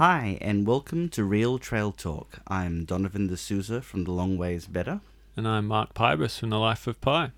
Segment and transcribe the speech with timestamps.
[0.00, 2.40] Hi, and welcome to Real Trail Talk.
[2.48, 5.02] I'm Donovan D'Souza from The Long Ways Better.
[5.36, 7.32] And I'm Mark Pybus from The Life of Pi.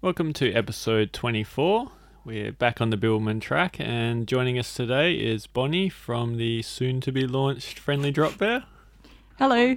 [0.00, 1.92] Welcome to episode 24.
[2.24, 7.02] We're back on the Bibbulmun track, and joining us today is Bonnie from the soon
[7.02, 8.64] to be launched Friendly Drop Bear.
[9.38, 9.76] Hello.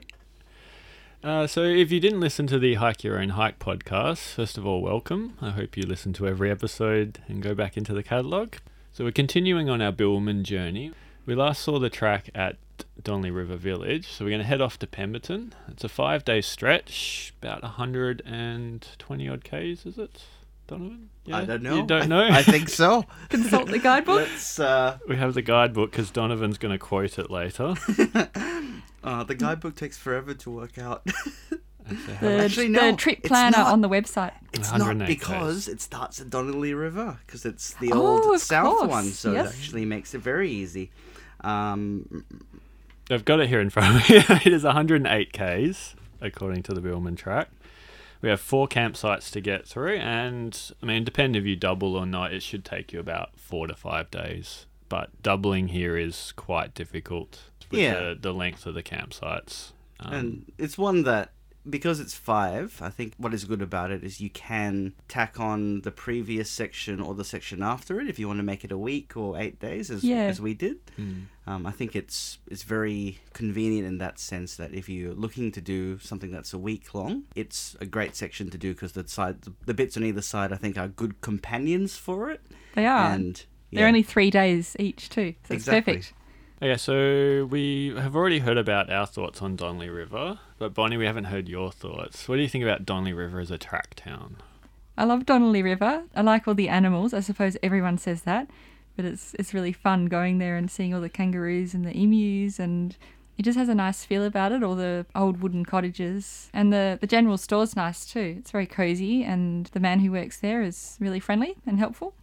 [1.22, 4.66] Uh, so, if you didn't listen to the Hike Your Own Hike podcast, first of
[4.66, 5.34] all, welcome.
[5.42, 8.56] I hope you listen to every episode and go back into the catalogue.
[8.94, 10.94] So, we're continuing on our Bibbulmun journey.
[11.26, 12.58] We last saw the track at
[13.02, 15.54] Donnelly River Village, so we're going to head off to Pemberton.
[15.70, 20.24] It's a five day stretch, about 120 odd Ks, is it,
[20.68, 21.10] Donovan?
[21.26, 21.38] Yeah?
[21.38, 21.78] I don't know.
[21.78, 22.28] You don't I- know?
[22.30, 23.06] I, think so.
[23.30, 24.18] Consult the guidebook.
[24.28, 24.60] Let's.
[24.60, 27.74] Uh, we have the guidebook because Donovan's going to quote it later.
[29.04, 31.08] uh, the guidebook takes forever to work out.
[31.88, 33.72] The, Actually, the trip planner not.
[33.72, 34.32] on the website.
[34.54, 35.06] It's not Ks.
[35.06, 39.04] because it starts at Donnelly River, because it's the Oh, old of south course, one,
[39.06, 39.46] so yes.
[39.46, 40.90] it actually makes it very easy.
[41.42, 42.26] Um,
[43.10, 44.18] I've got it here in front of me.
[44.46, 47.50] it is 108 Ks, according to the Bibbulmun track.
[48.22, 52.06] We have four campsites to get through, and I mean, depending if you double or
[52.08, 54.66] not, it should take you about four to five days.
[54.90, 58.00] But doubling here is quite difficult with Yeah.
[58.00, 59.74] the, the length of the campsites.
[60.00, 61.32] Um, and it's one that
[61.70, 65.82] because it's five i think what is good about it is you can tack on
[65.82, 68.78] the previous section or the section after it if you want to make it a
[68.78, 70.24] week or eight days as, Yeah.
[70.24, 71.14] as we did hmm.
[71.48, 75.62] um, i think it's it's very convenient in that sense that if you're looking to
[75.62, 79.38] do something that's a week long it's a great section to do because the side
[79.66, 82.42] the bits on either side i think are good companions for it
[82.76, 83.12] They are.
[83.12, 85.36] and They're only three days each, too.
[85.48, 85.96] So it's Exactly.
[85.96, 86.14] perfect.
[86.62, 91.06] Okay, so we have already heard about our thoughts on Donnelly River, but Bonnie, we
[91.06, 92.30] haven't heard your thoughts.
[92.30, 94.38] What do you think about Donnelly River as a track town?
[94.98, 96.04] I love Donnelly River.
[96.16, 97.14] I like all the animals.
[97.14, 98.50] I suppose everyone says that.
[98.96, 102.58] But it's it's really fun going there and seeing all the kangaroos and the emus
[102.60, 102.96] and
[103.38, 106.50] it just has a nice feel about it, all the old wooden cottages.
[106.54, 108.38] And the, the general store's nice too.
[108.40, 112.14] It's very cozy and the man who works there is really friendly and helpful.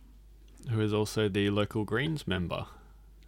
[0.70, 2.64] who is also the local Greens member.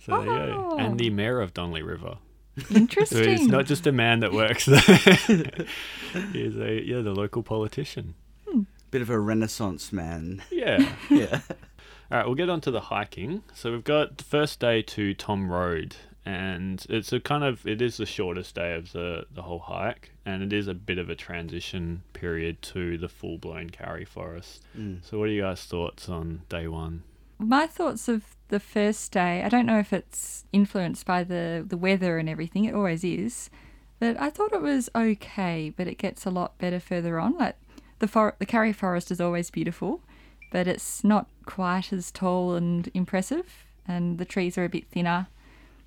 [0.05, 0.77] So there you go.
[0.79, 2.19] And the mayor of Donnelly River.
[2.57, 2.87] Interesting.
[2.89, 3.37] So Interesting.
[3.39, 4.79] he's not just a man that works there.
[6.33, 8.15] he's a yeah, the local politician.
[8.91, 10.95] bit of a renaissance man Yeah.
[11.11, 11.41] yeah
[12.13, 13.43] All right, we'll get on to the hiking.
[13.55, 17.83] So we've got the first day to Tom Road, and it's a kind of it
[17.83, 21.09] is the shortest day of the the whole hike, and it is a bit of
[21.11, 24.63] a transition period to the full blown Karri Forest.
[24.79, 24.99] Mm.
[25.05, 27.03] So what are you guys' thoughts on day one?
[27.39, 31.77] My thoughts of the first day, I don't know if it's influenced by the, the
[31.77, 33.51] weather and everything, it always is,
[33.99, 37.37] but I thought it was okay, but it gets a lot better further on.
[37.37, 37.57] Like
[37.99, 40.03] the for- the Karri Forest is always beautiful,
[40.51, 45.29] but it's not quite as tall and impressive, and the trees are a bit thinner.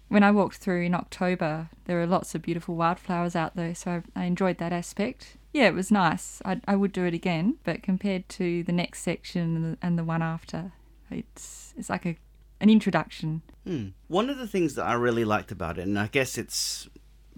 [0.10, 4.04] When I walked through in October, there were lots of beautiful wildflowers out there, so
[4.16, 5.36] I, I enjoyed that aspect.
[5.54, 6.42] Yeah, it was nice.
[6.46, 9.98] I, I would do it again, but compared to the next section and the, and
[9.98, 10.72] the one after,
[11.12, 12.18] it's it's like a
[12.60, 13.42] an introduction.
[13.66, 13.88] Hmm.
[14.08, 16.88] One of the things that I really liked about it, and I guess it's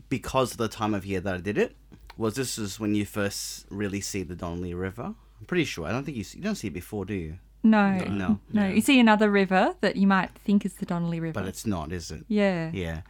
[0.09, 1.75] because of the time of year that I did it,
[2.17, 5.03] was this is when you first really see the Donnelly River.
[5.39, 5.85] I'm pretty sure.
[5.87, 7.39] I don't think you see, you don't see it before, do you?
[7.63, 8.05] No, No.
[8.05, 8.69] No, no, Yeah.
[8.73, 11.33] you see another river that you might think is the Donnelly River.
[11.39, 12.25] but it's not, is it?
[12.27, 12.71] yeah.
[12.73, 13.01] Yeah.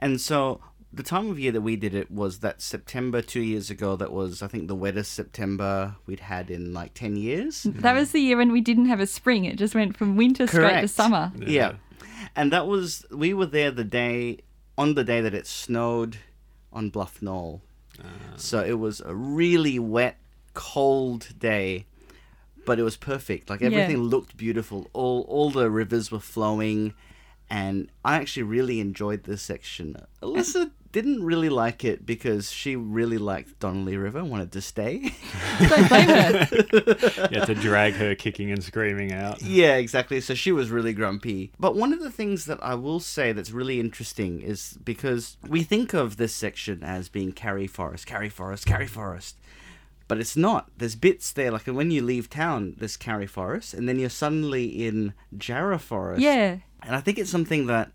[0.00, 0.60] And so
[0.92, 3.96] the time of year that we did it was that September two years ago.
[3.96, 7.62] That was, I think, the wettest September we'd had in like ten years.
[7.64, 9.44] That was the year when we didn't have a spring.
[9.44, 11.32] It just went from winter straight to summer.
[11.36, 11.74] Yeah.
[12.34, 14.38] And that was we were there the day
[14.76, 16.18] on the day that it snowed
[16.72, 17.62] on Bluff Knoll.
[18.00, 18.06] Ah.
[18.36, 20.18] So it was a really wet,
[20.54, 21.86] cold day,
[22.64, 23.50] but it was perfect.
[23.50, 23.68] Like Yeah.
[23.68, 24.88] everything looked beautiful.
[24.92, 26.94] All all the rivers were flowing,
[27.50, 29.96] and I actually really enjoyed this section.
[30.22, 34.60] Alyssa uh, didn't really like it because she really liked Donnelly River, and wanted to
[34.60, 35.12] stay.
[35.58, 36.48] Don't blame her.
[37.30, 39.42] You had to drag her kicking and screaming out.
[39.42, 40.20] Yeah, exactly.
[40.20, 41.52] So she was really grumpy.
[41.58, 45.62] But one of the things that I will say that's really interesting is because we
[45.62, 49.36] think of this section as being Karri Forest, Karri Forest, Karri Forest.
[50.06, 50.70] But it's not.
[50.78, 54.86] There's bits there, like when you leave town, there's Karri Forest, and then you're suddenly
[54.86, 56.22] in Jarrah Forest.
[56.22, 56.58] Yeah.
[56.82, 57.90] And I think it's something that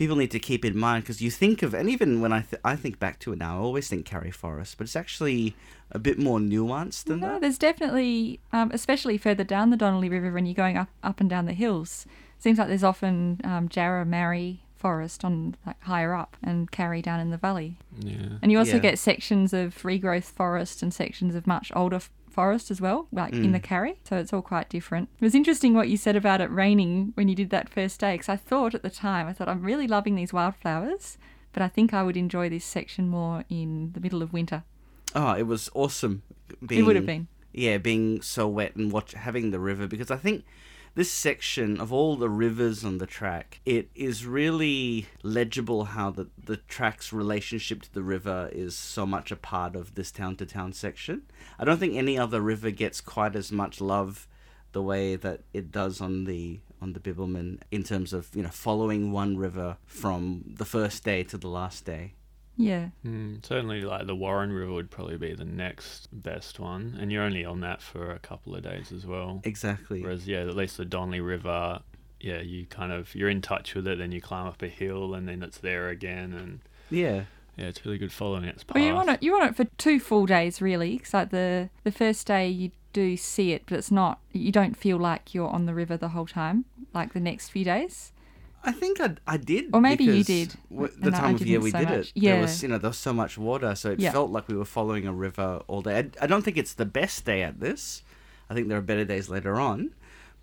[0.00, 2.58] people need to keep in mind because you think of, and even when I, th-
[2.64, 5.54] I think back to it now, I always think Karri Forest, but it's actually
[5.90, 7.42] a bit more nuanced than No, that.
[7.42, 11.28] there's definitely, um, especially further down the Donnelly River when you're going up, up and
[11.28, 12.06] down the hills.
[12.38, 17.20] Seems like there's often um, Jarrah Marri forest on like higher up and Karri down
[17.20, 17.76] in the valley.
[17.98, 18.38] Yeah.
[18.40, 18.78] And you also Yeah.
[18.88, 23.32] get sections of regrowth forest and sections of much older f- forest as well, like
[23.34, 23.52] in Mm.
[23.52, 23.96] the karri.
[24.04, 25.08] So it's all quite different.
[25.20, 28.14] It was interesting what you said about it raining when you did that first day,
[28.14, 31.18] because I thought at the time, I thought, I'm really loving these wildflowers,
[31.52, 34.62] but I think I would enjoy this section more in the middle of winter.
[35.14, 36.22] Oh, it was awesome.
[36.64, 37.26] Being, it would have been.
[37.52, 40.44] yeah, being so wet and watch having the river because I think
[40.94, 46.28] this section of all the rivers on the track, it is really legible how the
[46.42, 50.46] the track's relationship to the river is so much a part of this town to
[50.46, 51.22] town section.
[51.58, 54.26] I don't think any other river gets quite as much love
[54.72, 58.50] the way that it does on the on the Bibbulmun in terms of you know
[58.50, 62.14] following one river from the first day to the last day.
[62.60, 62.88] Yeah.
[63.04, 67.22] Mm, certainly, like the Warren River would probably be the next best one, and you're
[67.22, 69.40] only on that for a couple of days as well.
[69.44, 70.02] Exactly.
[70.02, 71.80] Whereas, yeah, at least the Donnelly River,
[72.20, 75.14] yeah, you kind of you're in touch with it, then you climb up a hill,
[75.14, 76.60] and then it's there again, and
[76.90, 77.24] Yeah.
[77.56, 78.74] yeah, it's really good following its path.
[78.76, 79.22] Well, you want it.
[79.22, 80.98] You want it for two full days, really.
[80.98, 84.18] 'cause like the the first day you do see it, but it's not.
[84.32, 86.64] You don't feel like you're on the river the whole time.
[86.92, 88.12] Like the next few days.
[88.62, 89.70] I think I, I did.
[89.72, 92.12] Or maybe you did, w- and The I time of year we so did much.
[92.14, 92.40] it, there Yeah.
[92.42, 94.12] was you know there was so much water, so it Yeah.
[94.12, 95.98] felt like we were following a river all day.
[95.98, 98.02] I, I don't think it's the best day at this.
[98.50, 99.94] I think there are better days later on,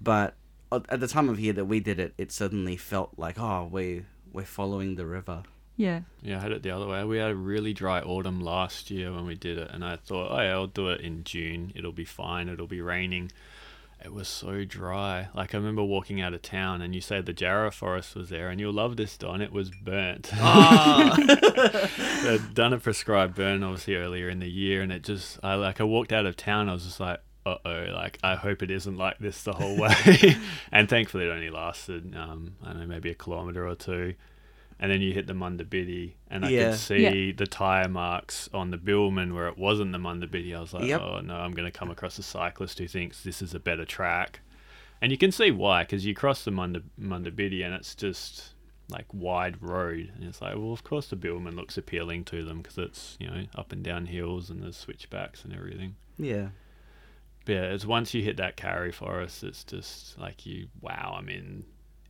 [0.01, 0.35] but
[0.71, 3.69] at at the time of year that we did it, it suddenly felt like oh
[3.71, 5.43] we we're following the river.
[5.75, 6.01] Yeah.
[6.23, 7.03] Yeah, I had it the other way.
[7.03, 10.31] We had a really dry autumn last year when we did it, and I thought,
[10.31, 11.71] oh, yeah, I'll do it in June.
[11.75, 12.49] It'll be fine.
[12.49, 13.31] It'll be raining.
[14.03, 15.29] It was so dry.
[15.33, 18.49] Like I remember walking out of town, and you say the Jarrah forest was there,
[18.49, 19.41] and you'll love this, Don.
[19.41, 20.25] It was burnt.
[22.23, 25.81] They'd done a prescribed burn obviously earlier in the year, and it just, I like,
[25.81, 26.69] I walked out of town.
[26.69, 29.77] I was just like, uh oh, like I hope it isn't like this the whole
[29.77, 30.35] way.
[30.71, 34.15] and thankfully, it only lasted, um, I don't know, maybe a kilometre or two.
[34.79, 36.69] And then you hit the Munda Biddi, and I Yeah.
[36.71, 40.55] could see the tire marks on the Bibbulmun where it wasn't the Munda Biddi.
[40.55, 41.01] I was like, Yep.
[41.01, 43.85] oh no, I'm going to come across a cyclist who thinks this is a better
[43.85, 44.41] track.
[45.01, 48.53] And you can see why, because you cross the Munda, Mundabiddy and it's just
[48.89, 50.11] like wide road.
[50.15, 53.27] And it's like, well, of course the Bibbulmun looks appealing to them because it's, you
[53.27, 55.95] know, up and down hills and there's switchbacks and everything.
[56.17, 56.49] Yeah.
[57.45, 61.29] But yeah, it's once you hit that karri forest, it's just like you, wow, I'm
[61.29, 61.63] in,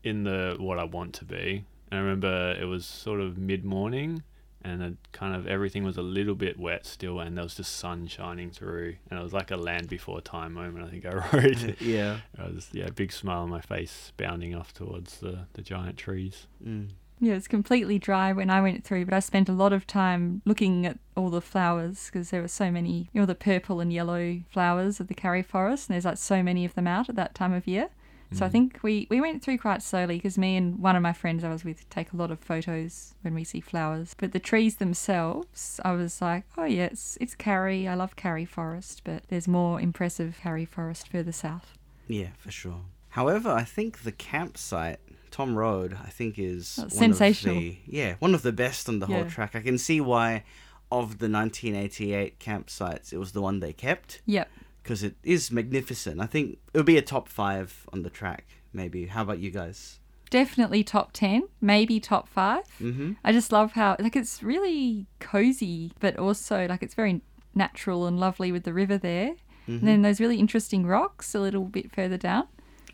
[0.03, 1.63] in the what I want to be.
[1.89, 4.23] And I remember it was sort of mid morning,
[4.61, 7.75] and it kind of everything was a little bit wet still, and there was just
[7.75, 10.85] sun shining through, and it was like a land before time moment.
[10.85, 11.81] I think I wrote.
[11.81, 12.17] Yeah.
[12.37, 16.47] I was yeah, big smile on my face, bounding off towards the the giant trees.
[16.65, 16.89] Mm.
[17.19, 20.43] Yeah, it's completely dry when I went through, but I spent a lot of time
[20.45, 23.91] looking at all the flowers because there were so many, you know, the purple and
[23.91, 27.15] yellow flowers of the Karri Forest, and there's like so many of them out at
[27.15, 27.89] that time of year.
[28.33, 28.51] So I mm.
[28.51, 31.49] think we, we went through quite slowly because me and one of my friends I
[31.49, 34.15] was with take a lot of photos when we see flowers.
[34.17, 37.87] But the trees themselves, I was like, oh yeah, it's, it's Karri.
[37.87, 41.77] I love Karri Forest, but there's more impressive Karri Forest further south.
[42.07, 42.81] Yeah, for sure.
[43.09, 44.99] However, I think the campsite,
[45.31, 47.57] Tom Road, I think is That's one sensational.
[47.57, 49.55] Of the, yeah, one of the best on the whole track.
[49.55, 50.43] I can see why,
[50.91, 54.49] of the 1988 campsites, it was the one they kept Yep.
[54.87, 56.21] Because it is magnificent.
[56.21, 58.47] I think it would be a top five on the track.
[58.71, 59.07] Maybe.
[59.07, 59.99] How about you guys?
[60.29, 62.63] Definitely top 10, maybe top 5.
[62.81, 63.11] Mm-hmm.
[63.21, 67.21] I just love how like it's really cozy, but also like it's very
[67.53, 69.35] natural and lovely with the river there.
[69.67, 72.47] And then those really interesting rocks a little bit further down.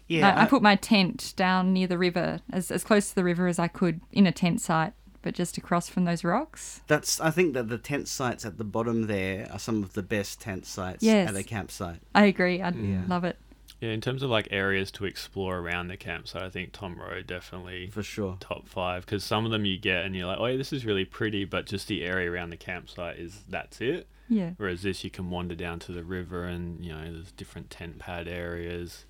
[0.08, 3.24] Yeah, I, I put my tent down near the river, as as close to the
[3.24, 6.82] river as I could in a tent site, but just across from those rocks.
[6.88, 7.20] That's.
[7.20, 10.40] I think that the tent sites at the bottom there are some of the best
[10.40, 11.30] tent sites Yes.
[11.30, 12.02] at a campsite.
[12.14, 12.62] I agree.
[12.62, 13.02] I Yeah.
[13.08, 13.38] love it.
[13.82, 17.28] Yeah, in terms of like areas to explore around the campsite, I think Tom Road
[17.28, 18.38] definitely For sure.
[18.40, 20.86] top five because some of them you get and you're like, oh, yeah, this is
[20.86, 24.08] really pretty, but just the area around the campsite is that's it.
[24.30, 24.52] Yeah.
[24.56, 28.00] Whereas this, you can wander down to the river and you know there's different tent
[28.00, 29.04] pad areas.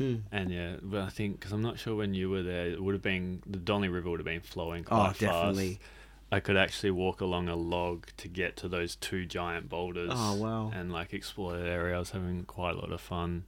[0.00, 0.22] Mm.
[0.32, 2.94] And yeah, but I think because I'm not sure when you were there, it would
[2.94, 5.74] have been the Donnelly River would have been flowing quite Oh, definitely.
[5.74, 5.80] fast.
[6.32, 10.12] I could actually walk along a log to get to those two giant boulders.
[10.14, 10.70] Oh, wow.
[10.74, 11.96] And like explore that area.
[11.96, 13.44] I was having quite a lot of fun.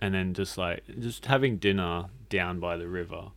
[0.00, 3.32] And then just like just having dinner down by the river.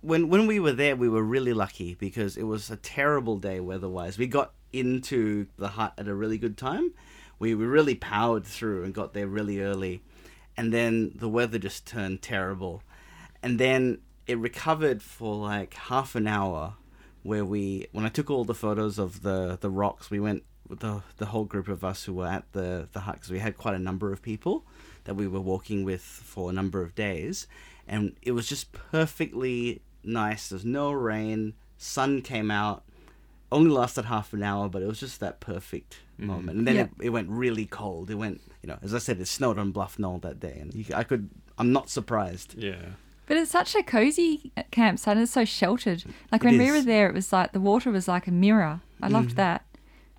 [0.00, 3.60] when when we were there, we were really lucky because it was a terrible day
[3.60, 4.18] weather-wise.
[4.18, 6.92] We got into the hut at a really good time.
[7.38, 10.02] We were really powered through and got there really early,
[10.58, 12.82] and then the weather just turned terrible,
[13.44, 16.74] and then it recovered for like half an hour,
[17.22, 20.80] where we when I took all the photos of the the rocks, we went with
[20.80, 23.56] the the whole group of us who were at the the hut because we had
[23.56, 24.66] quite a number of people
[25.04, 27.46] that we were walking with for a number of days,
[27.86, 30.48] and it was just perfectly nice.
[30.48, 32.82] There's no rain, sun came out,
[33.52, 36.26] only lasted half an hour, but it was just that perfect Mm-hmm.
[36.26, 36.82] moment, and then Yeah.
[36.82, 38.10] it, it went really cold.
[38.10, 40.74] It went, you know, as I said, it snowed on Bluff Knoll that day, and
[40.74, 42.54] you, I could, I'm not surprised.
[42.58, 42.82] Yeah.
[43.26, 45.16] But it's such a cozy uh, campsite.
[45.16, 46.02] and It's so sheltered.
[46.32, 48.80] Like when we were there, it was like the water was like a mirror.
[49.02, 49.36] I loved mm-hmm.
[49.36, 49.64] that.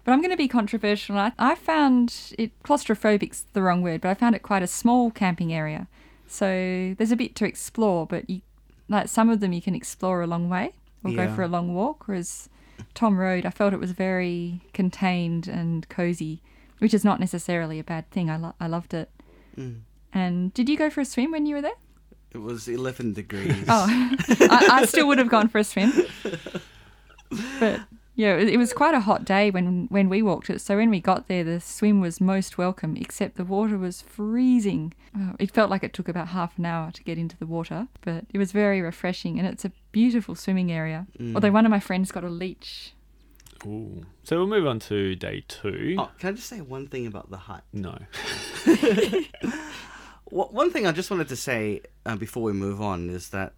[0.03, 1.17] But I'm going to be controversial.
[1.17, 5.11] I, I found it claustrophobic's the wrong word, but I found it quite a small
[5.11, 5.87] camping area.
[6.27, 8.41] So there's a bit to explore, but you
[8.87, 11.25] like some of them you can explore a long way or Yeah.
[11.25, 12.07] go for a long walk.
[12.07, 12.47] Whereas
[12.93, 16.41] Tom Road, I felt it was very contained and cozy,
[16.79, 18.29] which is not necessarily a bad thing.
[18.29, 19.09] I lo- I loved it.
[19.57, 19.81] Mm.
[20.13, 21.71] And did you go for a swim when you were there?
[22.31, 23.65] It was 11 degrees.
[23.67, 23.87] Oh,
[24.29, 25.91] I, I still would have gone for a swim.
[27.59, 27.81] But
[28.19, 30.59] yeah, it, it was quite a hot day when when we walked it.
[30.61, 34.93] So when we got there, the swim was most welcome, except the water was freezing.
[35.17, 37.87] Oh, it felt like it took about half an hour to get into the water,
[38.01, 41.07] but it was very refreshing, and it's a beautiful swimming area.
[41.17, 41.33] Mm.
[41.35, 42.93] Although one of my friends got a leech.
[43.65, 44.05] Ooh.
[44.23, 45.95] So we'll move on to day two.
[45.97, 47.63] Oh, can I just say one thing about the hut?
[47.73, 47.97] No.
[50.31, 53.53] Wha- One thing I just wanted to say uh, before we move on is that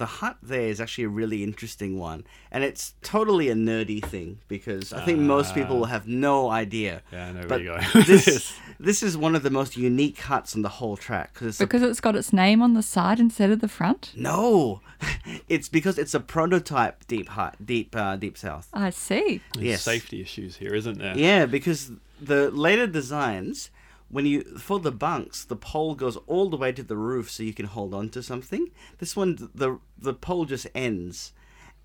[0.00, 4.38] the hut there is actually a really interesting one, and it's totally a nerdy thing
[4.48, 7.02] because I think most people will have no idea.
[7.12, 8.00] Yeah, I know But where you go.
[8.12, 8.54] this
[8.88, 11.66] this is one of the most unique huts on the whole track because it's a
[11.66, 14.12] Because it's got its name on the side instead of the front.
[14.16, 14.80] no,
[15.48, 18.66] it's because it's a prototype deep hut, deep uh, deep south.
[18.72, 19.42] I see.
[19.54, 19.82] There's Yes.
[19.82, 21.16] safety issues here, isn't there?
[21.16, 23.70] Yeah, because the later designs,
[24.10, 27.42] when you for the bunks, the pole goes all the way to the roof, so
[27.42, 28.70] you can hold on to something.
[28.98, 31.32] This one, the the pole just ends,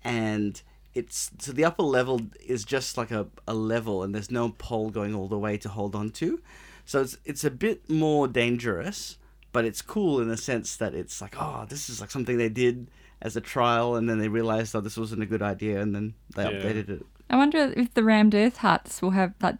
[0.02, 0.60] and
[0.94, 4.90] it's so the upper level is just like a, a level, and there's no pole
[4.90, 6.40] going all the way to hold on to.
[6.84, 9.18] So it's it's a bit more dangerous,
[9.52, 12.48] but it's cool in the sense that it's like, oh, this is like something they
[12.48, 12.88] did
[13.22, 16.14] as a trial, and then they realized, oh, this wasn't a good idea, and then
[16.34, 16.50] they Yeah.
[16.50, 17.06] updated it.
[17.28, 19.56] I wonder if the rammed earth huts will have like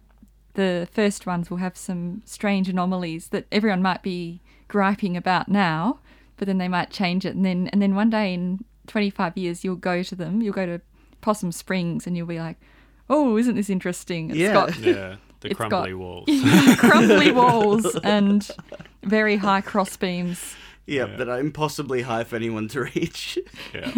[0.57, 5.99] the first ones will have some strange anomalies that everyone might be griping about now,
[6.35, 9.63] but then they might change it and then and then one day in 25 years
[9.63, 10.81] you'll go to them, you'll go to
[11.21, 12.57] Possum Springs and you'll be like,
[13.09, 14.53] "Oh, isn't this interesting?" It's Yeah.
[14.53, 15.15] got Yeah.
[15.39, 16.27] The It's got- crumbly walls.
[16.77, 18.49] crumbly walls and
[19.03, 20.55] very high cross beams.
[20.87, 21.15] Yep, Yeah.
[21.17, 23.37] that are impossibly high for anyone to reach.
[23.73, 23.91] yeah.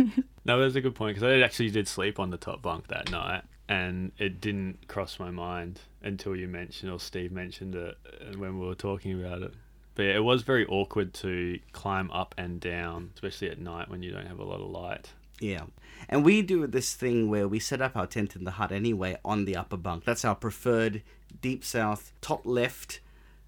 [0.44, 3.10] No, that's a good point because I actually did sleep on the top bunk that
[3.10, 8.38] night, and it didn't cross my mind until you mentioned or Steve mentioned it uh,
[8.38, 9.54] when we were talking about it.
[9.96, 14.02] But yeah, it was very awkward to climb up and down, especially at night when
[14.02, 15.12] you don't have a lot of light.
[15.42, 15.64] yeah.
[16.08, 19.18] And we do this thing where we set up our tent in the hut anyway
[19.26, 20.06] on the upper bunk.
[20.06, 21.04] That's our preferred
[21.42, 23.02] deep south, top left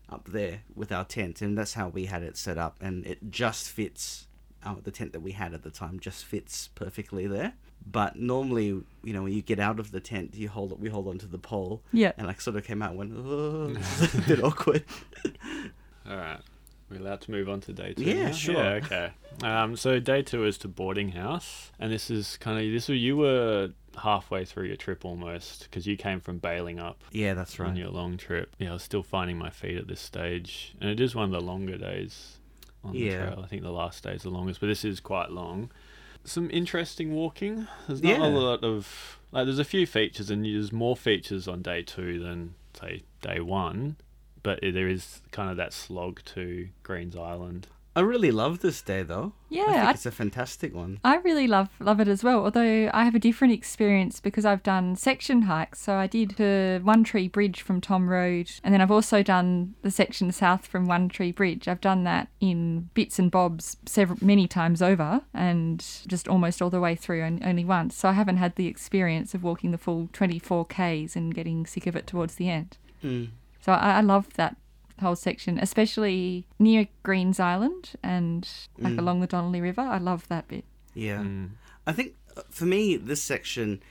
[0.10, 1.41] up there with our tent.
[1.41, 2.77] And that's how we had it set up.
[2.81, 4.27] And it just fits,
[4.65, 7.53] uh, the tent that we had at the time just fits perfectly there.
[7.89, 11.07] But normally, you know, when you get out of the tent, you hold we hold
[11.07, 12.11] onto the pole, Yeah.
[12.17, 14.83] and like sort of came out and went, oh, this a bit awkward.
[16.09, 16.39] All right.
[16.89, 18.03] We're allowed to move on to day two.
[18.03, 18.31] Yeah, now?
[18.33, 18.55] sure.
[18.55, 19.11] Yeah, okay.
[19.43, 22.89] Um, so day two is to boarding house, and this is kind of this.
[22.89, 23.69] was- You were
[24.01, 27.77] halfway through your trip almost because you came from Balingup Yeah, that's on right.
[27.77, 28.55] your long trip.
[28.59, 31.31] Yeah, I was still finding my feet at this stage, and it is one of
[31.31, 32.38] the longer days
[32.83, 33.25] on Yeah.
[33.25, 33.41] the trail.
[33.43, 35.71] I think the last day is the longest, but this is quite long.
[36.23, 37.67] Some interesting walking.
[37.87, 38.27] There's not Yeah.
[38.27, 39.45] a lot of like.
[39.45, 43.97] There's a few features, and there's more features on day two than say day one.
[44.43, 47.67] But there is kind of that slog to Greens Island.
[47.93, 49.33] I really love this day though.
[49.50, 51.00] Yeah, I think I- it's a fantastic one.
[51.03, 52.45] I really love love it as well.
[52.45, 55.81] Although I have a different experience because I've done section hikes.
[55.81, 59.75] So I did the One Tree Bridge from Tom Road, and then I've also done
[59.81, 61.67] the section south from One Tree Bridge.
[61.67, 66.69] I've done that in bits and bobs several many times over, and just almost all
[66.69, 67.95] the way through, and only once.
[67.98, 71.88] So I haven't had the experience of walking the full 24 k's and getting sick
[71.88, 72.77] of it towards the end.
[73.03, 73.29] Mm.
[73.60, 74.55] So I, I love that
[75.01, 79.00] whole section, especially near Greens Island and like Mm.
[79.00, 79.81] along the Donnelly River.
[79.81, 80.65] I love that bit.
[80.93, 81.20] Yeah.
[81.20, 81.50] Mm.
[81.86, 83.81] I think uh, for me, this section,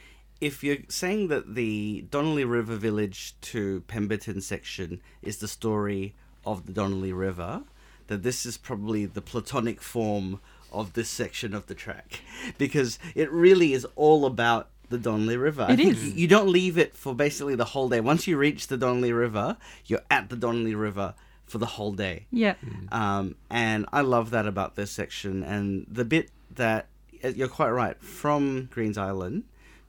[0.41, 6.15] if you're saying that the Donnelly River Village to Pemberton section is the story
[6.47, 7.63] of the Donnelly River,
[8.07, 10.41] that this is probably the platonic form
[10.73, 12.21] of this section of the track.
[12.59, 15.67] Because it really is all about the Donnelly River.
[15.69, 16.17] I It think.
[16.17, 18.01] You don't leave it for basically the whole day.
[18.01, 19.57] Once you reach the Donnelly River,
[19.87, 21.15] you're at the Donnelly River
[21.47, 22.27] for the whole day.
[22.31, 22.55] Yeah.
[22.93, 25.43] Um, and I love that about this section.
[25.43, 26.87] And the bit that
[27.25, 29.45] uh, you're quite right from Greens Island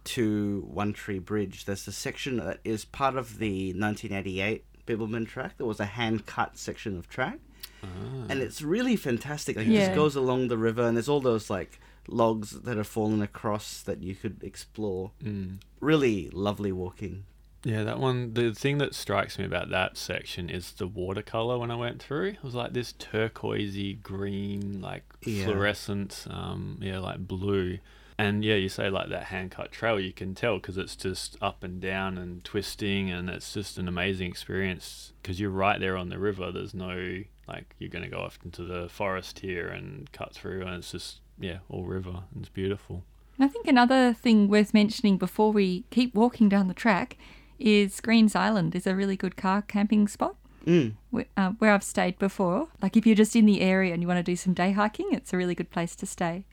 [0.06, 5.58] to One Tree Bridge, there's a section that is part of the 1988 Bibbulmun track.
[5.58, 7.40] There was a hand cut section of track,
[7.84, 7.88] Ah.
[8.30, 9.56] and it's really fantastic.
[9.58, 12.88] Like it just goes along the river, and there's all those like logs that have
[12.88, 15.12] fallen across that you could explore.
[15.24, 15.58] Mm.
[15.80, 17.26] Really lovely walking.
[17.64, 18.34] Yeah, that one.
[18.34, 21.60] The thing that strikes me about that section is the watercolor.
[21.60, 25.46] When I went through, it was like this turquoisey green, like Yeah.
[25.46, 27.78] fluorescent, um, yeah, like blue.
[28.18, 31.38] And yeah, you say like that hand cut trail, you can tell because it's just
[31.42, 35.98] up and down and twisting, and it's just an amazing experience because you're right there
[35.98, 36.52] on the river.
[36.52, 40.62] There's no like you're going to go off into the forest here and cut through,
[40.62, 42.10] and it's just yeah, all river.
[42.34, 43.04] and It's beautiful.
[43.40, 47.18] I think another thing worth mentioning before we keep walking down the track
[47.58, 50.36] is Greens Island is a really good car camping spot
[50.66, 50.94] Mm.
[51.10, 52.68] where, uh, where I've stayed before.
[52.84, 55.08] Like if you're just in the area and you want to do some day hiking,
[55.12, 56.46] it's a really good place to stay.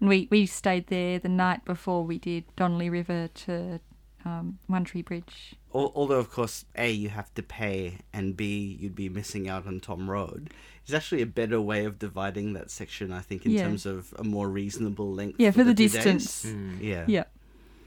[0.00, 3.80] And we, we stayed there the night before we did Donnelly River to
[4.26, 5.54] um, One Tree Bridge.
[5.72, 9.78] Although, of course, A, you have to pay, and B, you'd be missing out on
[9.78, 10.50] Tom Road.
[10.84, 13.62] It's actually a better way of dividing that section, I think, in Yeah.
[13.64, 15.36] terms of a more reasonable length.
[15.38, 15.92] Yeah, for the two days.
[15.92, 16.44] distance.
[16.80, 17.04] Yeah.
[17.06, 17.24] Yeah,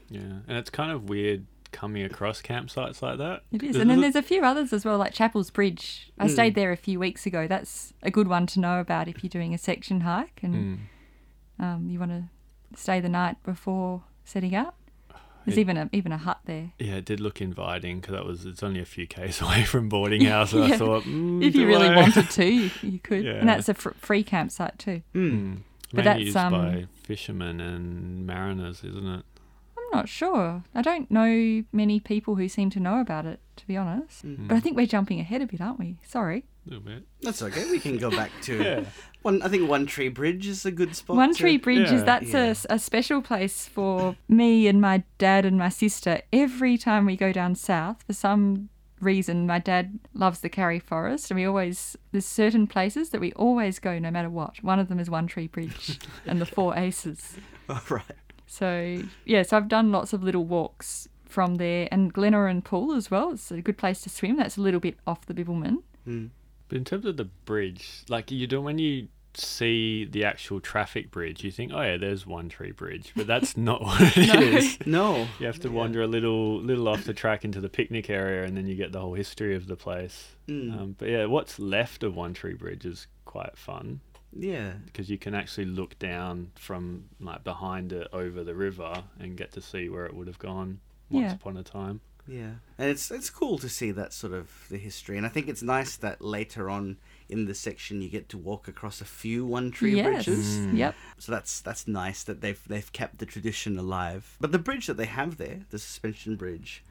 [0.08, 3.42] Yeah, and it's kind of weird coming across campsites like that.
[3.52, 3.72] it is.
[3.72, 6.10] There's And then there's a few others as well, like Chapel's Bridge.
[6.18, 6.30] I Mm.
[6.30, 7.46] stayed there a few weeks ago.
[7.46, 10.54] That's a good one to know about if you're doing a section hike and
[11.60, 11.64] Mm.
[11.64, 12.24] um, you want to
[12.80, 14.74] stay the night before setting out.
[15.46, 16.72] There's It- even a even a hut there.
[16.78, 19.88] Yeah, it did look inviting because that was it's only a few k's away from
[19.88, 20.50] boarding house.
[20.50, 21.96] So I thought, mm, if you really I?
[21.96, 23.24] wanted to, you, you could.
[23.24, 23.32] Yeah.
[23.32, 25.02] And that's a fr- free campsite too.
[25.14, 25.30] Mm.
[25.32, 25.58] Mm.
[25.92, 29.24] But Mainly that's, used um, by fishermen and mariners, isn't it?
[29.76, 30.62] I'm not sure.
[30.74, 34.24] I don't know many people who seem to know about it, to be honest.
[34.24, 34.46] Mm.
[34.46, 35.96] But I think we're jumping ahead a bit, aren't we?
[36.06, 36.44] Sorry.
[36.70, 37.04] A little bit.
[37.22, 37.68] That's okay.
[37.70, 38.84] We can go back to Yeah.
[39.22, 39.42] one.
[39.42, 41.16] I think One Tree Bridge is a good spot.
[41.16, 41.94] One to- Tree Bridge Yeah.
[41.96, 42.54] is that's Yeah.
[42.70, 46.22] a, a special place for me and my dad and my sister.
[46.32, 48.68] Every time we go down south, for some
[49.00, 53.32] reason, my dad loves the Karri Forest, and we always there's certain places that we
[53.32, 54.62] always go no matter what.
[54.62, 57.36] One of them is One Tree Bridge and the Four Aces.
[57.68, 58.04] All right.
[58.46, 63.10] So yeah, so I've done lots of little walks from there, and Glenora Pool as
[63.10, 63.32] well.
[63.32, 64.36] It's a good place to swim.
[64.36, 65.82] That's a little bit off the Bibbulmun.
[66.06, 66.30] Mm.
[66.70, 71.10] But in terms of the bridge, like you do when you see the actual traffic
[71.10, 74.78] bridge, you think, oh yeah, there's one tree bridge, but that's not what it is.
[74.86, 75.16] No.
[75.16, 75.26] No.
[75.38, 75.74] You have to Yeah.
[75.74, 78.92] wander a little, little off the track into the picnic area, and then you get
[78.92, 80.36] the whole history of the place.
[80.48, 80.72] Mm.
[80.80, 84.00] Um, but yeah, what's left of One Tree Bridge is quite fun
[84.32, 84.72] yeah.
[84.86, 89.52] because you can actually look down from like behind it over the river and get
[89.52, 90.80] to see where it would have gone
[91.10, 91.34] once Yeah.
[91.34, 92.00] upon a time.
[92.26, 95.48] Yeah, and it's it's cool to see that sort of the history, and I think
[95.48, 99.46] it's nice that later on in the section you get to walk across a few
[99.46, 100.04] one tree yes.
[100.04, 100.58] bridges.
[100.58, 100.76] Mm.
[100.76, 100.94] Yep.
[101.18, 104.36] So that's that's nice that they've they've kept the tradition alive.
[104.40, 106.84] But the bridge that they have there, the suspension bridge,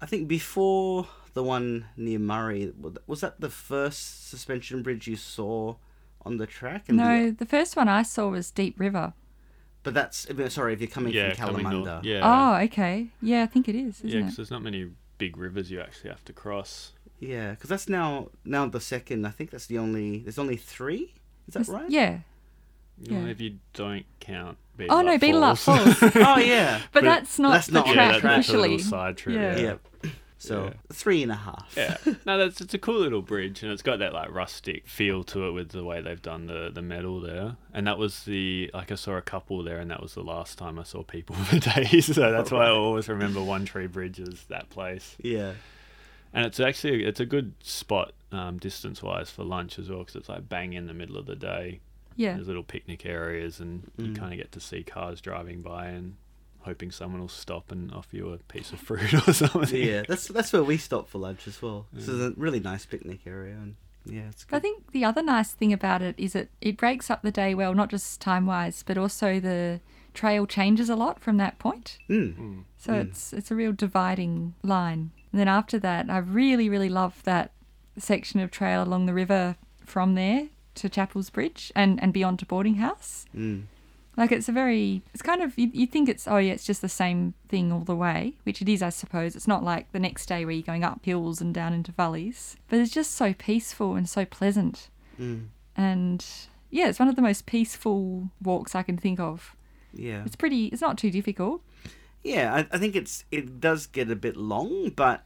[0.00, 2.72] I think before the one near Murray,
[3.06, 5.76] was that the first suspension bridge you saw
[6.24, 6.88] on the track?
[6.88, 9.12] And No, the- the first one I saw was Deep River.
[9.86, 12.00] But that's sorry if you're coming yeah, from coming north- Kalamunda.
[12.02, 13.06] Yeah, Oh, okay.
[13.22, 16.10] Yeah, I think it is, isn't yeah, because there's not many big rivers you actually
[16.10, 16.90] have to cross.
[17.20, 19.24] Yeah, because that's now now the second.
[19.24, 20.18] I think that's the only.
[20.18, 21.14] There's only three.
[21.46, 21.88] Is that Is- right?
[21.88, 22.18] Yeah.
[23.00, 23.30] You know, Yeah.
[23.30, 24.58] if you don't count.
[24.88, 25.94] Oh no, Beedelup Falls.
[25.94, 26.12] Falls.
[26.16, 26.80] oh yeah.
[26.92, 28.22] But that's not that's the not on the track track.
[28.22, 28.90] that's a little officially.
[28.90, 29.36] side trip.
[29.36, 29.56] Yeah.
[29.56, 29.74] Yeah.
[30.38, 30.48] Yeah.
[30.48, 30.72] So Yeah.
[30.92, 31.72] three and a half.
[31.76, 31.96] Yeah,
[32.26, 35.48] no, that's it's a cool little bridge, and it's got that like rustic feel to
[35.48, 37.56] it with the way they've done the the metal there.
[37.72, 40.58] And that was the like I saw a couple there, and that was the last
[40.58, 42.14] time I saw people for days.
[42.14, 45.16] So that's why I always remember One Tree Bridge as that place.
[45.22, 45.52] Yeah.
[46.34, 50.16] And it's actually it's a good spot um, distance wise for lunch as well, because
[50.16, 51.80] it's like bang in the middle of the day.
[52.14, 52.34] Yeah.
[52.34, 54.18] There's little picnic areas, and you Mm.
[54.18, 56.16] kind of get to see cars driving by and.
[56.66, 59.82] Hoping someone will stop and offer you a piece of fruit or something.
[59.82, 60.02] Yeah.
[60.08, 61.86] That's that's where we stop for lunch as well.
[61.92, 64.56] This is a really nice picnic area, and yeah, it's good.
[64.56, 67.54] I think the other nice thing about it is it, it breaks up the day
[67.54, 69.80] well, not just time wise, but also the
[70.12, 71.98] trail changes a lot from that point.
[72.10, 72.34] Mm.
[72.36, 72.62] Mm.
[72.78, 73.00] So Mm.
[73.08, 75.10] it's it's a real dividing line.
[75.32, 77.52] And then after that, I really really love that
[77.98, 82.46] section of trail along the river from there to Chapel's Bridge and and beyond to
[82.46, 83.24] boarding house.
[84.16, 86.80] Like it's a very, it's kind of you, you think it's oh yeah, it's just
[86.80, 89.36] the same thing all the way, which it is, I suppose.
[89.36, 92.56] It's not like the next day where you're going up hills and down into valleys,
[92.68, 94.88] but it's just so peaceful and so pleasant.
[95.20, 95.48] Mm.
[95.76, 96.24] And
[96.70, 99.54] yeah, it's one of the most peaceful walks I can think of.
[99.92, 100.22] Yeah.
[100.24, 101.62] It's pretty, it's not too difficult.
[102.22, 105.22] Yeah, I, I think it's it does get a bit long, but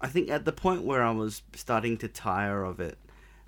[0.00, 2.98] I think at the point where I was starting to tire of it,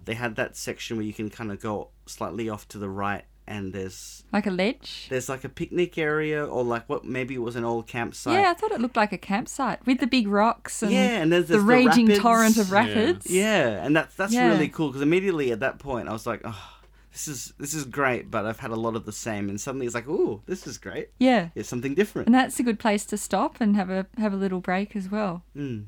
[0.05, 3.25] they had that section where you can kind of go slightly off to the right,
[3.51, 5.09] and there's Like a ledge.
[5.11, 8.33] there's like a picnic area or like what maybe it was an old campsite.
[8.35, 11.33] Yeah, I thought it looked like a campsite with the big rocks and yeah, and
[11.33, 12.21] there's, the there's raging rapids.
[12.23, 12.75] torrent of Yeah.
[12.81, 13.27] rapids.
[13.29, 14.49] Yeah, and that's that's Yeah.
[14.49, 16.77] really cool because immediately at that point I was like, oh,
[17.13, 19.85] this is this is great, but I've had a lot of the same, and suddenly
[19.87, 21.09] it's like, oh, this is great.
[21.19, 21.49] Yeah.
[21.57, 22.29] It's something different.
[22.29, 25.09] And that's a good place to stop and have a have a little break as
[25.11, 25.43] well.
[25.57, 25.87] Mm.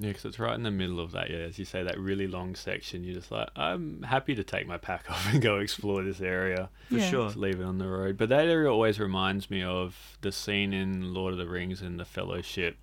[0.00, 1.28] Yeah, because it's right in the middle of that.
[1.28, 3.04] Yeah, as you say, that really long section.
[3.04, 6.70] You're just like, I'm happy to take my pack off and go explore this area.
[6.88, 7.08] For Yeah.
[7.10, 7.24] sure.
[7.26, 8.16] Just leave it on the road.
[8.16, 11.98] But that area always reminds me of the scene in Lord of the Rings in
[11.98, 12.78] the Fellowship,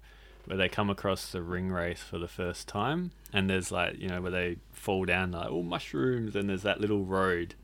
[0.46, 4.22] where they come across the Ringwraiths for the first time, and there's like, you know,
[4.22, 7.56] where they fall down like, oh mushrooms, and there's that little road.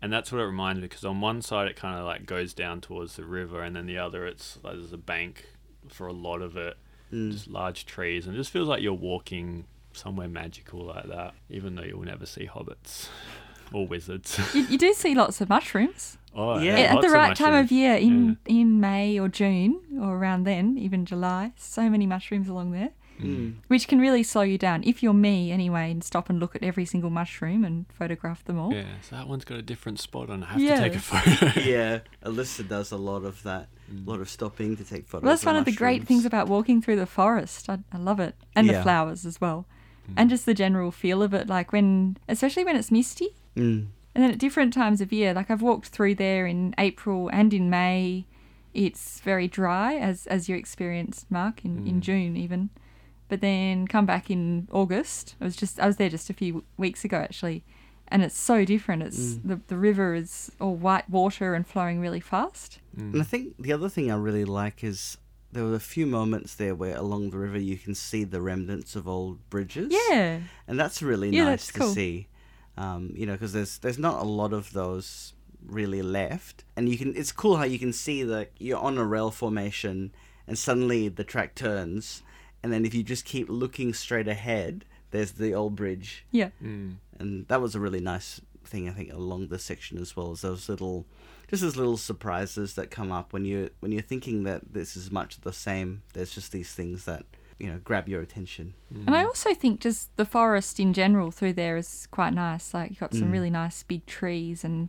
[0.00, 2.54] And that's what it reminds me because on one side it kind of like goes
[2.54, 5.46] down towards the river, and then the other it's like there's a bank
[5.88, 6.76] for a lot of it,
[7.14, 7.32] Mm.
[7.32, 11.76] just large trees, and it just feels like you're walking somewhere magical like that, even
[11.76, 13.08] though you'll never see hobbits
[13.72, 14.38] or wizards.
[14.54, 16.72] You, you do see lots of mushrooms oh, Yeah.
[16.74, 20.44] at lots the of right time of year in in May or June or around
[20.44, 21.52] then, even July.
[21.56, 22.90] So many mushrooms along there,
[23.22, 23.54] Mm.
[23.68, 26.62] which can really slow you down if you're me anyway, and stop and look at
[26.64, 28.72] every single mushroom and photograph them all.
[28.74, 30.42] Yeah, so that one's got a different spot on.
[30.42, 30.46] it.
[30.46, 30.74] I have Yeah.
[30.76, 31.60] to take a photo.
[31.64, 33.68] yeah, Alyssa does a lot of that.
[33.90, 35.24] A lot of stopping to take photos.
[35.24, 37.68] Well, that's one of the great things about walking through the forest.
[37.70, 38.78] I, I love it, and Yeah.
[38.78, 39.66] the flowers as well,
[40.16, 41.46] and just the general feel of it.
[41.48, 43.86] Like when, especially when it's misty, Mm.
[44.16, 47.52] And then at different times of year, like I've walked through there in April and
[47.54, 48.26] in May,
[48.72, 52.00] it's very dry, as as you experienced, Mark, in, in Mm.
[52.00, 52.70] June even.
[53.28, 55.34] But then come back in August.
[55.40, 57.64] I was just I was there just a few weeks ago actually,
[58.08, 59.02] and it's so different.
[59.02, 59.48] It's Mm.
[59.48, 62.80] the the river is all white water and flowing really fast.
[62.96, 65.18] And I think the other thing I really like is
[65.52, 68.94] there were a few moments there where along the river you can see the remnants
[68.96, 69.92] of old bridges.
[70.10, 71.94] Yeah, and that's really Yeah, nice that's to cool.
[71.94, 72.28] see.
[72.76, 75.32] Um, you know, because there's there's not a lot of those
[75.66, 77.16] really left, and you can.
[77.16, 80.12] It's cool how you can see that you're on a rail formation,
[80.46, 82.22] and suddenly the track turns,
[82.64, 86.96] and then if you just keep looking straight ahead, there's the old bridge, yeah, Mm.
[87.20, 90.40] and that was a really nice thing I think along this section as well as
[90.40, 91.06] those little.
[91.48, 95.10] Just those little surprises that come up when you when you're thinking that this is
[95.12, 96.02] much the same.
[96.14, 97.26] There's just these things that
[97.58, 98.74] you know grab your attention.
[99.06, 102.72] and I also think just the forest in general through there is quite nice.
[102.74, 103.32] Like you've got some Mm.
[103.32, 104.88] really nice big trees and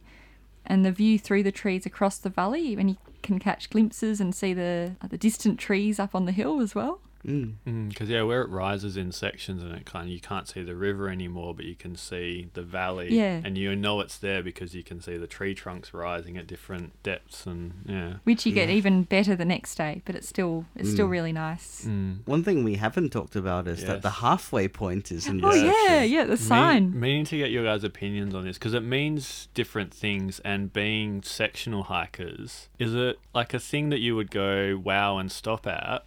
[0.66, 4.34] and the view through the trees across the valley when you can catch glimpses and
[4.34, 7.02] see the the distant trees up on the hill as well.
[7.26, 7.90] Mm.
[7.90, 10.76] Because yeah, where it rises in sections and it kind of you can't see the
[10.76, 13.14] river anymore, but you can see the valley.
[13.16, 13.42] Yeah.
[13.44, 17.02] And you know it's there because you can see the tree trunks rising at different
[17.04, 18.14] depths and yeah.
[18.26, 18.76] which you get Yeah.
[18.76, 20.02] even better the next day.
[20.06, 21.12] But it's still it's still Mm.
[21.12, 21.86] really nice.
[21.86, 22.20] Mm.
[22.26, 26.04] One thing we haven't talked about is that the halfway point is in Oh yeah,
[26.04, 27.00] yeah, the Me- sign.
[27.00, 31.24] meaning to get your guys' opinions on this because it means different things, and being
[31.24, 36.06] sectional hikers, is it like a thing that you would go wow and stop at,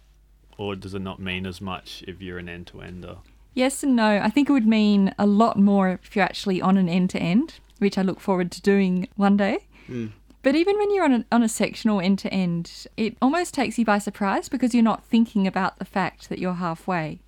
[0.59, 3.17] or does it not mean as much if you're an end to ender?
[3.53, 4.19] Yes and no.
[4.21, 7.19] I think it would mean a lot more if you're actually on an end to
[7.19, 9.65] end, which I look forward to doing one day.
[9.87, 10.11] Mm.
[10.43, 13.79] But even when you're on a, on a sectional end to end, it almost takes
[13.79, 17.21] you by surprise because you're not thinking about the fact that you're halfway.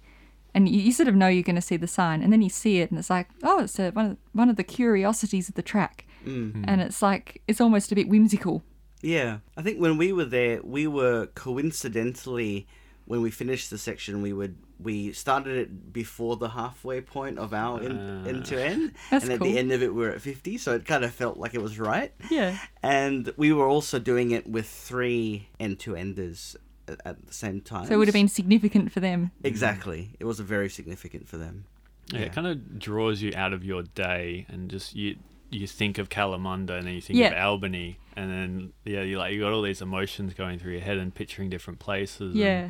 [0.54, 2.50] And you, you sort of know you're going to see the sign, and then you
[2.50, 5.56] see it, and it's like, oh, it's a, one, of, one of the curiosities of
[5.56, 6.06] the track.
[6.26, 6.65] Mm.
[6.67, 8.62] And it's like, it's almost a bit whimsical.
[9.02, 12.67] Yeah, I think when we were there, we were coincidentally
[13.12, 17.54] when we finished the section, we would we started it before the halfway point of
[17.54, 19.47] our in, end to end, and at cool.
[19.50, 21.62] the end of it, we we're at fifty, so it kind of felt like it
[21.62, 22.13] was right.
[22.30, 22.58] Yeah.
[22.82, 26.56] And we were also doing it with three end to enders
[26.88, 27.86] at, at the same time.
[27.88, 29.32] So it would have been significant for them.
[29.43, 30.15] exactly.
[30.21, 31.65] It was very significant for them.
[32.13, 32.26] Yeah, Yeah.
[32.28, 35.17] it kind of draws you out of your day and just you
[35.50, 37.32] you think of Kalamunda and then you think Yeah.
[37.34, 40.82] of Albany and then yeah you like you got all these emotions going through your
[40.82, 42.32] head and picturing different places.
[42.32, 42.69] and, Yeah.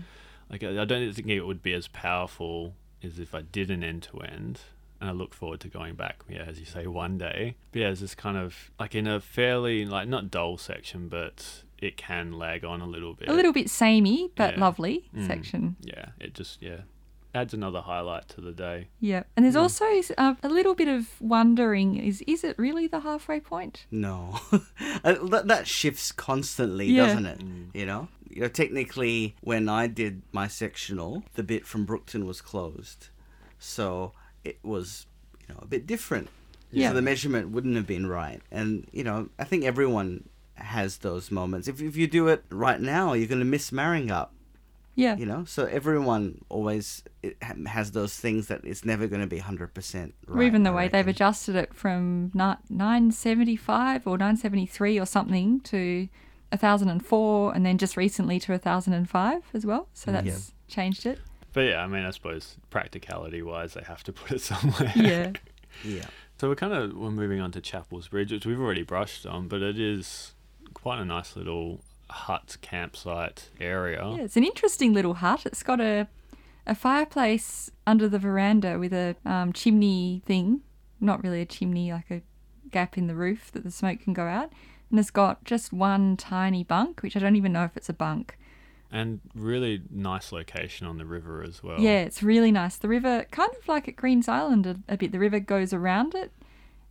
[0.52, 3.84] Like I I don't think it would be as powerful as if I did an
[3.84, 4.60] end to end.
[5.00, 7.56] And I look forward to going back, yeah, as you say, one day.
[7.72, 11.64] But yeah, it's just kind of like in a fairly like not dull section, but
[11.80, 13.28] it can lag on a little bit.
[13.28, 14.60] A little bit samey, but Yeah.
[14.62, 15.26] lovely Mm.
[15.26, 15.76] section.
[15.82, 16.82] Yeah, it just yeah
[17.34, 18.90] adds another highlight to the day.
[19.00, 19.24] Yeah.
[19.36, 19.62] And there's Mm.
[19.62, 19.86] also
[20.20, 23.88] uh, a little bit of wondering is is it really the halfway point?
[23.90, 24.40] No,
[25.04, 27.08] Uh, that, that shifts constantly, Yeah.
[27.08, 27.42] doesn't it?
[27.74, 32.42] You know, you know, technically, when I did my sectional, the bit from Brookton was
[32.42, 33.10] closed,
[33.60, 34.14] so
[34.44, 35.06] it was,
[35.42, 36.30] you know, a bit different.
[36.72, 36.90] Yeah.
[36.90, 41.32] So the measurement wouldn't have been right, and you know, I think everyone has those
[41.32, 41.68] moments.
[41.68, 44.34] If if you do it right now, you're going to miss marrying up.
[44.96, 45.16] Yeah.
[45.16, 47.04] You know, so everyone always
[47.66, 50.40] has those things that it's never going to be hundred percent right.
[50.40, 56.10] or even the way they've adjusted it from ni- 975 or 973 or something to
[56.52, 59.88] 1004 and then just recently to 1005 as well.
[59.94, 60.38] So that's Yeah.
[60.68, 61.20] changed it.
[61.54, 64.92] But yeah, I mean, I suppose practicality wise, they have to put it somewhere.
[64.96, 65.32] Yeah.
[65.84, 66.06] Yeah.
[66.38, 69.48] So we're kind of we're moving on to Chapel's Bridge, which we've already brushed on,
[69.48, 70.34] but it is
[70.74, 74.02] quite a nice little hut campsite area.
[74.18, 74.24] yeah.
[74.24, 75.46] It's an interesting little hut.
[75.46, 76.08] It's got a,
[76.68, 80.62] a fireplace under the veranda with a um, chimney thing.
[81.00, 82.22] Not really a chimney, like a
[82.70, 84.52] gap in the roof that the smoke can go out.
[84.92, 87.94] And it's got just one tiny bunk, which I don't even know if it's a
[87.94, 88.38] bunk.
[88.92, 91.80] And really nice location on the river as well.
[91.80, 92.76] Yeah, it's really nice.
[92.76, 96.14] The river, kind of like at Greens Island a, a bit, the river goes around
[96.14, 96.34] it.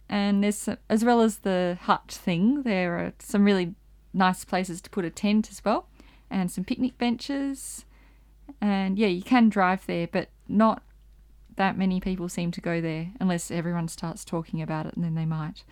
[0.08, 3.74] And there's, some, as well as the hut thing, there are some really
[4.14, 5.88] nice places to put a tent as well,
[6.30, 7.84] and some picnic benches.
[8.60, 10.82] And yeah, you can drive there, but not
[11.56, 15.14] that many people seem to go there unless everyone starts talking about it, and then
[15.14, 15.64] they might.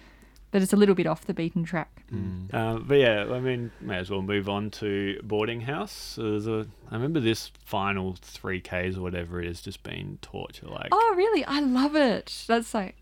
[0.51, 2.05] But it's a little bit off the beaten track.
[2.13, 2.53] Mm.
[2.55, 5.93] Uh, but yeah, I mean, may as well move on to boarding house.
[5.93, 10.67] So a, I remember this final three Ks or whatever it is just being torture.
[10.67, 11.45] Like, Oh, really?
[11.45, 12.45] I love it.
[12.49, 12.97] That's like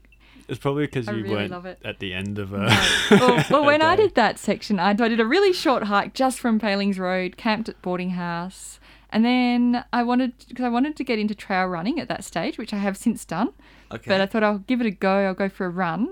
[0.49, 1.79] it's probably because you really weren't love it.
[1.85, 2.69] at the end of a.
[3.11, 6.39] well, well, when I did that section, I, I did a really short hike just
[6.39, 8.79] from Palings Road, camped at boarding house,
[9.11, 12.59] and then I wanted because I wanted to get into trail running at that stage,
[12.59, 13.53] which I have since done.
[13.91, 14.05] Okay.
[14.07, 15.27] But I thought I'll give it a go.
[15.27, 16.09] I'll go for a run.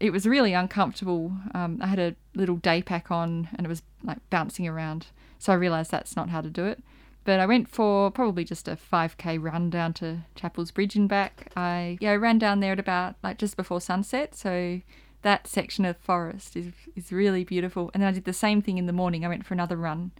[0.00, 1.32] It was really uncomfortable.
[1.54, 5.06] Um, I had a little day pack on, and it was like bouncing around.
[5.38, 6.82] So I realised that's not how to do it.
[7.24, 11.50] But I went for probably just a 5k run down to Chapel's Bridge and back.
[11.56, 14.34] I yeah, ran down there at about like just before sunset.
[14.34, 14.82] So
[15.22, 17.90] that section of forest is is really beautiful.
[17.94, 19.24] And then I did the same thing in the morning.
[19.24, 20.12] I went for another run,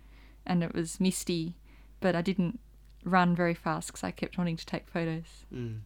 [0.46, 1.56] and it was misty,
[2.00, 2.58] but I didn't
[3.04, 5.44] run very fast because I kept wanting to take photos.
[5.54, 5.80] Mm.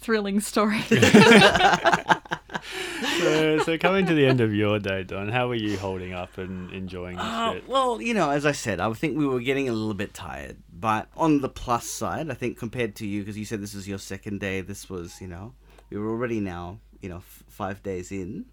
[0.00, 0.80] Thrilling story.
[3.18, 6.38] so, so coming to the end of your day, Don, how were you holding up
[6.38, 7.68] and enjoying this Uh, bit?
[7.68, 10.56] well, you know, as I said, I think we were getting a little bit tired.
[10.72, 13.88] But on the plus side, I think compared to you, because you said this was
[13.88, 15.54] your second day, this was, you know,
[15.90, 18.46] we were already now, you know, f- five days in.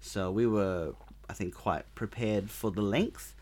[0.00, 0.94] So we were,
[1.28, 3.34] I think, quite prepared for the length,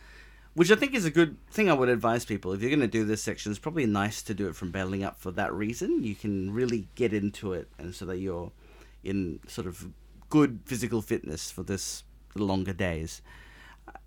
[0.59, 2.53] which I think is a good thing I would advise people.
[2.53, 5.17] If you're going to do this section, it's probably nice to do it from Balingup
[5.17, 6.03] for that reason.
[6.03, 8.51] You can really get into it, and so that you're
[9.05, 9.87] in sort of
[10.29, 12.03] good physical fitness for this
[12.35, 13.23] the longer days.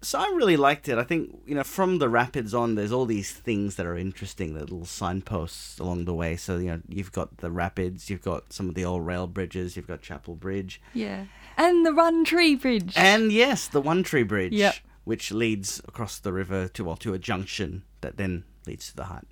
[0.02, 0.98] So I really liked it.
[0.98, 4.54] I think you know from the rapids on, there's all these things that are interesting,
[4.54, 6.36] the little signposts along the way.
[6.36, 9.76] So you know you've got the rapids, you've got some of the old rail bridges,
[9.78, 12.94] you've got Chapel Bridge, yeah, and the One Tree Bridge.
[12.98, 14.76] and yes, the One Tree Bridge, Yep.
[15.04, 19.06] Which leads across the river to well to a junction that then leads to the
[19.06, 19.26] hut.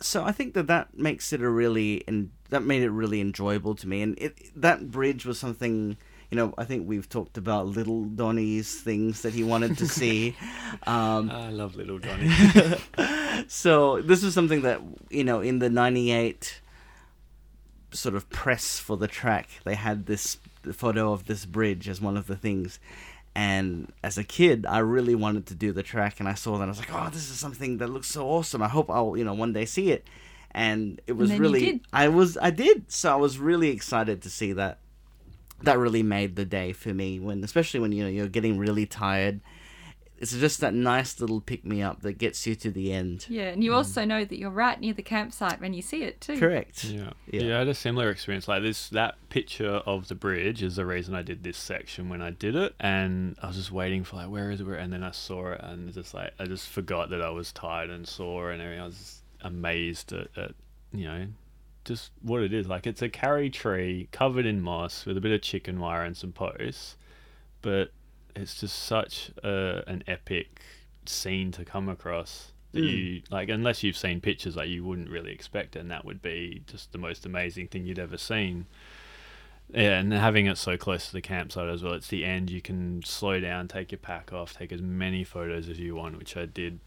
[0.00, 3.74] So I think that that makes it a really and that made it really enjoyable
[3.76, 4.02] to me.
[4.02, 5.96] And it that bridge was something
[6.30, 10.36] you know I think we've talked about little Donny's things that he wanted to see.
[10.86, 12.30] Um, I love little Donny.
[13.48, 16.60] so this was something that you know in the 98
[17.92, 20.38] sort of press for the track they had this
[20.72, 22.78] photo of this bridge as one of the things
[23.36, 26.64] and as a kid i really wanted to do the track and i saw that
[26.64, 28.62] i was like oh this is something that looks so awesome.
[28.62, 30.06] I hope i'll you know one day see it.
[30.52, 32.90] And it was you really, I was i did.
[32.90, 34.78] So i was really excited to see that.
[35.62, 38.86] That really made the day for me when especially when you know you're getting really
[38.86, 39.40] tired
[40.18, 43.48] it's just that nice little pick me up that gets you to the end yeah,
[43.48, 43.76] and you mm.
[43.76, 46.38] also know that you're right near the campsite when you see it too.
[46.38, 46.84] Correct.
[46.84, 47.10] Yeah.
[47.30, 47.42] Yeah.
[47.42, 48.48] yeah, I had a similar experience.
[48.48, 52.22] Like this, that picture of the bridge is the reason I did this section when
[52.22, 54.66] I did it, and I was just waiting for like, where is it?
[54.66, 54.76] Where?
[54.76, 57.90] And then I saw it, and just like I just forgot that I was tired
[57.90, 58.82] and sore and everything.
[58.82, 60.54] I was amazed at, at
[60.92, 61.26] you know,
[61.84, 62.66] just what it is.
[62.66, 66.16] Like it's a karri tree covered in moss with a bit of chicken wire and
[66.16, 66.96] some posts,
[67.62, 67.90] but
[68.36, 70.60] it's just such a, an epic
[71.06, 72.90] scene to come across that Mm.
[72.90, 76.20] you like unless you've seen pictures like you wouldn't really expect it and that would
[76.20, 78.66] be just the most amazing thing you'd ever seen.
[79.72, 82.50] Yeah and having it so close to the campsite as well it's the end.
[82.50, 86.18] You can slow down take your pack off take as many photos as you want
[86.18, 86.78] which i did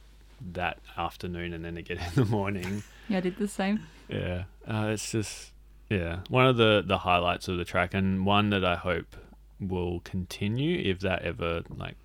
[0.54, 2.84] that afternoon and then again in the morning.
[3.10, 3.86] Yeah, I did the same.
[4.08, 5.52] yeah, uh, it's just
[5.90, 6.20] yeah.
[6.30, 9.16] One of the the highlights of the track, and one that I hope
[9.60, 11.96] will continue if that ever like,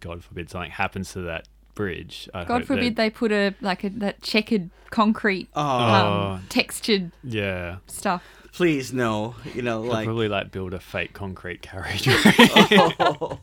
[0.00, 2.28] God forbid, something happens to that bridge.
[2.34, 6.30] I God forbid that, they put a like a that checkered concrete Oh, Oh.
[6.34, 8.22] um, textured yeah, stuff.
[8.52, 9.34] please no.
[9.54, 13.38] You know, I'll like probably like build a fake concrete carriage, oh,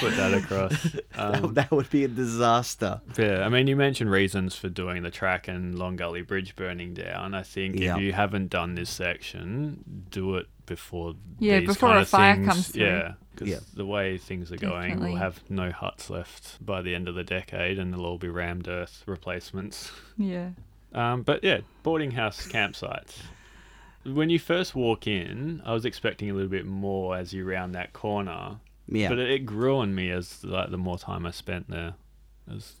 [0.00, 0.86] put that across.
[1.16, 3.00] Um, that would be a disaster.
[3.16, 6.94] Yeah, I mean, you mentioned reasons for doing the track and Long Gully Bridge burning
[6.94, 7.34] down.
[7.34, 7.94] I think Yeah.
[7.96, 11.14] if you haven't done this section, do it before.
[11.38, 12.46] Yeah, these before kind a of fire things.
[12.48, 12.84] comes through.
[12.84, 13.58] Yeah, because Yeah.
[13.74, 15.10] the way things are going, Definitely.
[15.10, 18.28] we'll have no huts left by the end of the decade, and they'll all be
[18.28, 19.90] rammed earth replacements.
[20.16, 20.50] Yeah.
[20.94, 23.18] Um, but yeah, boarding house campsites.
[24.04, 27.74] When you first walk in, I was expecting a little bit more as you round
[27.74, 28.56] that corner.
[28.88, 29.08] Yeah.
[29.08, 31.94] But it, it grew on me as like the more time I spent there.
[32.48, 32.74] It was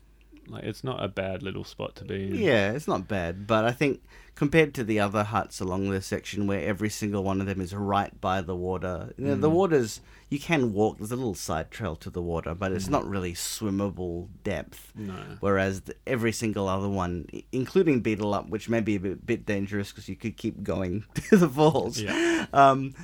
[0.48, 2.34] Like it's not a bad little spot to be in.
[2.36, 4.02] Yeah, it's not bad, but I think
[4.34, 7.74] compared to the other huts along this section where every single one of them is
[7.74, 10.00] right by the water, you know, the water's
[10.30, 10.96] you can walk.
[10.98, 14.92] There's a little side trail to the water, but it's not really swimmable depth.
[14.96, 15.14] No.
[15.40, 19.90] Whereas the, every single other one, including Beedelup, which may be a bit, bit dangerous
[19.92, 22.46] because you could keep going to the falls, Yeah.
[22.54, 22.94] um,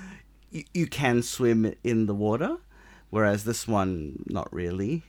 [0.50, 2.56] you, you can swim in the water.
[3.10, 5.02] Whereas this one, not really.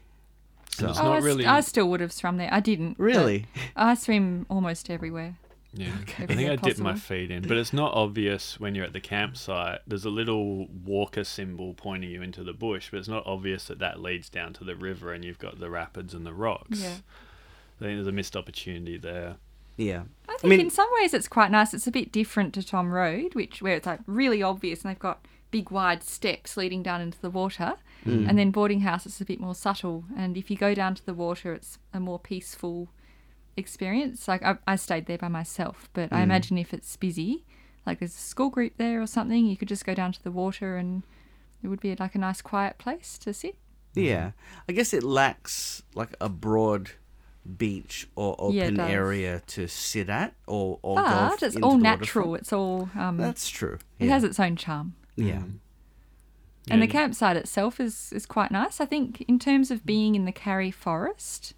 [0.80, 2.50] So It's Oh, not I, s- really- I still would have swum there.
[2.52, 2.98] I didn't.
[3.00, 5.36] really, I swim almost everywhere.
[5.74, 8.94] Yeah, I think I dipped my feet in, but it's not obvious when you're at
[8.94, 9.82] the campsite.
[9.86, 13.78] There's a little walker symbol pointing you into the bush, but it's not obvious that
[13.80, 16.82] that leads down to the river, and you've got the rapids and the rocks.
[16.82, 16.88] Yeah.
[17.80, 19.36] I think there's a missed opportunity there.
[19.78, 20.04] yeah.
[20.28, 21.74] I think mean- in some ways it's quite nice.
[21.74, 24.98] It's a bit different to Tom Road, which where it's like really obvious and they've
[25.00, 27.74] got big wide steps leading down into the water.
[28.06, 30.06] And then boarding house is a bit more subtle.
[30.18, 32.90] And if you go down to the water, it's a more peaceful
[33.58, 34.28] experience.
[34.28, 37.46] Like I, I stayed there by myself, but I imagine if it's busy,
[37.86, 40.32] like there's a school group there or something, you could just go down to the
[40.32, 41.04] water and
[41.62, 43.58] it would be like a nice quiet place to sit.
[43.94, 44.32] Yeah,
[44.68, 46.92] I guess it lacks like a broad
[47.58, 48.90] beach or open does.
[48.90, 52.36] area to sit at or or But it's into all natural.
[52.36, 53.80] It's all um, That's true.
[54.00, 54.96] it has its own charm.
[55.20, 55.36] Yeah.
[55.40, 55.60] Mm.
[56.72, 58.80] And the campsite itself is, is quite nice.
[58.80, 61.54] I think in terms of being in the Karri Forest,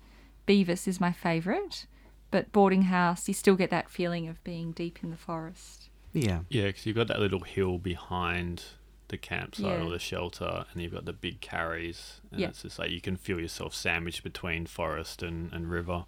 [0.47, 1.85] Beavis is my favourite.
[2.29, 5.89] But boarding house, you still get that feeling of being deep in the forest.
[6.13, 6.39] Yeah.
[6.49, 8.63] Yeah, because you've got that little hill behind
[9.09, 9.83] the campsite Yeah.
[9.85, 12.47] or the shelter, and you've got the big karris, and Yeah.
[12.47, 16.05] it's just like you can feel yourself sandwiched between forest and, and river.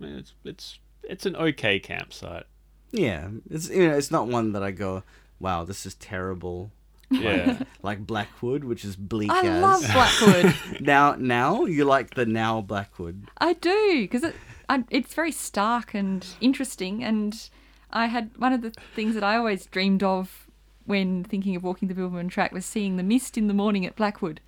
[0.00, 2.46] I mean, it's it's it's an okay campsite.
[2.90, 3.28] Yeah.
[3.48, 5.04] It's you know, it's not one that I go,
[5.40, 6.70] Wow, this is terrible.
[7.10, 10.80] Yeah, Like Blackwood, which is bleak I as love Blackwood.
[10.80, 13.28] now now you like the now Blackwood.
[13.38, 14.34] I do because it,
[14.68, 17.02] I, it's very stark and interesting.
[17.02, 17.48] And
[17.90, 20.46] I had one of the things that I always dreamed of
[20.84, 23.96] when thinking of walking the Bibbulmun track was seeing the mist in the morning at
[23.96, 24.40] Blackwood,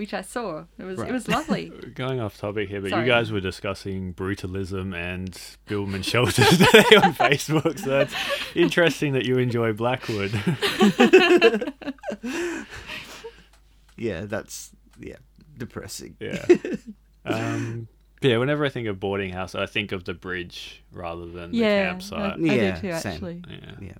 [0.00, 0.64] which I saw.
[0.78, 1.10] It was Right.
[1.10, 1.68] it was lovely.
[1.94, 3.02] going off topic here, but Sorry.
[3.02, 5.32] you guys were discussing brutalism and
[5.68, 8.14] Bibbulmun shelters today on Facebook, so it's
[8.54, 10.32] interesting that you enjoy Blackwood.
[13.96, 15.16] Yeah, that's yeah,
[15.58, 16.16] depressing.
[16.20, 16.42] Yeah.
[17.26, 17.86] Um,
[18.22, 21.60] yeah, whenever I think of boarding house, I think of the bridge rather than the
[21.60, 22.18] campsite.
[22.18, 23.12] I, I Yeah, do too same.
[23.12, 23.42] actually.
[23.46, 23.72] Yeah.
[23.80, 23.92] Yeah.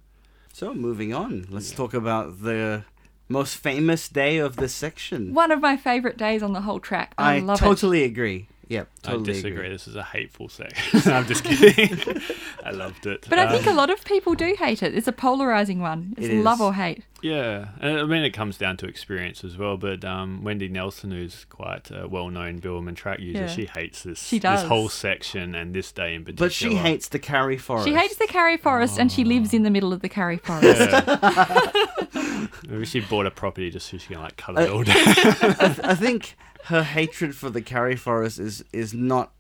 [0.55, 2.85] So moving on, let's talk about the
[3.31, 5.33] most famous day of this section.
[5.33, 7.15] One of my favourite days on the whole track.
[7.17, 7.65] I, I love it.
[7.65, 8.49] totally agree.
[8.69, 9.51] Yep, I disagree.
[9.53, 9.69] agree.
[9.69, 11.01] This is a hateful section.
[11.13, 12.21] I'm just kidding.
[12.65, 13.27] I loved it.
[13.29, 14.95] But I think a Um, lot of people do hate it.
[14.95, 16.15] It's a polarizing one.
[16.17, 16.45] It's It is.
[16.45, 17.03] love or hate.
[17.23, 19.77] Yeah, and I mean it comes down to experience as well.
[19.77, 23.47] But um, Wendy Nelson, who's quite a well-known Bibbulmun track user, Yeah.
[23.49, 26.47] she hates this She this whole section and this day in particular.
[26.49, 27.87] But she hates the Karri Forest.
[27.89, 30.81] She hates the Karri Forest and she lives in the middle of the Karri Forest.
[30.81, 32.47] Yeah.
[32.69, 34.97] Maybe she bought a property just so she can like cut it Uh, all down.
[34.97, 39.33] I think her hatred for the Karri Forest is is not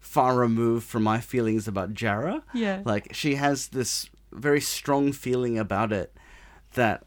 [0.00, 2.42] far removed from my feelings about Jarrah.
[2.54, 2.82] Yeah.
[2.84, 6.14] Like she has this very strong feeling about it
[6.74, 7.04] that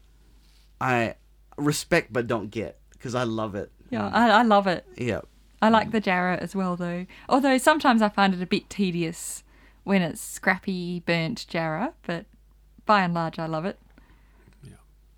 [0.82, 1.14] I
[1.56, 3.70] respect but don't get because I love it.
[3.90, 4.86] Yeah, I, I love it.
[4.96, 5.20] Yeah.
[5.60, 7.06] I like the Jarrah as well, though.
[7.28, 9.44] Although sometimes I find it a bit tedious
[9.84, 12.26] when it's scrappy, burnt Jarrah, but
[12.84, 13.78] by and large, I love it.
[14.64, 14.72] Yeah.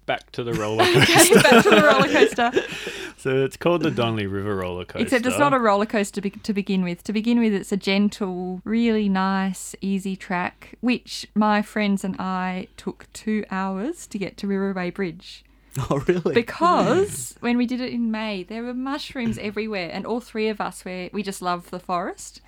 [0.05, 1.39] Back to the roller coaster.
[1.39, 2.53] Okay, back to the roller coaster.
[3.17, 5.05] so it's called the Donnelly River roller coaster.
[5.05, 7.03] Except it's not a roller coaster be- to begin with.
[7.05, 12.69] To begin with, it's a gentle, really nice, easy track, which my friends and I
[12.77, 15.43] took two hours to get to Wirraway Bridge.
[15.91, 16.35] Oh really?
[16.35, 20.61] Because when we did it in May, there were mushrooms everywhere, and all three of
[20.61, 22.41] us were we just love the forest.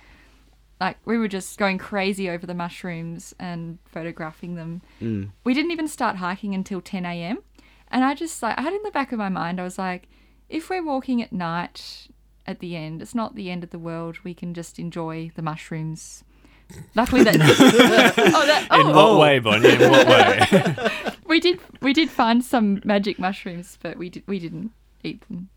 [0.79, 4.81] Like we were just going crazy over the mushrooms and photographing them.
[5.01, 5.31] Mm.
[5.43, 7.39] We didn't even start hiking until 10 a.m.
[7.89, 10.07] And I just like I had in the back of my mind, I was like,
[10.49, 12.07] if we're walking at night
[12.45, 14.19] at the end, it's not the end of the world.
[14.23, 16.23] We can just enjoy the mushrooms.
[16.95, 17.35] Luckily that.
[17.39, 19.19] oh, that In oh, what Oh.
[19.19, 19.69] way, Bonnie?
[19.69, 21.11] In what way?
[21.27, 24.71] we did we did find some magic mushrooms, but we did we didn't
[25.03, 25.49] eat them.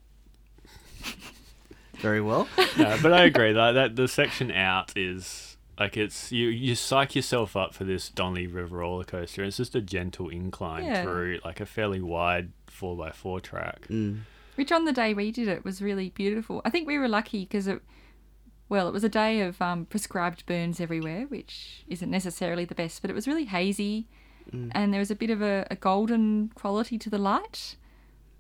[1.95, 2.49] Very well.
[2.79, 7.15] no, but I agree that that the section out is like it's you you psych
[7.15, 9.45] yourself up for this Donnelly River roller coaster.
[9.45, 11.03] It's just a gentle incline Yeah.
[11.03, 13.87] through like a fairly wide four x four track.
[13.89, 14.21] Mm.
[14.55, 16.63] Which on the day we did it was really beautiful.
[16.65, 17.83] I think we were lucky because it,
[18.71, 23.03] well, it was a day of um, prescribed burns everywhere, which isn't necessarily the best,
[23.03, 24.07] but it was really hazy,
[24.73, 27.77] and there was a bit of a, a golden quality to the light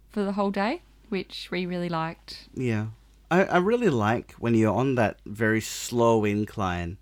[0.08, 2.48] for the whole day, which we really liked.
[2.54, 2.86] Yeah.
[3.30, 6.98] I, I really like when you're on that very slow incline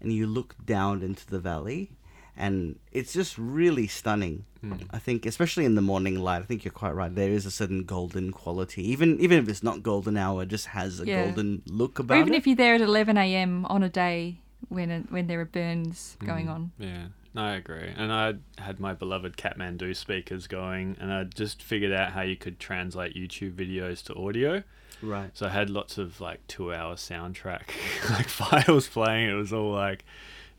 [0.00, 1.90] and you look down into the valley
[2.36, 4.44] and it's just really stunning.
[4.60, 4.74] Hmm.
[4.90, 7.14] I think especially in the morning light, I think you're quite right.
[7.14, 8.88] There is a certain golden quality.
[8.90, 11.24] Even even if it's not golden hour, it just has a Yeah.
[11.24, 12.18] golden look about it.
[12.18, 12.38] Or even it.
[12.38, 13.64] if you're there at 11 a.m.
[13.66, 16.26] on a day when it, when there are burns hmm.
[16.26, 16.72] going on.
[16.78, 17.92] Yeah, no, I agree.
[17.96, 22.36] And I had my beloved Kathmandu speakers going, and I just figured out how you
[22.36, 24.62] could translate YouTube videos to audio.
[25.02, 25.30] right.
[25.34, 27.62] So I had lots of like two-hour soundtrack
[28.10, 29.28] like files playing.
[29.30, 30.04] It was all like,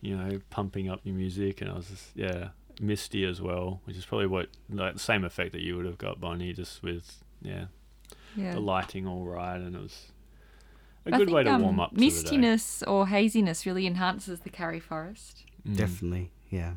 [0.04, 2.48] you know, pumping up your music, and I was just yeah,
[2.80, 5.98] misty as well, which is probably what like the same effect that you would have
[5.98, 7.66] got, Bonnie, just with yeah,
[8.36, 8.52] Yeah.
[8.54, 10.12] the lighting all right, and it was
[11.06, 11.90] a I good way to think, warm um, up.
[11.90, 12.06] to the day.
[12.06, 15.44] Mistiness or haziness really enhances the Karri Forest.
[15.66, 16.30] Mm, Definitely.
[16.50, 16.74] Yeah.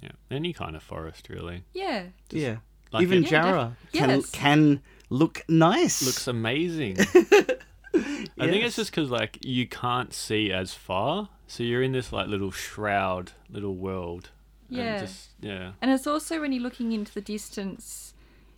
[0.00, 1.64] Yeah, any kind of forest really.
[1.74, 2.04] Yeah.
[2.30, 2.56] yeah.
[2.92, 4.30] Like Even it Yeah, Jarrah def- can yes.
[4.30, 6.02] can look nice.
[6.06, 6.96] looks amazing.
[7.94, 12.12] I think it's just because like you can't see as far, so you're in this
[12.12, 14.30] like little shroud, little world.
[14.68, 15.00] and Yeah.
[15.00, 15.72] just, yeah.
[15.82, 18.14] And it's also when you're looking into the distance,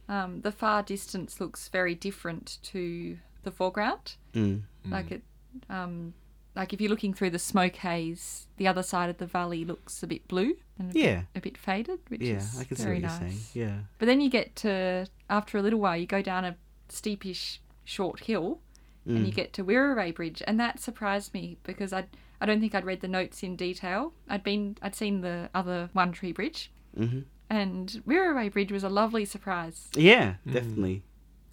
[0.09, 4.17] um, the far distance looks very different to the foreground.
[4.35, 4.63] Mm.
[4.89, 5.23] Like it,
[5.71, 6.13] um,
[6.55, 10.03] like if you're looking through the smoke haze, the other side of the valley looks
[10.03, 11.17] a bit blue and a, Yeah.
[11.17, 13.19] bit, a bit faded, which Yeah, is I can see very what you're nice.
[13.21, 13.67] saying.
[13.69, 13.79] Yeah.
[13.99, 16.57] But then you get to after a little while, you go down a
[16.91, 18.61] steepish short hill,
[19.07, 19.27] and Mm.
[19.27, 22.05] you get to Wirraway Bridge, and that surprised me because I
[22.41, 24.13] I don't think I'd read the notes in detail.
[24.29, 28.89] I'd been I'd seen the other One Tree Bridge, hmm and Wirraway Bridge was a
[28.89, 29.89] lovely surprise.
[29.95, 31.03] Yeah, Mm.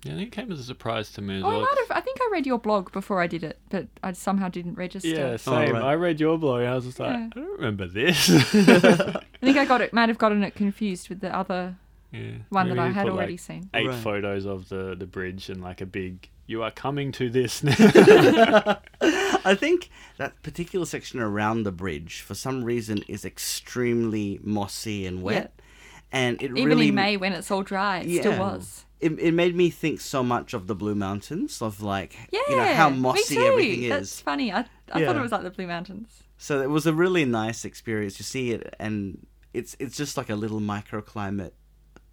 [0.06, 1.98] Yeah, I think it came as a surprise to me as Oh, I might have.
[1.98, 5.10] I think I read your blog before I did it, but I somehow didn't register.
[5.10, 5.74] Yeah, Oh, same.
[5.74, 5.84] right.
[5.84, 7.26] I read your blog and I was just like, Yeah.
[7.36, 8.30] I don't remember this.
[8.56, 9.92] I think I got it.
[9.92, 11.76] Might have gotten it confused with the other
[12.14, 12.32] yeah.
[12.50, 13.70] one Maybe that I had put, already like, seen.
[13.74, 13.96] Eight Right.
[13.96, 16.30] photos of the the bridge and like a big.
[16.50, 17.76] You are coming to this now.
[19.02, 25.22] I think that particular section around the bridge, for some reason, is extremely mossy and
[25.22, 25.54] wet,
[26.12, 28.86] and it Even really in May when it's all dry, it still was.
[29.00, 32.56] It, it made me think so much of the Blue Mountains, of like Yeah, you
[32.56, 33.42] know how me mossy too.
[33.42, 34.52] everything That's funny.
[34.52, 36.24] I, I thought it was like the Blue Mountains.
[36.40, 40.32] So it was a really nice experience to see it, and it's it's just like
[40.32, 41.52] a little microclimate,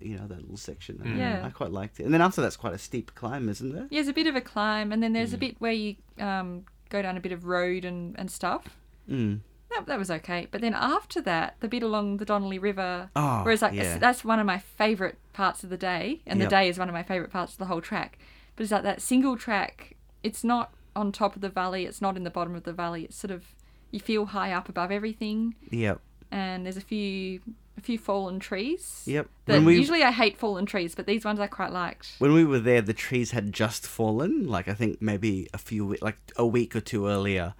[0.01, 1.01] you know, that little section.
[1.05, 1.43] And Yeah.
[1.45, 2.05] I quite liked it.
[2.05, 3.83] And then after that's quite a steep climb, isn't it?
[3.91, 5.35] Yeah, there's a bit of a climb, and then there's Mm.
[5.35, 8.65] a bit where you um, go down a bit of road and, and stuff.
[9.11, 9.41] Mm.
[9.71, 10.47] That, that was okay.
[10.51, 13.99] But then after that, the bit along the Donnelly River, Oh, whereas like yeah.
[13.99, 16.49] that's one of my favourite parts of the day, and Yep.
[16.49, 18.19] the day is one of my favourite parts of the whole track.
[18.55, 19.97] But it's like that single track.
[20.23, 21.85] It's not on top of the valley.
[21.85, 23.05] It's not in the bottom of the valley.
[23.05, 23.45] It's sort of
[23.91, 26.01] you feel high up above everything, Yep.
[26.31, 27.41] and there's a few
[27.77, 29.03] a few fallen trees.
[29.07, 29.29] Yep.
[29.47, 32.15] That we usually I hate fallen trees, but these ones I quite liked.
[32.19, 34.47] when we were there, the trees had just fallen.
[34.49, 37.55] Like I think maybe a few, like a week or two earlier.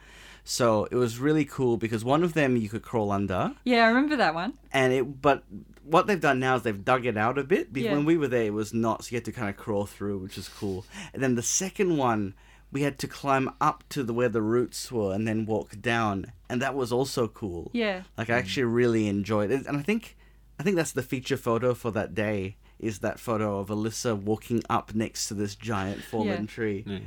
[0.45, 3.89] So it was really cool because one of them you could crawl under, Yeah, I
[3.89, 4.55] remember that one.
[4.73, 5.21] and it.
[5.21, 5.43] But
[5.83, 7.73] what they've done now is they've dug it out a bit.
[7.73, 7.95] Because Yeah.
[7.97, 9.05] when we were there, it was not.
[9.05, 10.85] So you had to kind of crawl through, which is cool.
[11.13, 12.35] And then the second one,
[12.73, 16.33] we had to climb up to the where the roots were and then walk down,
[16.49, 17.71] and that was also cool.
[17.73, 18.03] Yeah.
[18.19, 20.17] Like I actually really enjoyed it, and I think,
[20.59, 22.57] I think that's the feature photo for that day.
[22.79, 26.47] Is that photo of Alyssa walking up next to this giant fallen Yeah.
[26.47, 26.85] tree?
[26.87, 26.99] Yeah.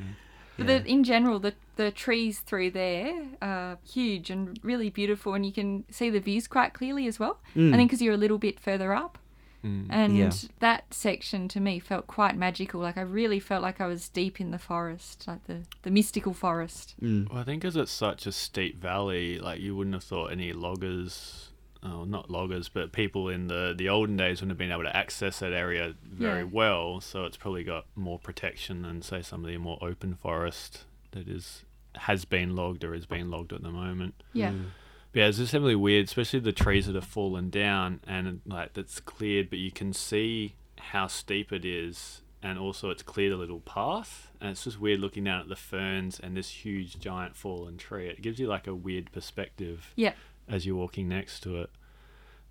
[0.57, 0.79] But Yeah.
[0.79, 5.51] the, in general, the the trees through there are huge and really beautiful, and you
[5.53, 7.39] can see the views quite clearly as well.
[7.55, 7.73] Mm.
[7.73, 9.17] I think because you're a little bit further up,
[9.63, 9.87] Mm.
[9.89, 10.31] and Yeah.
[10.59, 12.79] that section to me felt quite magical.
[12.81, 16.33] Like I really felt like I was deep in the forest, like the the mystical
[16.33, 16.95] forest.
[17.01, 17.29] Mm.
[17.29, 20.53] Well, I think because it's such a steep valley, like you wouldn't have thought any
[20.53, 21.49] loggers,
[21.83, 24.95] oh, not loggers, but people in the the olden days wouldn't have been able to
[24.95, 26.43] access that area very Yeah.
[26.45, 27.01] well.
[27.01, 31.27] So it's probably got more protection than say some of the more open forest that
[31.27, 34.13] is has been logged or is being logged at the moment.
[34.31, 34.65] Yeah, Mm.
[35.11, 38.73] But yeah, it's just really weird, especially the trees that have fallen down and like
[38.73, 43.37] that's cleared, but you can see how steep it is, and also it's cleared a
[43.37, 47.35] little path, and it's just weird looking down at the ferns and this huge giant
[47.35, 48.07] fallen tree.
[48.07, 50.13] It gives you like a weird perspective yeah,
[50.47, 51.69] as you're walking next to it.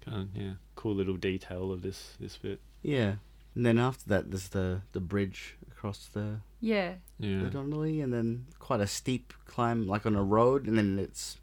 [0.05, 2.61] Kind of yeah, cool little detail of this this bit.
[2.83, 3.15] Yeah.
[3.55, 6.95] And then after that, there's the the bridge across the yeah.
[7.19, 10.99] Yeah, the Donnelly, and then quite a steep climb, like on a road, and then
[10.99, 11.39] it's,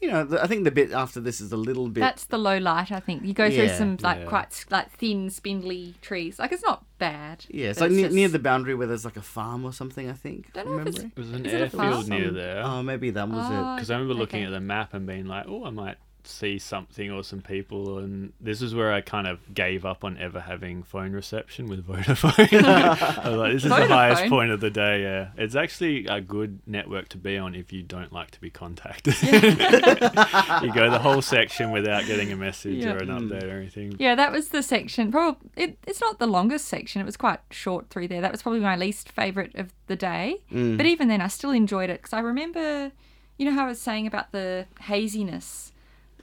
[0.00, 2.00] you know, the, I think the bit after this is a little bit.
[2.00, 2.92] That's the low light.
[2.92, 4.24] I think you go through Yeah, some like yeah.
[4.26, 6.38] quite like thin, spindly trees.
[6.38, 7.44] Like it's not bad.
[7.48, 9.72] yeah, it's but like near, just- near the boundary where there's like a farm or
[9.72, 10.08] something.
[10.08, 10.52] I think.
[10.52, 11.12] Don't from know if it's- memory.
[11.14, 12.62] there was an Is it a airfield near there.
[12.64, 13.54] Oh, maybe that was it.
[13.54, 14.46] Oh, Because I remember looking okay.
[14.46, 18.32] at the map and being like, oh, I might see something or some people, and
[18.40, 22.64] this is where I kind of gave up on ever having phone reception with Vodafone.
[23.24, 25.02] I was like, this is the highest point of the day.
[25.02, 28.50] Yeah, it's actually a good network to be on if you don't like to be
[28.50, 29.14] contacted.
[29.22, 32.94] you go the whole section without getting a message Yeah.
[32.94, 33.96] or an update or anything.
[33.98, 35.10] Yeah, that was the section.
[35.10, 37.00] Probably it, it's not the longest section.
[37.00, 38.20] It was quite short through there.
[38.20, 40.40] That was probably my least favorite of the day.
[40.52, 40.76] Mm.
[40.76, 42.92] But even then, I still enjoyed it because I remember,
[43.38, 45.72] you know, how I was saying about the haziness.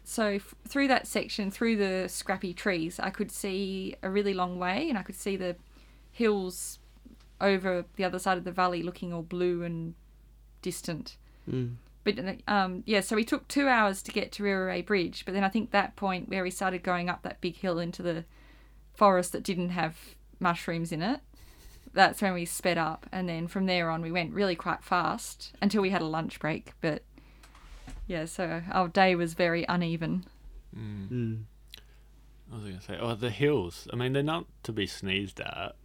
[0.03, 4.59] So f- through that section, through the scrappy trees, I could see a really long
[4.59, 5.55] way, and I could see the
[6.11, 6.79] hills
[7.39, 9.95] over the other side of the valley, looking all blue and
[10.61, 11.17] distant.
[11.49, 11.75] Mm.
[12.03, 15.43] But um, yeah, so we took two hours to get to Wirraway Bridge, but then
[15.43, 18.25] I think that point where we started going up that big hill into the
[18.93, 19.97] forest that didn't have
[20.39, 21.21] mushrooms in it,
[21.93, 25.53] that's when we sped up, and then from there on we went really quite fast
[25.61, 26.73] until we had a lunch break.
[26.81, 27.03] But
[28.07, 30.25] yeah, so our day was very uneven.
[30.77, 31.43] Mm.
[32.49, 32.97] What was going to say?
[32.99, 33.87] Oh, the hills.
[33.91, 35.75] I mean, they're not to be sneezed at.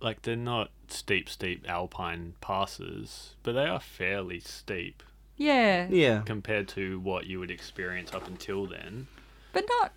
[0.00, 5.02] Like, they're not steep, steep alpine passes, but they are fairly steep
[5.36, 6.22] Yeah, Yeah.
[6.22, 9.08] compared to what you would experience up until then.
[9.52, 9.92] but not.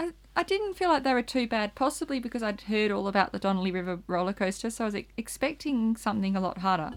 [0.00, 3.32] I, I didn't feel like they were too bad, possibly because I'd heard all about
[3.32, 6.92] the Donnelly River roller coaster, so I was expecting something a lot harder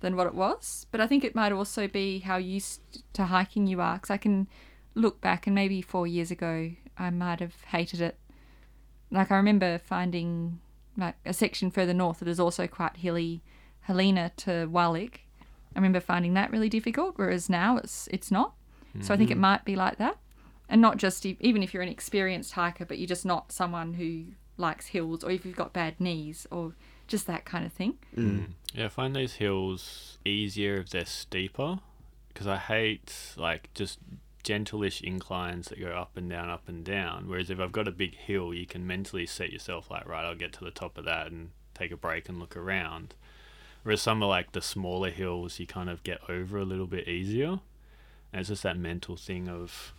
[0.00, 0.86] than what it was.
[0.90, 4.16] But I think it might also be how used to hiking you are, because I
[4.16, 4.48] can
[4.94, 8.18] look back and maybe four years ago I might have hated it.
[9.10, 10.60] Like I remember finding
[10.96, 13.42] like a section further north that is also quite hilly,
[13.82, 15.20] Helena to Waalegh.
[15.74, 18.54] I remember finding that really difficult, whereas now it's it's not.
[19.00, 20.16] So I think it might be like that,
[20.68, 24.24] and not just even if you're an experienced hiker, but you're just not someone who
[24.56, 26.74] likes hills, or if you've got bad knees, or
[27.06, 27.96] just that kind of thing.
[28.16, 28.54] Mm.
[28.74, 31.80] Yeah, I find these hills easier if they're steeper
[32.28, 33.98] because I hate like just
[34.44, 37.28] gentleish inclines that go up and down, up and down.
[37.28, 40.34] Whereas if I've got a big hill, you can mentally set yourself like, right, I'll
[40.34, 43.14] get to the top of that and take a break and look around.
[43.82, 47.08] Whereas some are like the smaller hills, you kind of get over a little bit
[47.08, 47.60] easier.
[48.32, 49.92] And it's just that mental thing of,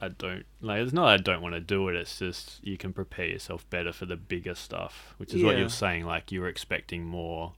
[0.00, 0.80] I don't like.
[0.80, 1.96] It's not I don't want to do it.
[1.96, 5.68] It's just you can prepare yourself better for the bigger stuff, which is what you're
[5.68, 6.04] saying.
[6.04, 7.52] Like you were expecting more,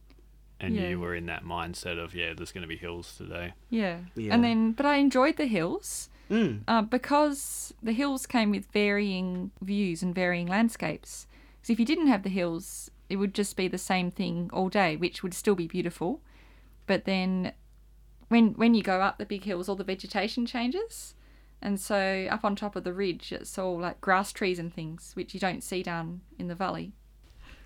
[0.61, 0.89] and Yeah.
[0.89, 3.55] you were in that mindset of yeah, there's going to be hills today.
[3.71, 3.99] Yeah.
[4.15, 4.35] Yeah.
[4.35, 6.61] And then, but I enjoyed the hills Mm.
[6.69, 11.27] uh, because the hills came with varying views and varying landscapes.
[11.61, 14.69] Because if you didn't have the hills, it would just be the same thing all
[14.69, 16.21] day, which would still be beautiful.
[16.87, 17.53] But then,
[18.29, 21.15] when when you go up the big hills, all the vegetation changes,
[21.61, 25.11] and so up on top of the ridge, it's all like grass trees and things,
[25.15, 26.93] which you don't see down in the valley.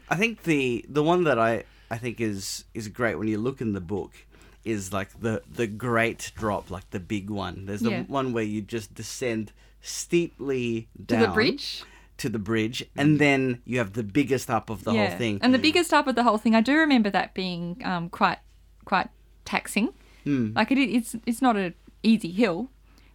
[0.09, 1.65] I think the the one that I
[1.95, 4.13] I think is is great when you look in the book
[4.65, 7.57] is like the the great drop, like the big one.
[7.67, 8.03] There's the Yeah.
[8.21, 11.85] one where you just descend steeply down To the bridge.
[12.23, 15.39] to the bridge, and then you have the biggest up of the whole thing.
[15.43, 18.39] And the biggest up of the whole thing, I do remember that being um, quite
[18.85, 19.09] quite
[19.45, 19.89] taxing.
[20.25, 20.53] Hmm.
[20.57, 22.71] Like it, it's it's not an easy hill,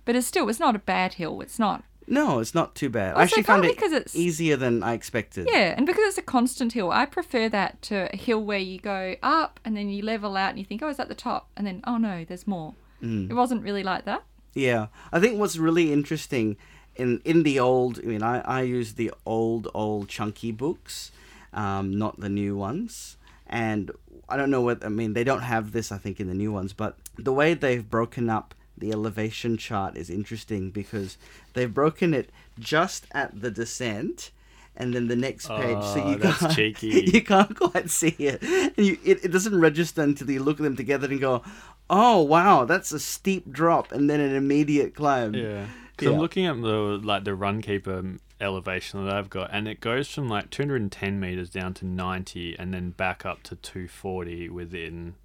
[0.05, 1.41] but it's still it's not a bad hill.
[1.41, 1.83] It's not.
[2.09, 3.09] No, it's not too bad.
[3.13, 5.47] Also, I actually found it 'cause it's- easier than I expected.
[5.51, 8.79] Yeah, and because it's a constant hill, I prefer that to a hill where you
[8.79, 11.49] go up and then you level out and you think, oh, it's at the top,
[11.55, 12.73] and then oh no, there's more.
[13.03, 13.29] Mm.
[13.29, 14.23] It wasn't really like that.
[14.55, 16.57] Yeah, I think what's really interesting
[16.95, 21.11] in in the old, I mean, I I use the old old chunky books,
[21.53, 23.91] um, not the new ones, and
[24.27, 25.13] I don't know what I mean.
[25.13, 28.29] They don't have this, I think, in the new ones, but the way they've broken
[28.29, 31.17] up the elevation chart is interesting because
[31.53, 34.31] they've broken it just at the descent.
[34.77, 37.09] And then the next page, so Oh, you that's can't, cheeky.
[37.13, 40.63] you can't quite see it, and you, it, it doesn't register until you look at
[40.63, 41.43] them together and go,
[41.89, 45.33] "Oh wow, that's a steep drop," and then an immediate climb.
[45.33, 45.65] Yeah.
[45.97, 46.13] 'Cause Yeah.
[46.13, 50.29] I'm looking at the like the runkeeper elevation that I've got, and it goes from
[50.29, 55.15] like 210 meters down to 90, and then back up to 240 within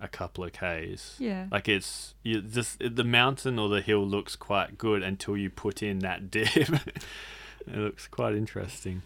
[0.00, 1.16] a couple of k's.
[1.18, 1.46] Yeah.
[1.50, 5.82] Like it's you just the mountain or the hill looks quite good until you put
[5.82, 6.56] in that dip.
[6.56, 6.78] it
[7.74, 9.02] looks quite interesting.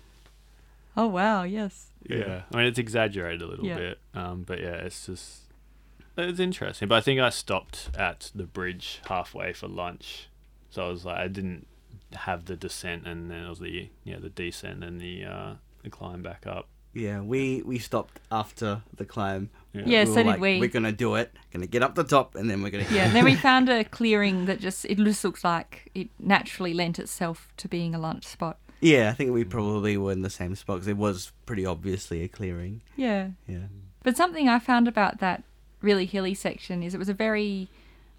[0.96, 1.88] Oh wow, yes.
[2.08, 2.42] Yeah.
[2.52, 3.76] I mean it's exaggerated a little Yeah.
[3.76, 5.42] bit, um, but yeah, it's just
[6.16, 6.88] it's interesting.
[6.88, 10.28] But I think I stopped at the bridge halfway for lunch,
[10.70, 11.66] so I was like I didn't
[12.12, 15.52] have the descent and then it was the yeah the descent and the uh,
[15.84, 16.66] the climb back up.
[16.92, 19.50] Yeah, we we stopped after the climb.
[19.72, 19.82] Yeah.
[19.86, 20.60] Yeah, we so were did like, we.
[20.60, 21.32] We're gonna do it.
[21.52, 22.86] Gonna get up the top, and then we're gonna.
[22.90, 26.74] Yeah, and then we found a clearing that just it just looks like it naturally
[26.74, 28.58] lent itself to being a lunch spot.
[28.80, 32.22] Yeah, I think we probably were in the same spot because it was pretty obviously
[32.22, 32.80] a clearing.
[32.96, 33.30] Yeah.
[33.46, 33.66] Yeah.
[34.02, 35.44] But something I found about that
[35.82, 37.68] really hilly section is it was a very.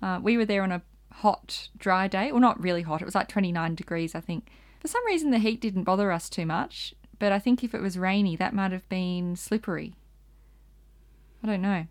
[0.02, 0.82] Uh, we were there on a
[1.12, 2.32] hot, dry day.
[2.32, 3.02] Well, not really hot.
[3.02, 4.48] It was like 29 degrees, I think.
[4.80, 6.96] For some reason, the heat didn't bother us too much.
[7.20, 9.94] But I think if it was rainy, that might have been slippery.
[11.44, 11.86] I don't know.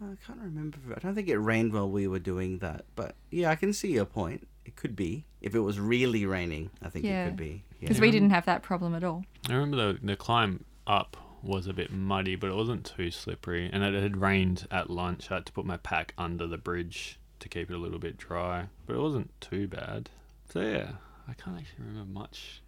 [0.00, 0.78] I can't remember.
[0.94, 3.92] I don't think it rained while we were doing that, but yeah, I can see
[3.92, 4.46] your point.
[4.64, 6.70] It could be if it was really raining.
[6.82, 7.24] I think Yeah.
[7.24, 7.64] it could be.
[7.80, 7.88] Yeah.
[7.88, 9.24] Because we didn't have that problem at all.
[9.48, 13.68] I remember the, the climb up was a bit muddy, but it wasn't too slippery.
[13.72, 15.30] And it had rained at lunch.
[15.30, 18.16] I had to put my pack under the bridge to keep it a little bit
[18.16, 20.08] dry, but it wasn't too bad.
[20.50, 20.92] So yeah,
[21.28, 22.62] I can't actually remember much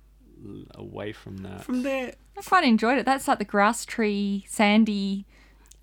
[0.74, 1.64] away from that.
[1.64, 3.06] From there, I quite enjoyed it.
[3.06, 5.24] That's like the grass tree, sandy,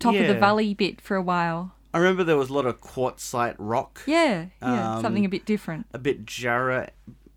[0.04, 1.72] top of the valley bit for a while.
[1.92, 5.44] I remember there was a lot of quartzite rock, Yeah, yeah, Um, something a bit
[5.44, 5.86] different.
[5.92, 6.90] a bit Jarrah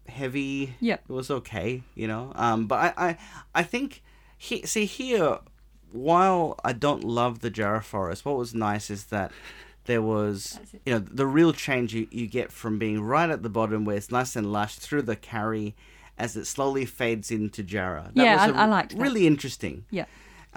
[0.07, 0.75] heavy.
[0.79, 2.31] Yeah, it was okay, you know.
[2.35, 3.17] Um, but I, I,
[3.53, 4.01] I think,
[4.37, 5.39] he, see here,
[5.91, 9.31] while I don't love the Jarrah forest, what was nice is that
[9.85, 13.49] there was, you know, the real change you, you get from being right at the
[13.49, 15.73] bottom where it's nice and lush through the karri
[16.17, 18.11] as it slowly fades into Jarrah.
[18.15, 19.01] That Yeah, was I- I liked that.
[19.01, 19.85] Really interesting.
[19.91, 20.05] Yeah.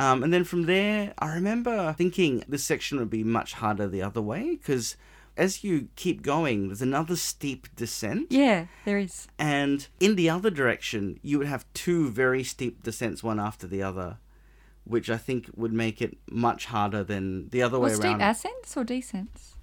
[0.01, 4.03] Um, and then from there, I remember thinking this section would be much harder the
[4.03, 4.97] other way because
[5.37, 8.29] as you keep going, there's another steep descent.
[8.31, 9.29] Yeah, there is.
[9.39, 13.83] And in the other direction, you would have two very steep descents, one after the
[13.83, 14.19] other,
[14.85, 18.35] which I think would make it much harder than the other Well, way steep around.
[18.35, 19.55] Steep ascents or descents?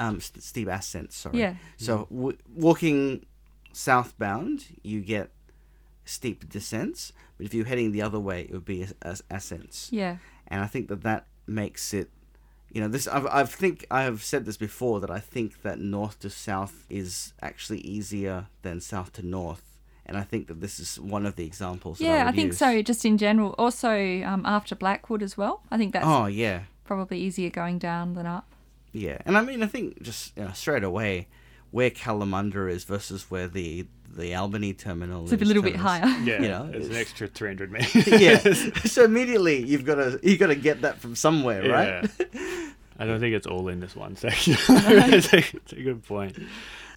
[0.00, 1.40] um, st- steep ascents, sorry.
[1.40, 1.54] Yeah.
[1.76, 3.26] So w- walking
[3.72, 5.30] southbound, you get
[6.08, 9.88] steep descents, but if you're heading the other way, it would be as- as ascents.
[9.92, 10.16] Yeah.
[10.50, 12.10] and I think that that makes it.
[12.72, 15.78] You know, this I've, I think I have said this before that I think that
[15.78, 19.62] north to south is actually easier than south to north,
[20.04, 21.98] and I think that this is one of the examples.
[22.00, 22.58] Yeah, I, I think use.
[22.58, 22.82] so.
[22.82, 23.54] Just in general.
[23.58, 25.62] Also, um, after Blackwood as well.
[25.70, 28.46] I think that's Oh yeah, probably easier going down than up.
[28.92, 31.28] yeah, and I mean I think just you know, straight away
[31.70, 33.86] where Kalamunda is versus where the
[34.16, 35.46] the Albany terminal It's a is.
[35.48, 36.06] little bit higher.
[36.22, 38.06] yeah, you know, it's an extra 300 meters.
[38.20, 38.38] yeah,
[38.84, 42.10] so immediately you've got to you got to get that from somewhere, right?
[42.34, 42.70] Yeah.
[42.98, 44.54] I don't think it's all in this one section.
[44.68, 46.36] it's, a, it's a good point.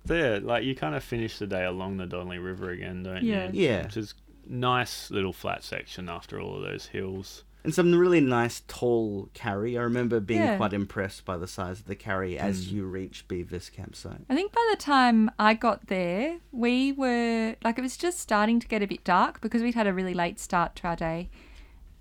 [0.07, 3.23] So yeah, like you kind of finish the day along the Donnelly River again, don't
[3.23, 3.51] Yeah.
[3.51, 3.63] you?
[3.67, 3.83] Yeah.
[3.83, 4.15] Which is
[4.47, 7.43] nice little flat section after all of those hills.
[7.63, 9.77] And some really nice tall karri.
[9.77, 10.57] I remember being Yeah.
[10.57, 12.77] quite impressed by the size of the karri as hmm.
[12.77, 14.21] you reach Beavis campsite.
[14.29, 18.59] I think by the time I got there, we were like it was just starting
[18.59, 21.29] to get a bit dark because we'd had a really late start to our day.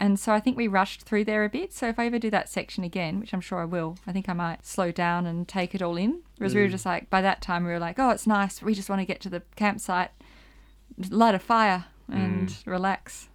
[0.03, 1.75] And so I think we rushed through there a bit.
[1.75, 4.31] So if I ever do that section again, which I'm sure I will, I think
[4.31, 6.23] I might slow down and take it all in.
[6.39, 6.73] Whereas we were hmm.
[6.73, 8.63] just like, by that time, we were like, oh, it's nice.
[8.63, 10.11] We just want to get to the campsite,
[11.11, 12.71] light a fire, and hmm.
[12.71, 13.29] relax.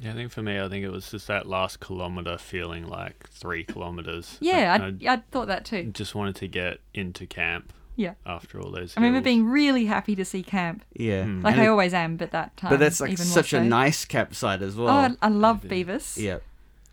[0.00, 3.28] Yeah, I think for me, I think it was just that last kilometer feeling like
[3.30, 4.36] three kilometers.
[4.40, 5.84] Yeah, I, I, I thought that too.
[5.84, 8.12] just wanted to get into camp Yeah.
[8.26, 8.92] after all those.
[8.96, 10.84] I remember being really happy to see camp.
[10.94, 11.24] Yeah.
[11.24, 11.40] Hmm.
[11.42, 12.70] Like And I it- always am, but that time.
[12.70, 13.62] but that's like even more such a so.
[13.62, 14.88] nice campsite as well.
[14.88, 15.70] Oh, I, I love Yeah.
[15.70, 16.16] Beavis.
[16.18, 16.38] yeah.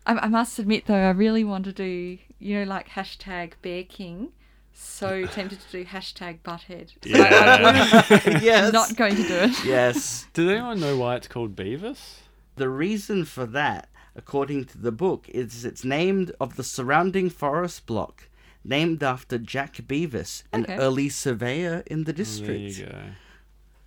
[0.06, 3.82] I, I must admit though, I really want to do, you know, like hashtag Bear
[3.84, 4.30] King.
[4.72, 6.88] So tempted to do hashtag Butthead.
[7.06, 8.08] So I- I Yeah.
[8.10, 8.72] wouldn't- yes.
[8.72, 9.64] not going to do it.
[9.66, 10.26] yes.
[10.32, 12.20] Does anyone know why it's called Beavis?
[12.56, 17.86] The reason for that, according to the book, is it's named of the surrounding forest
[17.86, 18.28] block,
[18.64, 20.76] named after Jack Beavis, an Okay.
[20.76, 22.60] early surveyor in the There district.
[22.78, 22.98] you go.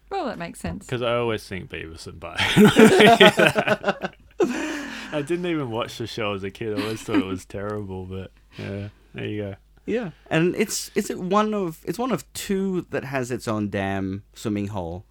[0.10, 0.86] Well, that makes sense.
[0.86, 4.14] Because I always think Beavis and Butthead.
[5.12, 6.78] I didn't even watch the show as a kid.
[6.78, 9.56] I always thought it was terrible, but yeah, there you go.
[9.86, 13.70] Yeah, and it's is it one of it's one of two that has its own
[13.70, 15.06] damn swimming hole,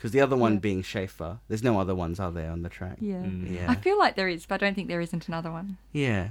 [0.00, 0.58] because the other one Yeah.
[0.60, 1.40] being Schaefer.
[1.48, 2.96] There's no other ones, are there, on the track?
[3.00, 3.16] Yeah.
[3.16, 3.52] Mm.
[3.54, 3.70] Yeah.
[3.70, 5.76] I feel like there is, but I don't think there isn't another one.
[5.92, 6.28] Yeah,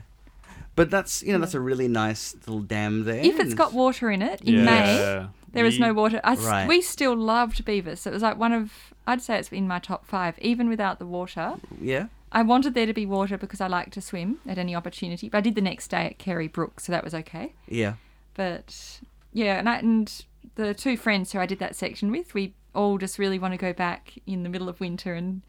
[0.75, 3.23] but that's you know that's a really nice little dam there.
[3.23, 5.27] If it's got water in it in May, Yeah.
[5.53, 6.19] there is no water.
[6.23, 6.67] I s Right.
[6.67, 8.07] We still loved Beavis.
[8.07, 8.71] It was like one of,
[9.05, 11.55] I'd say it's in my top five, even without the water.
[11.79, 15.29] Yeah, I wanted there to be water because I like to swim at any opportunity.
[15.29, 17.53] But I did the next day at Kerry Brook, so that was okay.
[17.67, 17.93] yeah,
[18.35, 18.99] But
[19.33, 20.23] yeah, and, I, and
[20.55, 23.57] the two friends who I did that section with, we all just really want to
[23.57, 25.41] go back in the middle of winter and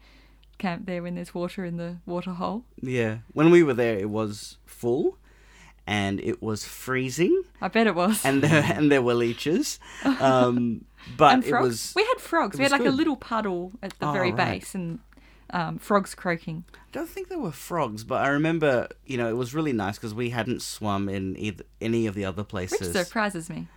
[0.57, 2.63] camp there when there's water in the water hole.
[2.81, 3.19] yeah.
[3.33, 5.17] When we were there, it was full,
[5.87, 8.23] and it was freezing, I bet it was.
[8.25, 9.79] and there and there were leeches,
[10.19, 10.85] um,
[11.17, 11.93] but it was.
[11.95, 12.57] we had frogs.
[12.57, 14.59] We had like a little puddle at the Oh, very right.
[14.59, 14.99] base and
[15.49, 16.63] um, frogs croaking.
[16.75, 19.97] I don't think there were frogs, but I remember, you know, it was really nice
[19.97, 22.79] because we hadn't swum in either, any of the other places.
[22.95, 23.67] Which surprises me.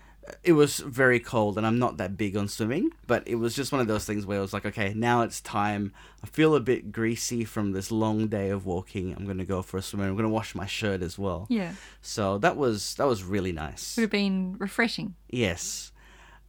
[0.42, 3.72] It was very cold and I'm not that big on swimming, but it was just
[3.72, 5.92] one of those things where I was like, okay, now it's time.
[6.22, 9.14] I feel a bit greasy from this long day of walking.
[9.14, 10.00] I'm going to go for a swim.
[10.00, 11.46] and I'm going to wash my shirt as well.
[11.50, 11.72] Yeah.
[12.00, 13.96] So that was that was really nice.
[13.96, 15.14] Would have been refreshing.
[15.28, 15.92] Yes.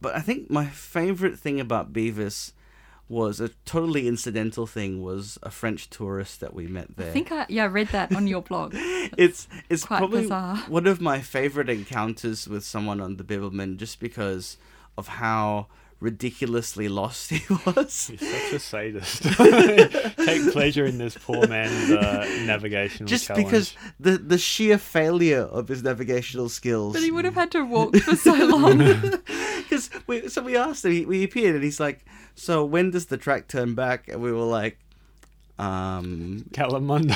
[0.00, 2.52] But I think my favorite thing about Beavis
[3.08, 7.10] was a totally incidental thing was a French tourist that we met there.
[7.10, 8.72] I think I yeah I read that on your blog.
[9.16, 10.56] it's it's quite probably bizarre.
[10.68, 14.56] one of my favorite encounters with someone on the Bibbulmun just because
[14.98, 18.08] of how ridiculously lost he was.
[18.08, 19.22] He's such a sadist.
[20.26, 23.46] Take pleasure in this poor man's uh, navigational Just challenge.
[23.46, 26.92] because the the sheer failure of his navigational skills.
[26.92, 28.78] But he would have had to walk for so long.
[29.76, 32.04] Because we, so we asked him, he, we appeared, and he's like,
[32.34, 34.78] "So when does the track turn back?" And we were like,
[35.58, 37.14] "Um, Kalamunda.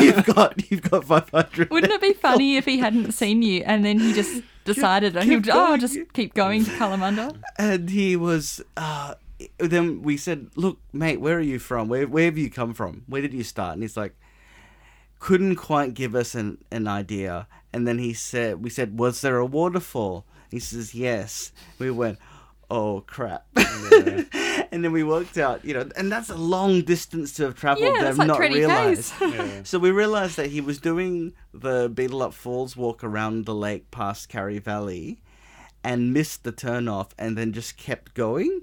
[0.02, 1.70] you've got you've got five hundred.
[1.70, 5.24] Wouldn't it be funny if he hadn't seen you and then he just decided and
[5.24, 5.80] he keep would, oh going.
[5.80, 7.36] just keep going to Kalamunda?
[7.58, 8.60] And he was.
[8.76, 9.14] Uh,
[9.58, 11.88] then we said, "Look, mate, where are you from?
[11.88, 13.04] Where where have you come from?
[13.06, 14.14] Where did you start?" And he's like,
[15.20, 17.46] couldn't quite give us an, an idea.
[17.72, 22.18] And then he said, "We said, was there a waterfall?" He says, "Yes." We went,
[22.70, 27.44] "Oh crap!" and then we worked out, you know, and that's a long distance to
[27.44, 29.12] have traveled Yeah, have like not 20 realized.
[29.20, 29.62] Yeah.
[29.64, 34.28] So we realized that he was doing the Beedelup Falls walk around the lake past
[34.30, 35.20] Karri Valley
[35.82, 38.62] and missed the turnoff and then just kept going.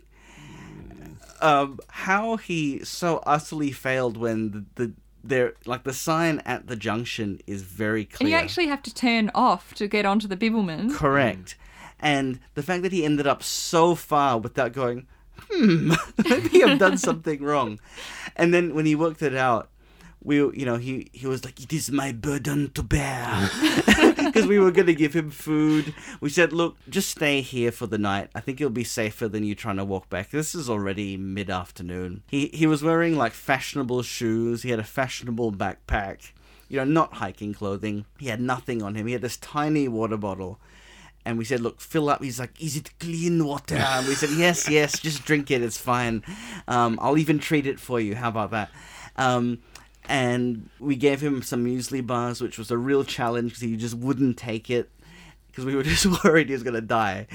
[1.41, 6.75] Um, how he so utterly failed when the, the there like the sign at the
[6.75, 8.29] junction is very And clear.
[8.29, 10.93] you actually have to turn off to get onto the Bibbulmun.
[10.95, 11.55] correct.
[11.99, 15.07] And the fact that he ended up so far without going,
[15.49, 15.93] hmm,
[16.29, 17.79] maybe I've done something wrong.
[18.35, 19.69] And then when he worked it out,
[20.23, 23.49] we, you know, he, he was like, it is my burden to bear.
[24.27, 25.95] Because we were going to give him food.
[26.19, 28.29] We said, look, just stay here for the night.
[28.35, 30.31] I think it'll be safer than you trying to walk back.
[30.31, 32.23] This is already mid afternoon.
[32.27, 36.33] He, he was wearing like fashionable shoes, he had a fashionable backpack,
[36.67, 38.05] you know, not hiking clothing.
[38.19, 39.07] He had nothing on him.
[39.07, 40.59] He had this tiny water bottle
[41.27, 44.29] and we said, "Look, fill up." He's like, "Is it clean water?" And we said,
[44.29, 45.61] "Yes, yes, just drink it.
[45.61, 46.23] It's fine.
[46.69, 48.15] Um, I'll even treat it for you.
[48.15, 48.71] How about that?"
[49.17, 49.59] Um,
[50.07, 53.95] and we gave him some muesli bars, which was a real challenge because he just
[53.95, 54.89] wouldn't take it
[55.47, 57.27] because we were just worried he was gonna die.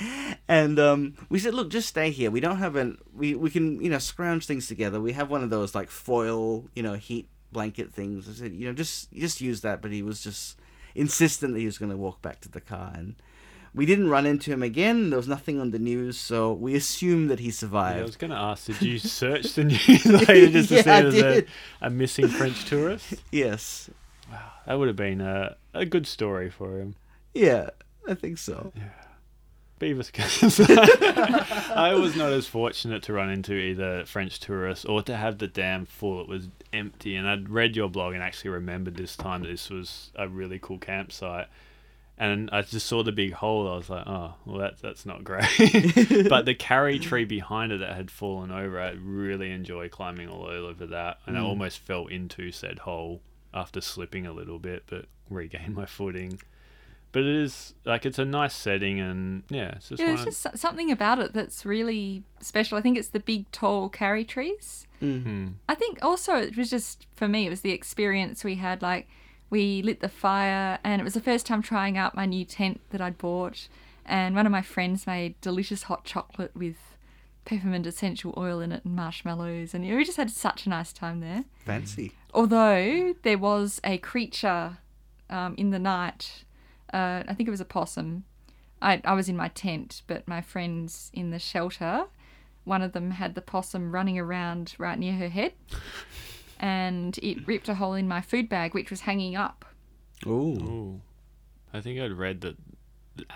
[0.48, 2.30] And um, we said, "Look, just stay here.
[2.30, 5.02] We don't have an we we can you know scrounge things together.
[5.02, 8.68] We have one of those like foil you know heat blanket things." I said, "You
[8.68, 10.58] know, just just use that." But he was just
[10.94, 13.16] insistent that he was gonna walk back to the car and.
[13.74, 15.10] We didn't run into him again.
[15.10, 17.50] There was nothing on the news, so we assumed that he
[17.96, 20.82] Yeah, I was going to ask, did you search the news later just to Yeah,
[20.82, 21.46] see I there's a,
[21.80, 23.14] a missing French tourist?
[23.30, 23.88] Yes.
[24.30, 26.96] Wow, that would have been a, a good story for him.
[27.34, 27.70] Yeah,
[28.06, 28.72] I think so.
[28.76, 28.90] Yeah.
[29.80, 30.60] Beavis Cans.
[31.74, 35.48] I was not as fortunate to run into either French tourists or to have the
[35.48, 36.20] dam full.
[36.20, 39.70] It was empty, and I'd read your blog and actually remembered this time that this
[39.70, 41.48] was a really cool campsite.
[42.18, 43.66] And I just saw the big hole.
[43.68, 45.42] I was like, oh, well, that, that's not great.
[46.28, 50.44] but the karri tree behind it that had fallen over, I really enjoyed climbing all
[50.46, 51.18] over that.
[51.26, 51.46] And I Mm.
[51.46, 56.38] almost fell into said hole after slipping a little bit, but regained my footing.
[57.12, 60.20] But it is like it's a nice setting, and yeah, it's just Yeah, one there's
[60.20, 62.78] of- just so- something about it that's really special.
[62.78, 64.86] I think it's the big, tall karri trees.
[65.00, 65.48] Hmm.
[65.68, 68.80] I think also it was just for me, it was the experience we had.
[68.80, 69.08] Like
[69.52, 72.80] we lit the fire, and it was the first time trying out my new tent
[72.88, 73.68] that I'd bought.
[74.06, 76.96] And one of my friends made delicious hot chocolate with
[77.44, 81.20] peppermint essential oil in it and marshmallows, and we just had such a nice time
[81.20, 81.44] there.
[81.66, 82.12] Fancy.
[82.32, 84.78] Although there was a creature
[85.28, 86.44] um, in the night,
[86.94, 88.24] uh, I think it was a possum.
[88.80, 92.06] I, I was in my tent, but my friends in the shelter,
[92.64, 95.52] one of them had the possum running around right near her head,
[96.62, 99.64] and it ripped a hole in my food bag, which was hanging up.
[100.26, 100.30] Ooh.
[100.30, 101.00] Ooh.
[101.74, 102.56] I think I'd read that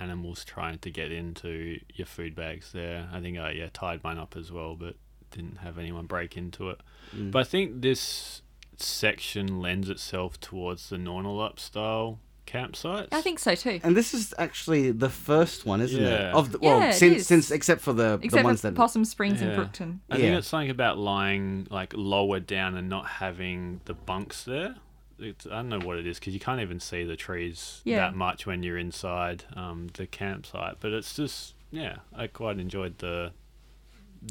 [0.01, 3.09] animals trying to get into your food bags there.
[3.12, 4.95] I think I yeah tied mine up as well, but
[5.31, 6.81] didn't have anyone break into it.
[7.14, 7.33] Mm.
[7.33, 8.43] But I think this
[8.77, 13.09] section lends itself towards the Nornalup style campsites.
[13.12, 13.80] I think so too.
[13.82, 16.09] And this is actually the first one, isn't it?
[16.09, 16.32] Yeah.
[16.32, 17.26] Of the, well, Yeah, it since is.
[17.26, 19.49] since except for the the ones for that Possum Springs Yeah.
[19.49, 20.01] and Brookton.
[20.11, 20.38] I think Yeah.
[20.38, 24.76] it's something about lying like lower down and not having the bunks there.
[25.18, 27.97] It's, I don't know what it is because you can't even see the trees Yeah.
[28.01, 30.76] that much when you're inside um, the campsite.
[30.80, 33.32] But it's just yeah, I quite enjoyed the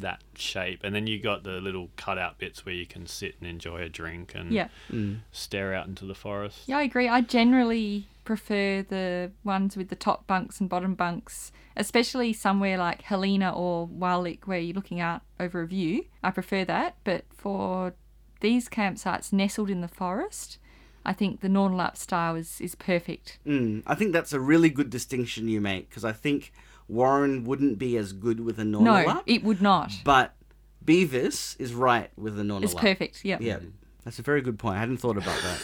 [0.02, 0.82] that shape.
[0.84, 3.89] And then you got the little cutout bits where you can sit and enjoy a
[3.89, 4.68] drink and Yeah.
[4.91, 5.20] Mm.
[5.32, 6.64] stare out into the forest.
[6.68, 7.08] Yeah, I agree.
[7.08, 13.04] I generally prefer the ones with the top bunks and bottom bunks, especially somewhere like
[13.04, 16.06] Helena or Waalegh where you're looking out over a view.
[16.24, 16.96] I prefer that.
[17.04, 17.93] But for
[18.41, 20.58] these campsites nestled in the forest,
[21.06, 23.38] I think the Nornalup style is, is perfect.
[23.46, 26.52] Mm, I think that's a really good distinction you make because I think
[26.88, 29.92] Warren wouldn't be as good with a normal No, it would not.
[30.04, 30.34] but
[30.84, 32.64] Beavis is right with the Nornala.
[32.64, 33.26] It's perfect.
[33.26, 33.42] Yep.
[33.42, 33.60] Yeah,
[34.04, 34.78] that's a very good point.
[34.78, 35.60] I hadn't thought about that.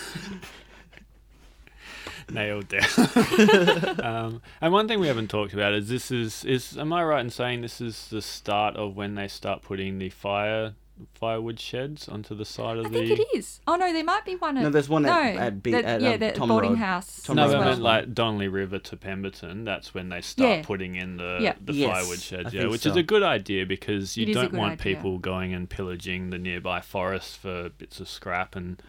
[2.31, 3.99] nailed down.
[4.03, 7.21] um, and one thing we haven't talked about is this is is am I right
[7.21, 10.73] in saying this is the start of when they start putting the fire
[11.13, 13.07] firewood sheds onto the side of I the?
[13.07, 13.59] think it is.
[13.67, 15.85] Oh no, there might be one at No, there's one at- no, at Be- that-
[15.85, 16.79] at, yeah, um, that Tom boarding Road.
[16.79, 17.23] house.
[17.23, 17.67] Tom No, as I well.
[17.69, 19.63] meant like Donnelly River to Pemberton.
[19.63, 20.61] That's when they start Yeah.
[20.63, 21.53] putting in the Yeah.
[21.63, 22.53] the Yes, firewood sheds.
[22.53, 24.95] Yeah, think which is a good idea because you It is a don't want idea.
[24.95, 28.81] people going and pillaging the nearby forests for bits of scrap and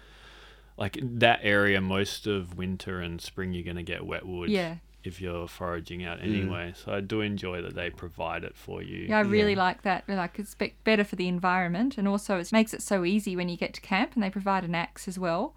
[0.79, 1.81] like that area.
[1.81, 4.49] Most of winter and spring, you're going to get wet wood.
[4.51, 4.77] Yeah.
[5.05, 6.25] If you're foraging out Mm.
[6.25, 9.07] anyway, so I do enjoy that they provide it for you.
[9.09, 9.59] Yeah, I really Yeah.
[9.59, 10.05] like that.
[10.09, 13.49] Like it's be- better for the environment, and also it makes it so easy when
[13.49, 15.55] you get to camp, and they provide an axe as well.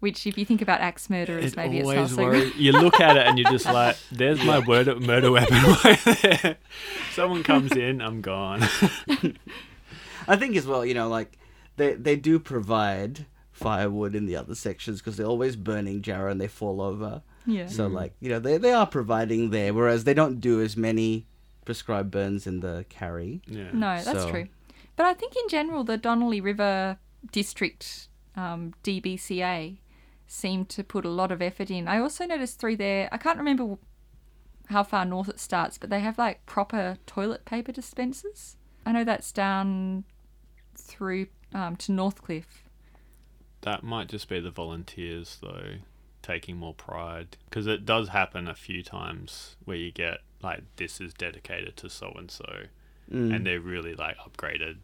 [0.00, 2.52] Which, if you think about axe murderers, It maybe it's not always so worries.
[2.52, 2.60] good.
[2.60, 6.56] You look at it and you're just like, "There's my murder murder weapon right there."
[7.14, 8.62] Someone comes in, I'm gone.
[10.28, 11.38] I think as well, you know, like
[11.76, 16.40] they they do provide firewood in the other sections because they're always burning Jarrah and
[16.40, 17.22] they fall over.
[17.48, 17.66] Yeah.
[17.66, 21.26] So like you know they they are providing there, whereas they don't do as many
[21.64, 23.40] prescribed burns in the karri.
[23.46, 23.70] yeah.
[23.72, 24.46] No, that's So- true.
[24.96, 26.98] But I think in general, the Donnelly River
[27.32, 29.76] District um, DBCA
[30.26, 31.86] seemed to put a lot of effort in.
[31.88, 33.78] I also noticed through there, I can't remember
[34.66, 38.56] how far north it starts, but they have like proper toilet paper dispensers.
[38.84, 40.04] I know that's down
[40.76, 42.64] through um, to Northcliffe.
[43.62, 45.76] That might just be the volunteers though,
[46.28, 51.00] taking more pride because it does happen a few times where you get like this
[51.00, 52.64] is dedicated to so and so,
[53.10, 54.76] and they're really like upgraded.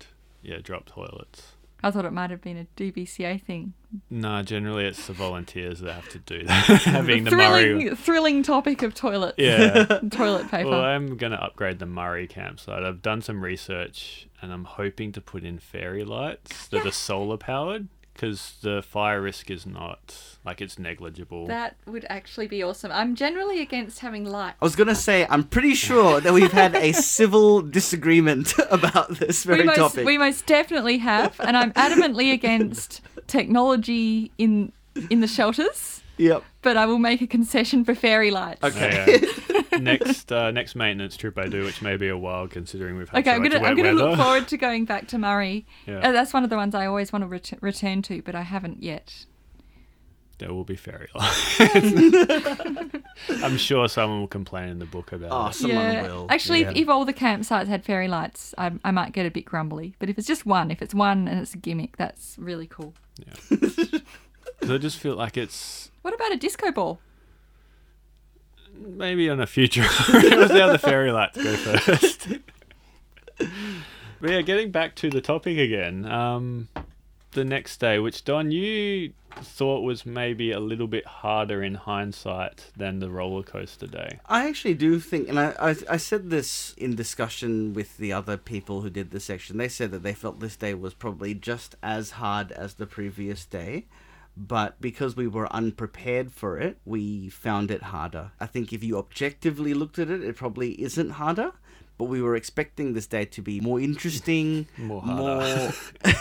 [0.42, 1.52] Yeah, drop toilets.
[1.82, 3.74] I thought it might have been a DBCA thing.
[4.08, 6.64] No, generally it's the volunteers that have to do that.
[6.84, 7.94] Having the thrilling, Murray.
[7.96, 9.34] thrilling topic of toilets.
[9.38, 9.84] Yeah.
[10.10, 10.70] toilet paper.
[10.70, 12.82] Well, I'm going to upgrade the Murray campsite.
[12.82, 16.88] I've done some research and I'm hoping to put in fairy lights that Yeah.
[16.88, 21.46] are solar powered because the fire risk is not like it's negligible.
[21.46, 22.90] that would actually be awesome.
[22.92, 24.56] I'm generally against having lights.
[24.62, 29.44] I was gonna say I'm pretty sure that we've had a civil disagreement about this
[29.44, 30.06] very we most, topic.
[30.06, 34.72] We most definitely have, and I'm adamantly against technology in
[35.10, 36.02] in the shelters.
[36.16, 36.44] Yep.
[36.62, 38.62] But I will make a concession for fairy lights.
[38.62, 39.26] Okay.
[39.74, 39.82] Okay.
[39.82, 43.20] next uh, next maintenance trip I do, which may be a while considering we've had
[43.20, 44.08] Okay, so I'm gonna wet I'm gonna weather.
[44.10, 45.66] look forward to going back to Murray.
[45.86, 45.98] Yeah.
[46.08, 48.42] Uh, that's one of the ones I always want to ret- return to, but I
[48.42, 49.26] haven't yet.
[50.38, 51.60] There will be fairy lights.
[53.42, 55.54] I'm sure someone will complain in the book about Oh, it.
[55.54, 56.02] someone yeah.
[56.02, 56.26] will.
[56.28, 56.70] Actually, yeah.
[56.70, 59.94] if, if all the campsites had fairy lights, I, I might get a bit grumbly.
[59.98, 62.94] But if it's just one, if it's one and it's a gimmick, that's really cool.
[63.18, 63.58] Yeah.
[64.60, 66.98] Because I just feel like it's What about a disco ball?
[68.78, 69.84] Maybe on a future.
[69.88, 72.28] See how the fairy lights go first.
[73.38, 76.04] but yeah, getting back to the topic again.
[76.06, 76.68] Um,
[77.32, 82.70] the next day, which Don, you thought was maybe a little bit harder in hindsight
[82.76, 84.20] than the roller coaster day.
[84.26, 88.36] I actually do think, and I, I I said this in discussion with the other
[88.36, 89.58] people who did the section.
[89.58, 93.44] They said that they felt this day was probably just as hard as the previous
[93.44, 93.86] day,
[94.36, 98.32] but because we were unprepared for it, we found it harder.
[98.40, 101.52] I think if you objectively looked at it, it probably isn't harder.
[101.96, 105.72] But we were expecting this day to be more interesting, More harder.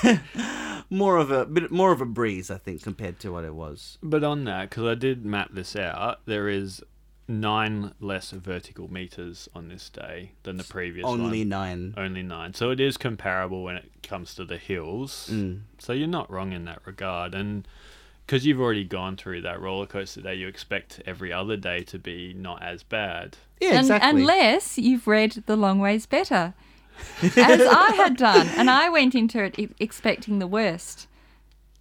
[0.03, 3.55] more, more of a bit more of a breeze, I think, compared to what it
[3.55, 3.97] was.
[4.03, 6.83] But on that, because I did map this out, there is
[7.27, 11.49] nine less vertical meters on this day than the previous Only one.
[11.49, 11.93] nine.
[11.97, 12.53] Only nine.
[12.53, 15.29] So it is comparable when it comes to the hills.
[15.31, 15.61] Mm.
[15.79, 17.33] So you're not wrong in that regard.
[17.33, 17.67] And
[18.25, 21.99] because you've already gone through that roller coaster day, you expect every other day to
[21.99, 23.37] be not as bad.
[23.59, 24.09] Yeah, Un- exactly.
[24.21, 26.53] Unless you've read The Long Ways Better,
[27.21, 31.07] as I had done, and I went into it e- expecting the worst.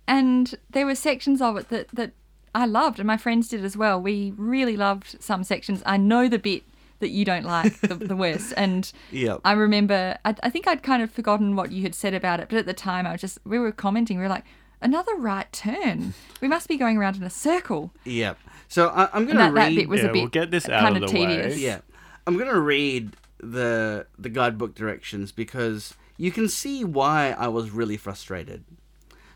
[0.08, 2.12] And there were sections of it that, that
[2.54, 4.00] I loved, and my friends did as well.
[4.00, 5.82] We really loved some sections.
[5.86, 6.64] I know the bit
[6.98, 9.40] that you don't like the, the worst, and Yep.
[9.44, 10.18] I remember.
[10.24, 12.66] I, I think I'd kind of forgotten what you had said about it, but at
[12.66, 14.16] the time I was just we were commenting.
[14.18, 14.44] We were like,
[14.82, 16.14] another right turn.
[16.40, 17.92] We must be going around in a circle.
[18.04, 18.38] Yep.
[18.68, 19.76] So I, I'm gonna that, that read.
[19.76, 21.26] bit was Yeah, a bit we'll get this out kind of of the way.
[21.26, 21.58] tedious.
[21.58, 21.80] Yeah,
[22.26, 27.96] I'm gonna read the the guidebook directions because you can see why I was really
[27.96, 28.64] frustrated.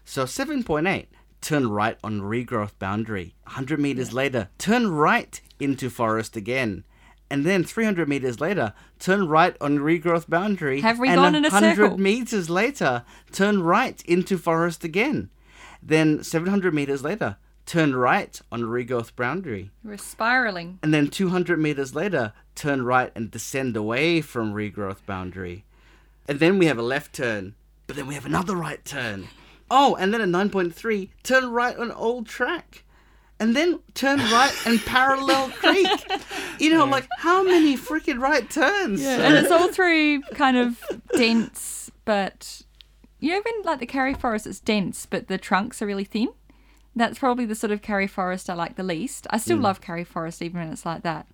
[0.05, 1.07] So 7.8,
[1.41, 3.35] turn right on regrowth boundary.
[3.45, 6.85] 100 meters later, turn right into forest again.
[7.29, 10.81] And then 300 meters later, turn right on regrowth boundary.
[10.83, 11.99] Have we and gone in a 100 circle?
[11.99, 15.29] meters later, turn right into forest again.
[15.87, 19.71] Then 700 meters later, turn right on regrowth boundary.
[19.85, 20.81] We're spiraling.
[20.83, 25.65] And then 200 meters later, turn right and descend away from regrowth boundary.
[26.27, 27.55] And then we have a left turn,
[27.87, 29.29] but then we have another right turn.
[29.71, 32.83] Oh, and then at 9.3, turn right on old track.
[33.39, 35.87] And then turn right and parallel creek.
[36.59, 39.03] You know, like how many freaking right turns?
[39.03, 39.21] Yeah.
[39.21, 40.83] And it's all through kind of
[41.15, 42.63] dense, but
[43.21, 46.29] you know, when like the Karri Forest, it's dense, but the trunks are really thin.
[46.95, 49.27] That's probably the sort of Karri Forest I like the least.
[49.31, 49.63] I still mm.
[49.63, 51.27] love Karri Forest even when it's like that.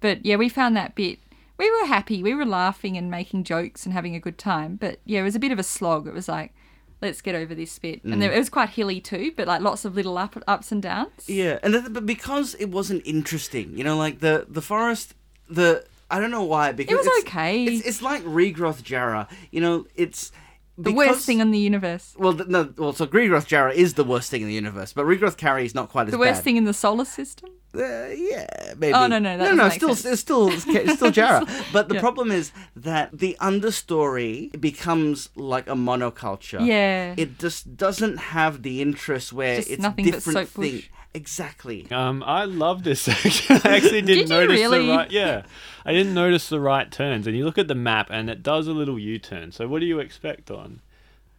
[0.00, 1.18] But yeah, we found that bit.
[1.56, 2.22] We were happy.
[2.22, 4.76] We were laughing and making jokes and having a good time.
[4.76, 6.08] But yeah, it was a bit of a slog.
[6.08, 6.52] It was like,
[7.00, 8.02] let's get over this bit.
[8.02, 10.82] And there, it was quite hilly too, but like lots of little up, ups and
[10.82, 11.28] downs.
[11.28, 15.14] Yeah, and th- but because it wasn't interesting, you know, like the the forest,
[15.48, 17.64] the I don't know why because it was it's, okay.
[17.64, 19.28] It's, it's like regrowth Jarrah.
[19.52, 20.32] You know, it's
[20.76, 22.14] The worst thing in the universe.
[22.18, 25.04] Well, th- no, well, so regrowth Jarrah is the worst thing in the universe, but
[25.06, 26.44] regrowth karri is not quite as The worst bad.
[26.44, 27.50] thing in the solar system.
[27.76, 28.46] Uh, yeah,
[28.76, 28.92] maybe.
[28.92, 29.68] Oh, no, no, no, no.
[29.68, 30.04] Still, sense.
[30.12, 31.44] it's still, still Jarrah.
[31.72, 32.00] But the Yeah.
[32.00, 36.64] problem is that the understory becomes like a monoculture.
[36.64, 37.14] Yeah.
[37.16, 40.88] It just doesn't have the interest where Just it's nothing but different soap bush.
[41.14, 41.20] Thing.
[41.20, 41.86] Exactly.
[41.90, 43.56] Um, I love this section.
[43.64, 44.86] I actually didn't Did notice really?
[44.86, 45.10] the right.
[45.10, 45.42] Yeah,
[45.84, 47.26] I didn't notice the right turns.
[47.26, 49.52] And you look at the map, and it does a little U-turn.
[49.52, 50.80] So what do you expect on?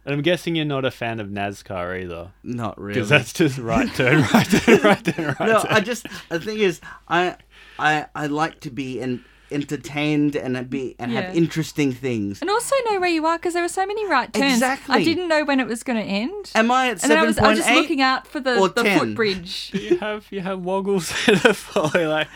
[0.04, 2.94] And I'm guessing you're not a fan of NASCAR either, Not really.
[2.94, 5.48] because that's just right turn, right turn, right turn, right no, turn.
[5.48, 7.36] No, I just the thing is, I
[7.78, 11.22] I I like to be en- entertained and be and Yeah.
[11.22, 12.40] have interesting things.
[12.40, 14.54] And also know where you are because there were so many right turns.
[14.54, 14.94] Exactly.
[14.94, 16.50] I didn't know when it was going to end.
[16.54, 18.82] Am I at and then I was, I was just looking out for the, the
[18.82, 18.98] 10?
[18.98, 19.70] footbridge.
[19.74, 22.28] you have you have woggles that are follow like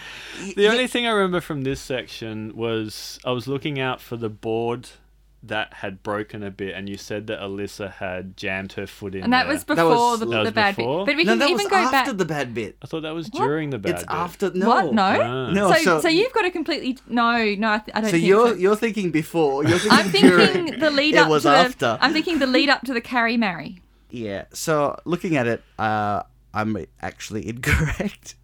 [0.56, 0.70] the yeah.
[0.70, 4.88] only thing I remember from this section was I was looking out for the board
[5.42, 9.24] that had broken a bit and you said that Alyssa had jammed her foot in
[9.24, 9.54] And that there.
[9.54, 11.06] was before was- the, That was the bad before?
[11.06, 11.12] bit.
[11.12, 12.18] But we No, can that even was go after back.
[12.18, 12.76] the bad bit.
[12.82, 13.42] I thought that was What?
[13.42, 13.94] during the bad bit.
[13.94, 14.10] It's bit.
[14.14, 14.68] after no.
[14.68, 14.92] What?
[14.92, 15.02] No.
[15.02, 15.50] Ah.
[15.50, 17.72] No, so, so- so you've got a completely no, no.
[17.72, 18.54] I, th- I don't So think you're so.
[18.54, 19.64] you're thinking before.
[19.64, 20.46] You're thinking I'm during.
[20.52, 21.54] thinking the lead It up was to the.
[21.56, 21.98] after.
[22.02, 23.80] I'm thinking the lead up to the karri marri.
[24.10, 24.44] Yeah.
[24.52, 26.22] So looking at it, uh,
[26.52, 28.34] I'm actually incorrect,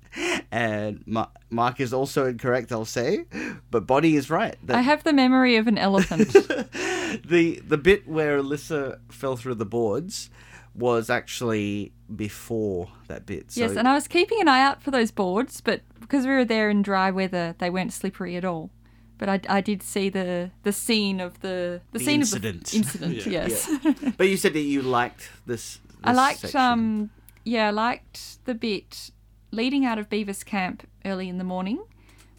[0.50, 2.72] and Ma- Mark is also incorrect.
[2.72, 3.24] I'll say,
[3.70, 4.56] but Bonnie is right.
[4.68, 6.32] I have the memory of an elephant.
[6.32, 10.30] the the bit where Alyssa fell through the boards
[10.74, 13.52] was actually before that bit.
[13.52, 16.32] So yes, and I was keeping an eye out for those boards, but because we
[16.32, 18.70] were there in dry weather, they weren't slippery at all.
[19.18, 22.64] But I, I did see the, the scene of the the, The scene incident.
[22.66, 23.26] of the incident.
[23.26, 23.46] Yeah.
[23.48, 23.70] Yes.
[24.18, 25.80] but you said that you liked this.
[26.04, 26.60] I liked section.
[26.60, 27.10] um
[27.42, 29.10] yeah, I liked the bit
[29.56, 31.82] leading out of Beavis camp early in the morning.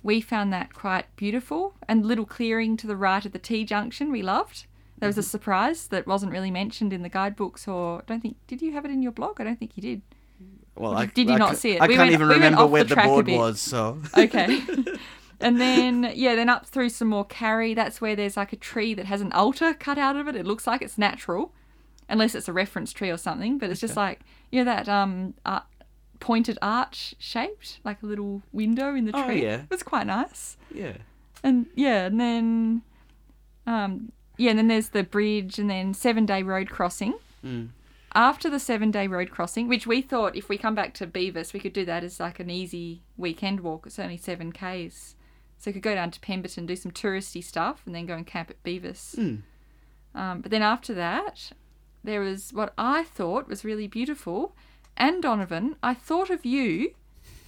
[0.03, 4.11] We found that quite beautiful and little clearing to the right of the T junction
[4.11, 4.65] we loved.
[4.99, 8.37] There was a surprise that wasn't really mentioned in the guidebooks or I don't think
[8.47, 9.41] did you have it in your blog?
[9.41, 10.01] I don't think you did.
[10.75, 11.81] Well, Or I, did you I not see it?
[11.81, 13.59] I We can't went- even we remember where the the, board was.
[13.59, 14.61] So Okay.
[15.41, 17.75] and then yeah, then up through some more karri.
[17.75, 20.35] That's where there's like a tree that has an altar cut out of it.
[20.35, 21.51] It looks like it's natural,
[22.07, 23.57] unless it's a reference tree or something.
[23.57, 25.61] But it's just like you know that um uh,
[26.19, 29.21] pointed arch shaped, like a little window in the tree.
[29.21, 29.43] Oh, tree.
[29.43, 29.61] yeah.
[29.61, 30.57] It was quite nice.
[30.73, 30.97] yeah.
[31.43, 32.81] And yeah, and then
[33.65, 37.15] um yeah, and then there's the bridge, and then seven day road crossing.
[37.43, 37.69] Mm.
[38.13, 41.53] After the seven day road crossing, which we thought if we come back to Beavis,
[41.53, 43.85] we could do that as like an easy weekend walk.
[43.85, 45.15] It's only seven k's,
[45.57, 48.25] so we could go down to Pemberton, do some touristy stuff, and then go and
[48.25, 49.15] camp at Beavis.
[49.15, 49.41] Mm.
[50.15, 51.51] Um, but then after that,
[52.03, 54.55] there was what I thought was really beautiful.
[54.97, 56.93] And Donovan, I thought of you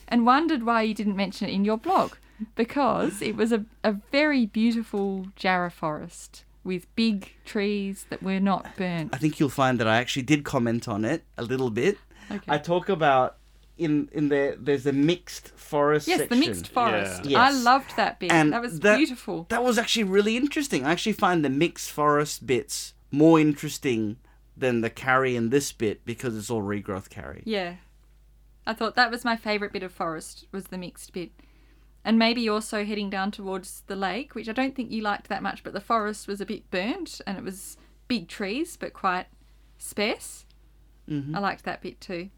[0.08, 2.14] and wondered why you didn't mention it in your blog
[2.56, 8.76] because it was a, a very beautiful Jarrah forest with big trees that were not
[8.78, 9.14] burnt.
[9.14, 11.97] I think you'll find that I actually did comment on it a little bit.
[12.32, 12.43] Okay.
[12.47, 13.38] I talk about
[13.78, 14.56] in in there.
[14.56, 16.08] There's a mixed forest.
[16.08, 16.39] yes, section.
[16.39, 17.26] the mixed forest.
[17.26, 17.41] Yeah.
[17.41, 18.32] I loved that bit.
[18.32, 19.47] And that was that- beautiful.
[19.50, 20.86] That was actually really interesting.
[20.86, 24.18] I actually find the mixed forest bits more interesting
[24.60, 27.41] than the karri in this bit because it's all regrowth karri.
[27.45, 27.76] Yeah.
[28.68, 31.32] I thought that was my favourite bit of forest was the mixed bit.
[32.05, 35.43] And maybe also heading down towards the lake, which I don't think you liked that
[35.43, 39.28] much, but the forest was a bit burnt and it was big trees but quite
[39.78, 40.45] sparse.
[41.10, 41.36] Mhm.
[41.36, 42.30] I liked that bit too.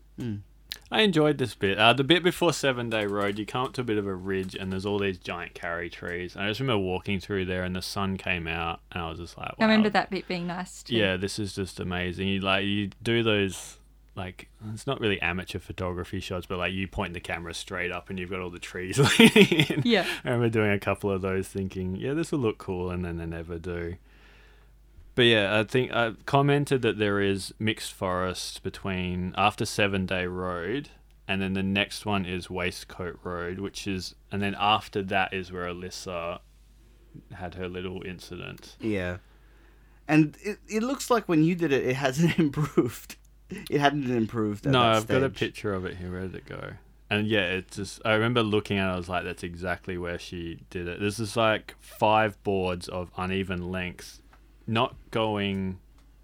[0.92, 1.78] I enjoyed this bit.
[1.78, 4.14] Uh, the bit before Seven Day Road, you come up to a bit of a
[4.14, 6.36] ridge, and there's all these giant karri trees.
[6.36, 9.20] And I just remember walking through there, and the sun came out, and I was
[9.20, 9.56] just like, wow.
[9.60, 10.96] I remember that bit being nice too.
[10.96, 12.28] Yeah, this is just amazing.
[12.28, 13.78] You like you do those
[14.16, 18.10] like it's not really amateur photography shots, but like you point the camera straight up,
[18.10, 19.82] and you've got all the trees leaning in.
[19.86, 20.06] Yeah.
[20.26, 23.18] I remember doing a couple of those, thinking, yeah, this will look cool, and then
[23.18, 23.96] they never do.
[25.14, 30.26] But yeah, I think I commented that there is mixed forest between after Seven Day
[30.26, 30.90] Road
[31.32, 35.50] and then the next one is Waistcoat Road, which is, and then after that is
[35.50, 36.40] where Alyssa
[37.32, 38.76] had her little incident.
[38.82, 39.20] Yeah.
[40.10, 43.16] And it, it looks like when you did it, it hasn't improved.
[43.50, 44.66] It hadn't improved.
[44.66, 46.12] At no, I've got a picture of it here.
[46.12, 46.74] Where did it go?
[47.10, 48.02] And yeah, it's just.
[48.04, 48.94] I remember looking at it.
[48.94, 53.12] I was like, "That's exactly where she did it." This is like five boards of
[53.18, 54.21] uneven lengths,
[54.72, 55.80] not going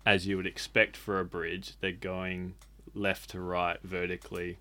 [0.06, 1.74] as you would expect for a bridge.
[1.82, 2.56] They're going
[2.94, 4.58] left to right vertically.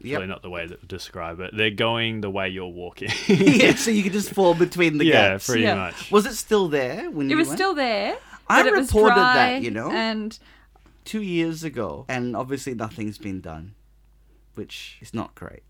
[0.00, 0.12] Yep.
[0.16, 1.56] Probably not the way to describe it.
[1.56, 3.10] They're going the way you're walking.
[3.28, 5.46] yeah, so you could just fall between the yeah, gaps.
[5.46, 5.74] pretty Yeah.
[5.74, 6.10] Pretty much.
[6.10, 7.58] Was it still there when It you was went?
[7.58, 8.16] still there.
[8.48, 9.90] I but it was reported dry that, you know?
[9.92, 10.36] And
[11.04, 13.74] two years ago, and obviously nothing's been done,
[14.56, 15.62] which is not great.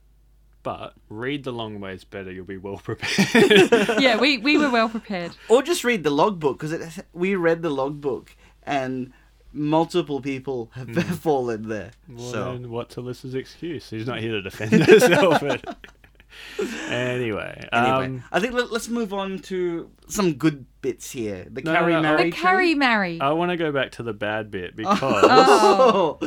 [0.65, 2.33] But read the long ways better.
[2.33, 3.71] You'll be well prepared.
[4.01, 5.31] yeah, we, we were well prepared.
[5.49, 8.35] Or just read the logbook because we read the logbook
[8.65, 9.13] and
[9.53, 11.01] multiple people have Hmm.
[11.21, 11.91] fallen there.
[12.09, 13.87] Well, so then what's Alyssa's excuse?
[13.87, 15.41] She's not here to defend herself.
[15.43, 15.77] but-
[16.89, 21.47] anyway, anyway, um, I think let, us move on to some good bits here.
[21.49, 22.43] The No, no, karri no, marri The tree.
[22.43, 23.21] karri marri.
[23.21, 26.19] I want to go back to the bad bit because Oh.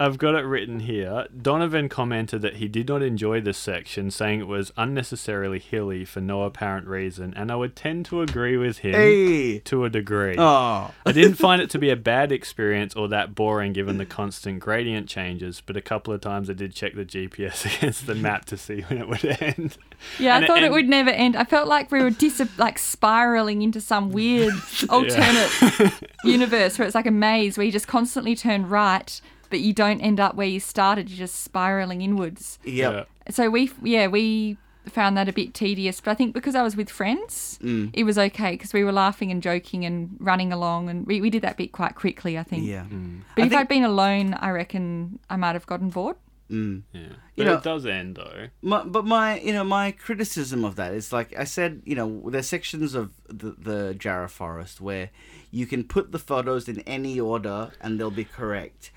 [0.00, 1.26] I've got it written here.
[1.42, 6.22] Donovan commented that he did not enjoy this section, saying it was unnecessarily hilly for
[6.22, 9.58] no apparent reason, and I would tend to agree with him hey.
[9.58, 10.36] to a degree.
[10.38, 10.90] Oh.
[11.04, 14.60] I didn't find it to be a bad experience or that boring given the constant
[14.60, 18.46] gradient changes, but a couple of times I did check the GPS against the map
[18.46, 19.76] to see when it would end.
[20.18, 21.36] Yeah, And- I thought it and- would never end.
[21.36, 24.54] I felt like we were dis- like spiraling into some weird
[24.88, 25.92] alternate
[26.24, 29.20] universe where it's like a maze where you just constantly turn right,
[29.50, 31.10] but you don't end up where you started.
[31.10, 32.58] You're just spiraling inwards.
[32.64, 33.08] Yep.
[33.30, 34.56] So we, yeah, we
[34.88, 36.00] found that a bit tedious.
[36.00, 37.90] But I think because I was with friends, Mm.
[37.92, 41.28] it was okay because we were laughing and joking and running along, and we, we
[41.30, 42.38] did that bit quite quickly.
[42.38, 42.64] I think.
[42.66, 42.84] Yeah.
[42.88, 46.16] But I if think- I'd been alone, I reckon I might have gotten bored.
[46.50, 46.82] Mm.
[46.92, 47.00] Yeah.
[47.02, 48.48] You But know- it does end though.
[48.62, 52.28] My, but my, you know, my criticism of that is like I said, you know,
[52.28, 55.10] there's sections of the, the Jarrah Forest where
[55.52, 58.90] you can put the photos in any order and they'll be correct.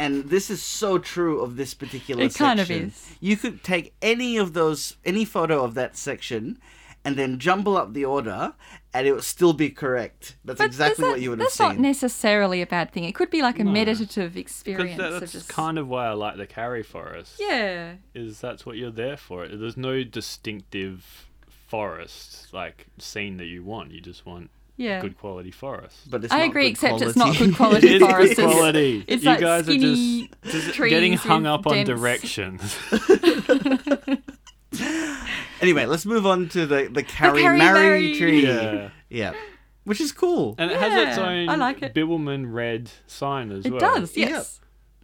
[0.00, 2.46] And this is so true of this particular It section.
[2.46, 3.14] kind of is.
[3.20, 6.58] You could take any of those, any photo of that section,
[7.04, 8.54] and then jumble up the order,
[8.94, 10.36] and it would still be correct.
[10.44, 11.66] That's But exactly that's what you would have seen.
[11.66, 11.82] That's seen.
[11.82, 13.04] not necessarily a bad thing.
[13.04, 13.72] It could be like a No.
[13.72, 14.98] meditative experience.
[14.98, 15.48] that, that's just...
[15.48, 17.34] kind of why I like the karri forest.
[17.38, 17.94] Yeah.
[18.14, 19.48] Is that's what you're there for.
[19.48, 21.26] There's no distinctive
[21.68, 23.92] forest like scene that you want.
[23.92, 24.50] You just want
[24.80, 25.00] Yeah.
[25.02, 26.10] good quality forest.
[26.10, 28.36] but it's I not agree, good except it's not good quality It is forest.
[28.36, 29.04] good quality.
[29.06, 32.76] it's you like guys are just, just getting hung with up on dense- directions.
[35.60, 38.18] anyway, let's move on to the the karri, karri marri marri.
[38.18, 38.46] tree.
[38.46, 38.90] yeah.
[39.08, 39.32] Yeah.
[39.84, 40.54] Which is cool.
[40.58, 41.94] And it has its own I like it.
[41.94, 43.78] Bibbulmun red sign as It well.
[43.96, 44.28] It does, Yeah.
[44.28, 44.60] yes.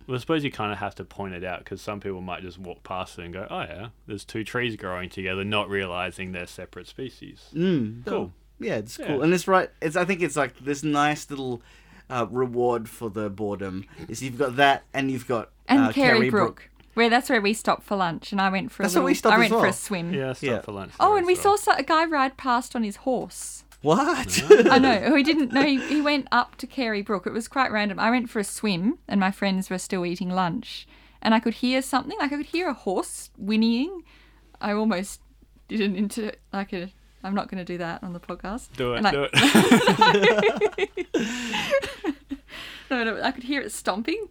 [0.07, 2.43] Well, I suppose you kind of have to point it out because some people might
[2.43, 6.31] just walk past it and go, "Oh yeah, there's two trees growing together," not realizing
[6.31, 7.47] they're separate species.
[7.53, 8.33] Mm, Cool.
[8.59, 9.07] Yeah, it's Yeah.
[9.09, 9.71] cool, and it's right.
[9.83, 11.63] It's I think it's like this nice little
[12.09, 13.85] uh, reward for the boredom.
[14.09, 17.53] Is you've got that, and you've got And uh, Carey Brook, where that's where we
[17.53, 19.07] stopped for lunch, and I went for That's a little.
[19.07, 20.15] we stopped I as went for a swim.
[20.15, 20.61] Yeah, stop Yeah.
[20.63, 20.93] for lunch.
[21.01, 21.59] Oh, and we well.
[21.59, 23.65] saw a guy ride past on his horse.
[23.83, 24.43] What?
[24.71, 25.15] I know.
[25.15, 25.63] He didn't know.
[25.63, 27.27] He, he went up to Carey Brook.
[27.27, 28.01] It was quite random.
[28.01, 30.89] I went for a swim, and my friends were still eating lunch,
[31.21, 32.19] and I could hear something.
[32.19, 34.03] Like I could hear a horse whinnying.
[34.61, 35.21] I almost
[35.69, 36.91] did an into like a.
[37.27, 38.69] I'm not going to do that on the podcast.
[38.77, 38.99] Do it.
[38.99, 39.29] And I- do
[41.15, 42.15] it.
[42.91, 44.29] No, no, I could hear it stomping,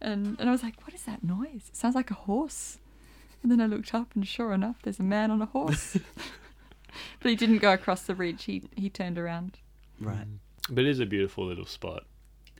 [0.00, 1.64] and and I was like, "What is that noise?
[1.68, 2.78] It sounds like a horse."
[3.42, 5.98] And then I looked up, and sure enough, there's a man on a horse.
[7.20, 8.44] but he didn't go across the bridge.
[8.44, 9.58] He he turned around.
[10.00, 10.26] right.
[10.70, 12.04] but it is a beautiful little spot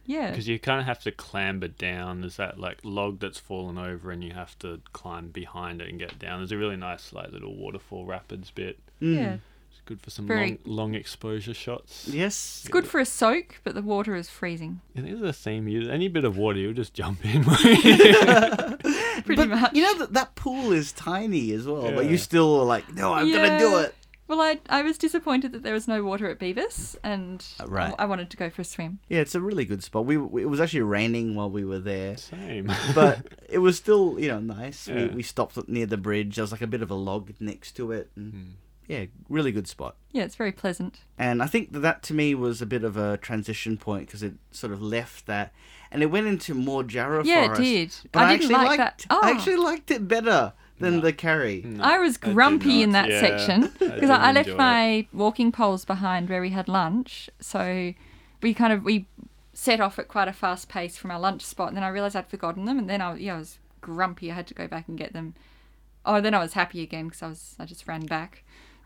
[0.04, 0.30] Yeah.
[0.30, 2.20] because you kind of have to clamber down.
[2.20, 5.98] There's that like log that's fallen over, and you have to climb behind it and
[5.98, 6.40] get down.
[6.40, 8.78] There's a really nice like little waterfall rapids bit.
[9.00, 9.16] Mm.
[9.16, 9.36] Yeah.
[9.82, 12.06] It's good for some Very- long, long exposure shots.
[12.08, 12.60] Yes.
[12.62, 14.80] It's good for a soak, but the water is freezing.
[14.96, 15.66] I think there's a theme.
[15.66, 17.42] You any bit of water, you'll just jump in.
[19.24, 19.74] Pretty but much.
[19.74, 22.10] you know that that pool is tiny as well, but Yeah.
[22.12, 23.80] you still are like, no, I'm gonna do Yeah.
[23.82, 23.94] it.
[24.28, 27.94] Well, I I was disappointed that there was no water at Beavis, and Uh, right.
[27.98, 29.00] I, I wanted to go for a swim.
[29.08, 30.06] Yeah, it's a really good spot.
[30.06, 32.70] We, we it was actually raining while we were there, Same.
[32.94, 34.86] but it was still you know nice.
[34.86, 35.06] We, Yeah.
[35.14, 36.36] we stopped near the bridge.
[36.36, 38.50] There was like a bit of a log next to it, and Hmm.
[38.92, 39.96] Yeah, really good spot.
[40.12, 41.00] Yeah, it's very pleasant.
[41.18, 44.22] And I think that, that to me was a bit of a transition point because
[44.22, 45.52] it sort of left that,
[45.90, 47.94] and it went into more Jarrah Yeah, it did.
[48.12, 49.14] But I I, didn't actually like liked, that.
[49.22, 49.34] I Oh.
[49.34, 51.00] actually liked it better than No.
[51.00, 51.64] the karri.
[51.64, 54.58] No, I was did grumpy in that Yeah, section because I, I left enjoy it.
[54.58, 57.30] my walking poles behind where we had lunch.
[57.40, 57.94] So
[58.42, 59.06] we kind of we
[59.54, 62.16] set off at quite a fast pace from our lunch spot, and then I realised
[62.16, 64.30] I'd forgotten them, and then I was yeah I was grumpy.
[64.30, 65.34] I had to go back and get them.
[66.04, 68.42] Oh, then I was happy again because I was I just ran back.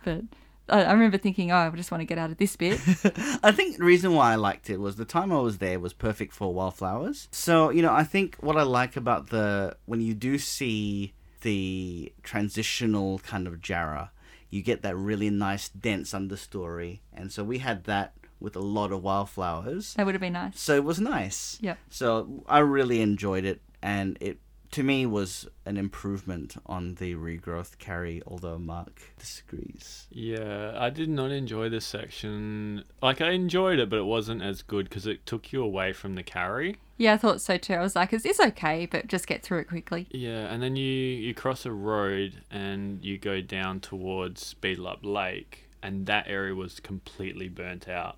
[0.07, 0.23] But
[0.69, 2.81] I, I remember thinking, oh, I just want to get out of this bit.
[3.43, 5.93] I think the reason why I liked it was the time I was there was
[5.93, 7.29] perfect for wildflowers.
[7.33, 11.13] So, you know, I think what I like about the when you do see
[11.43, 14.13] the transitional kind of Jarrah,
[14.49, 17.01] you get that really nice dense understory.
[17.13, 19.95] And so we had that with a lot of wildflowers.
[19.95, 20.61] that would have been nice.
[20.61, 21.59] So it was nice.
[21.61, 21.75] Yeah.
[21.91, 24.39] So I really enjoyed it and it
[24.73, 30.07] to me was an improvement on the regrowth karri, although Mark disagrees.
[30.11, 32.85] Yeah, I did not enjoy this section.
[33.03, 36.15] Like, I enjoyed it, but it wasn't as good because it took you away from
[36.15, 36.77] the karri.
[36.99, 37.75] Yeah, I thought so too.
[37.75, 40.07] I was like, it's, it's okay, but just get through it quickly.
[40.11, 45.69] Yeah, and then you you cross a road and you go down towards Beetle Lake,
[45.83, 48.17] and that area was completely burnt out.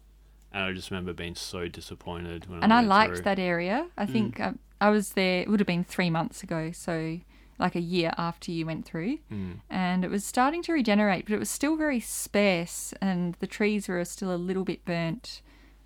[0.52, 3.24] And I just remember being so disappointed when I was and I I liked through.
[3.24, 3.86] that area.
[3.96, 5.42] I think um, I was there.
[5.42, 7.20] It would have been three months ago, so
[7.58, 9.54] like a year after you went through, Mm.
[9.68, 13.88] and it was starting to regenerate, but it was still very sparse, and the trees
[13.88, 15.42] were still a little bit burnt.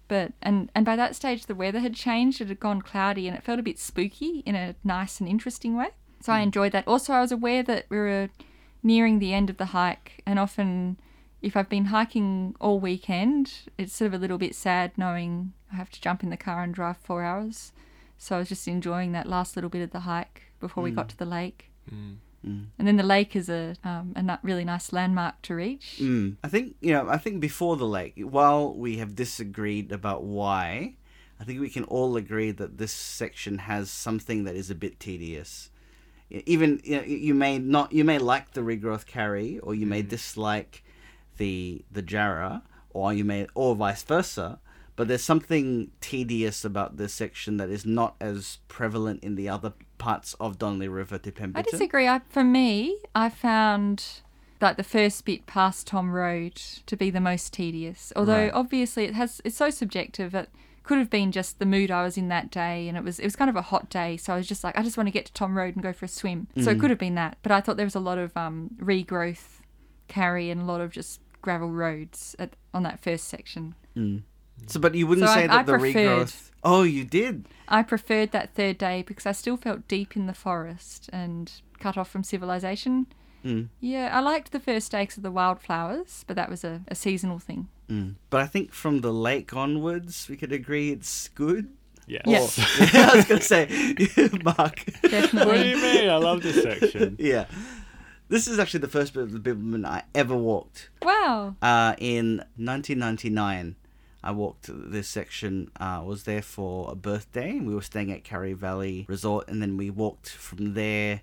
[0.08, 2.40] But and and by that stage, the weather had changed.
[2.42, 5.74] It had gone cloudy, and it felt a bit spooky in a nice and interesting
[5.74, 5.88] way.
[6.20, 6.86] So I enjoyed that.
[6.86, 8.28] Also, I was aware that we were
[8.82, 10.98] nearing the end of the hike, and often
[11.40, 15.76] if I've been hiking all weekend, it's sort of a little bit sad knowing I
[15.76, 17.72] have to jump in the car and drive four hours.
[18.18, 21.08] So I was just enjoying that last little bit of the hike before we got
[21.08, 21.70] to the lake.
[21.92, 22.16] Mm.
[22.46, 22.66] Mm.
[22.78, 25.98] And then the lake is a um, a really nice landmark to reach.
[26.00, 26.36] Mm.
[26.42, 27.08] I think you know.
[27.08, 30.96] I think before the lake, while we have disagreed about why,
[31.38, 34.98] I think we can all agree that this section has something that is a bit
[34.98, 35.70] tedious.
[36.30, 40.02] Even you, know, you may not, you may like the regrowth karri, or you may
[40.02, 40.82] dislike
[41.36, 44.58] the the Jarrah, or you may, or vice versa.
[44.94, 49.72] But there's something tedious about this section that is not as prevalent in the other
[49.98, 51.66] parts of Donnelly River to Pemberton.
[51.66, 52.06] I disagree.
[52.06, 54.04] I, for me, I found
[54.60, 56.56] like the first bit past Tom Road
[56.86, 58.12] to be the most tedious.
[58.14, 58.52] Although Right.
[58.52, 60.34] obviously it has it's so subjective.
[60.34, 60.50] It
[60.84, 63.24] could have been just the mood I was in that day, and it was it
[63.24, 65.12] was kind of a hot day, so I was just like, I just want to
[65.12, 66.48] get to Tom Road and go for a swim.
[66.60, 67.38] So it could have been that.
[67.42, 69.60] But I thought there was a lot of um, regrowth
[70.08, 73.74] karri and a lot of just gravel roads at, on that first section.
[73.96, 74.22] Mm.
[74.66, 76.50] So, but you wouldn't So say I- that I the preferred- regrowth.
[76.64, 77.46] Oh, you did.
[77.68, 81.96] I preferred that third day because I still felt deep in the forest and cut
[81.98, 83.06] off from civilization.
[83.44, 83.68] Mm.
[83.80, 87.40] Yeah, I liked the first day of the wildflowers, but that was a, a seasonal
[87.40, 87.66] thing.
[87.90, 88.14] Mm.
[88.30, 91.70] But I think from the lake onwards, we could agree it's good.
[92.06, 92.22] Yes.
[92.26, 92.58] Yes.
[92.94, 93.66] I was going to say,
[94.44, 94.56] Mark.
[94.58, 95.70] what do Definitely.
[95.70, 96.08] you mean?
[96.10, 97.16] I love this section.
[97.20, 97.46] yeah.
[98.28, 100.90] This is actually the first bit of the Bibbulmun I ever walked.
[101.02, 101.56] wow.
[101.60, 103.76] Uh, in 1999,
[104.24, 105.70] I walked this section.
[105.76, 107.58] I uh, was there for a birthday.
[107.58, 111.22] We were staying at Karri Valley Resort, and then we walked from there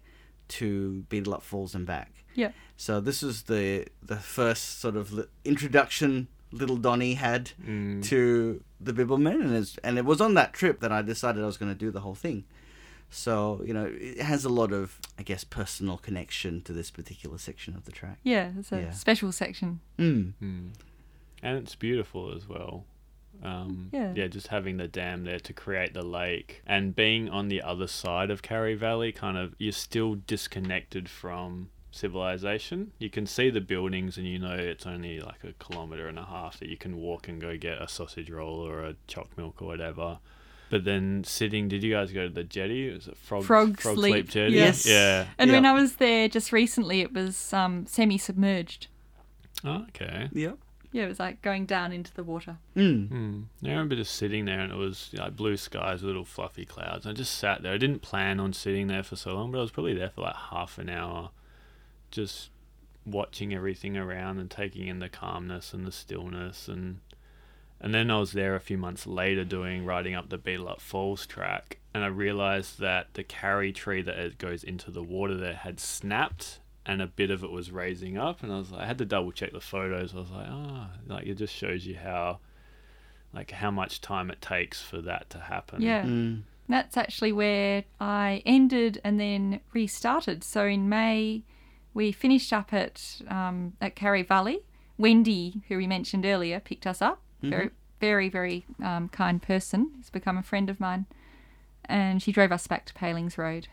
[0.49, 2.11] to Beedelup Falls and back.
[2.35, 2.51] Yeah.
[2.77, 8.03] So this was the the first sort of introduction little Donny had Mm.
[8.05, 11.45] to the Bibbulmun, and it's, and it was on that trip that I decided I
[11.45, 12.43] was going to do the whole thing.
[13.11, 17.37] So you know, it has a lot of, I guess, personal connection to this particular
[17.37, 18.17] section of the track.
[18.23, 18.91] Yeah, it's a Yeah.
[18.91, 19.79] special section.
[19.97, 20.33] Mm.
[20.41, 20.69] Mm.
[21.41, 22.85] And it's beautiful as well.
[23.41, 24.27] Um, Yeah.
[24.27, 28.29] just having the dam there to create the lake and being on the other side
[28.29, 32.91] of Karri Valley, kind of, you're still disconnected from civilization.
[32.99, 36.25] You can see the buildings and you know it's only like a kilometer and a
[36.25, 39.61] half that you can walk and go get a sausage roll or a choc milk
[39.61, 40.19] or whatever.
[40.69, 42.91] But then sitting, did you guys go to the jetty?
[42.93, 44.53] Was it Frog, Frogleap, Jetty?
[44.53, 44.85] yes.
[44.85, 45.25] Yeah.
[45.39, 48.87] And when I was there just recently, it was um, semi-submerged.
[49.63, 50.29] Oh, okay.
[50.31, 50.51] Yeah.
[50.91, 52.57] Yeah, it was like going down into the water.
[52.75, 53.09] Mm.
[53.09, 53.41] Hmm.
[53.63, 57.05] I remember just sitting there and it was like blue skies, little fluffy clouds.
[57.05, 57.73] I just sat there.
[57.73, 60.21] I didn't plan on sitting there for so long, but I was probably there for
[60.21, 61.29] like half an hour,
[62.09, 62.49] just
[63.05, 66.99] watching everything around and taking in the calmness and the stillness and
[67.81, 71.25] and then I was there a few months later doing riding up the Beedelup Falls
[71.25, 75.79] track and I realized that the karri tree that goes into the water there had
[75.79, 76.59] snapped
[76.89, 79.05] and a bit of it was raising up and I was like, I had to
[79.05, 80.15] double check the photos.
[80.15, 82.39] I was like, oh, like it just shows you how
[83.31, 85.83] like how much time it takes for that to happen.
[85.83, 86.03] Yeah.
[86.03, 86.41] Mm.
[86.67, 90.43] That's actually where I ended and then restarted.
[90.43, 91.43] So in May,
[91.93, 94.61] we finished up at um, at Karri Valley.
[94.97, 97.21] Wendy, who we mentioned earlier, picked us up.
[97.41, 97.69] Very,
[98.01, 99.91] very, very um, kind person.
[99.95, 101.05] He's become a friend of mine,
[101.85, 103.69] and she drove us back to Palings Road.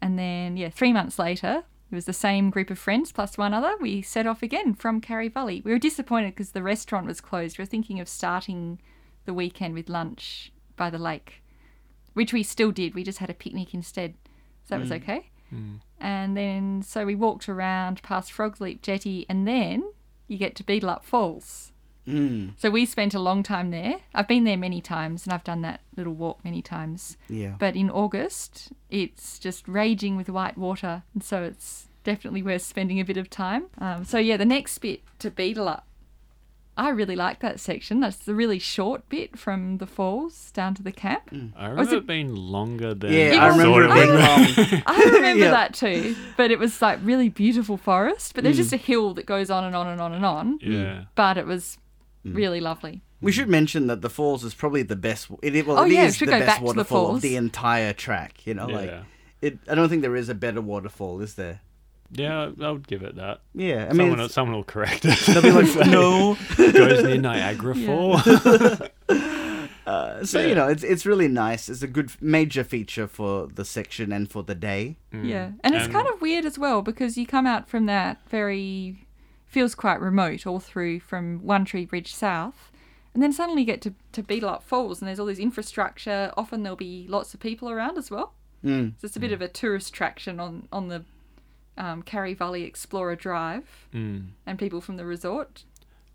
[0.00, 3.54] And then, yeah, three months later, it was the same group of friends plus one
[3.54, 3.74] other.
[3.80, 5.62] We set off again from Karri Valley.
[5.64, 7.58] We were disappointed because the restaurant was closed.
[7.58, 8.80] We were thinking of starting
[9.26, 11.40] the weekend with lunch by the lake
[12.14, 12.94] which we still did.
[12.94, 14.14] We just had a picnic instead.
[14.64, 15.02] So that was Mm.
[15.02, 15.30] okay.
[15.52, 15.80] Mm.
[15.98, 19.82] And then, so we walked around past Frogleap Jetty, and then
[20.28, 21.72] you get to Beedelup Falls.
[22.08, 23.96] Mm, So we spent a long time there.
[24.14, 27.16] I've been there many times, and I've done that little walk many times.
[27.28, 27.54] yeah.
[27.58, 33.00] But in August, it's just raging with white water, and so it's definitely worth spending
[33.00, 33.66] a bit of time.
[33.78, 35.82] Um, so yeah, the next bit to Beedelup,
[36.76, 38.00] I really like that section.
[38.00, 41.30] That's the really short bit from the falls down to the camp.
[41.56, 44.82] I Was remember it- it being longer than Yeah, It I remember it being long.
[44.86, 45.50] I remember Yeah.
[45.52, 48.34] that too, but it was like really beautiful forest.
[48.34, 48.62] But there's Mm.
[48.62, 50.58] just a hill that goes on and on and on and on.
[50.60, 51.04] Yeah.
[51.14, 51.78] But it was Mm.
[52.24, 53.02] Really lovely.
[53.20, 55.28] We should mention that the falls is probably the best.
[55.42, 57.04] It, it- well, Oh, it yeah, is should the go best back to the waterfall
[57.06, 57.16] falls.
[57.16, 58.46] of the entire track.
[58.46, 59.02] You know, like yeah.
[59.40, 59.58] it.
[59.68, 61.60] I don't think there is a better waterfall, is there?
[62.10, 63.40] Yeah, I would give it that.
[63.54, 65.26] Yeah, I mean, someone, will, it's- someone will correct us.
[65.26, 66.36] they'll be like, no.
[66.56, 67.86] goes near Niagara Yeah.
[67.86, 68.88] Fall.
[69.86, 70.46] Uh, so Yeah.
[70.46, 71.68] you know, it's it's really nice.
[71.68, 74.96] It's a good major feature for the section and for the day.
[75.12, 75.28] Mm.
[75.28, 79.04] Yeah, and it's kind of weird as well because you come out from that very
[79.54, 82.70] feels quite remote all through from One Tree Bridge South,
[83.14, 86.32] and then suddenly you get to to Beedelup Falls and there's all this infrastructure.
[86.36, 88.34] Often there'll be lots of people around as well.
[88.64, 88.92] Mm.
[88.98, 91.04] So it's a bit of a tourist attraction on on the
[91.76, 94.26] um, Karri Valley Explorer Drive, Mm.
[94.46, 95.64] and people from the resort.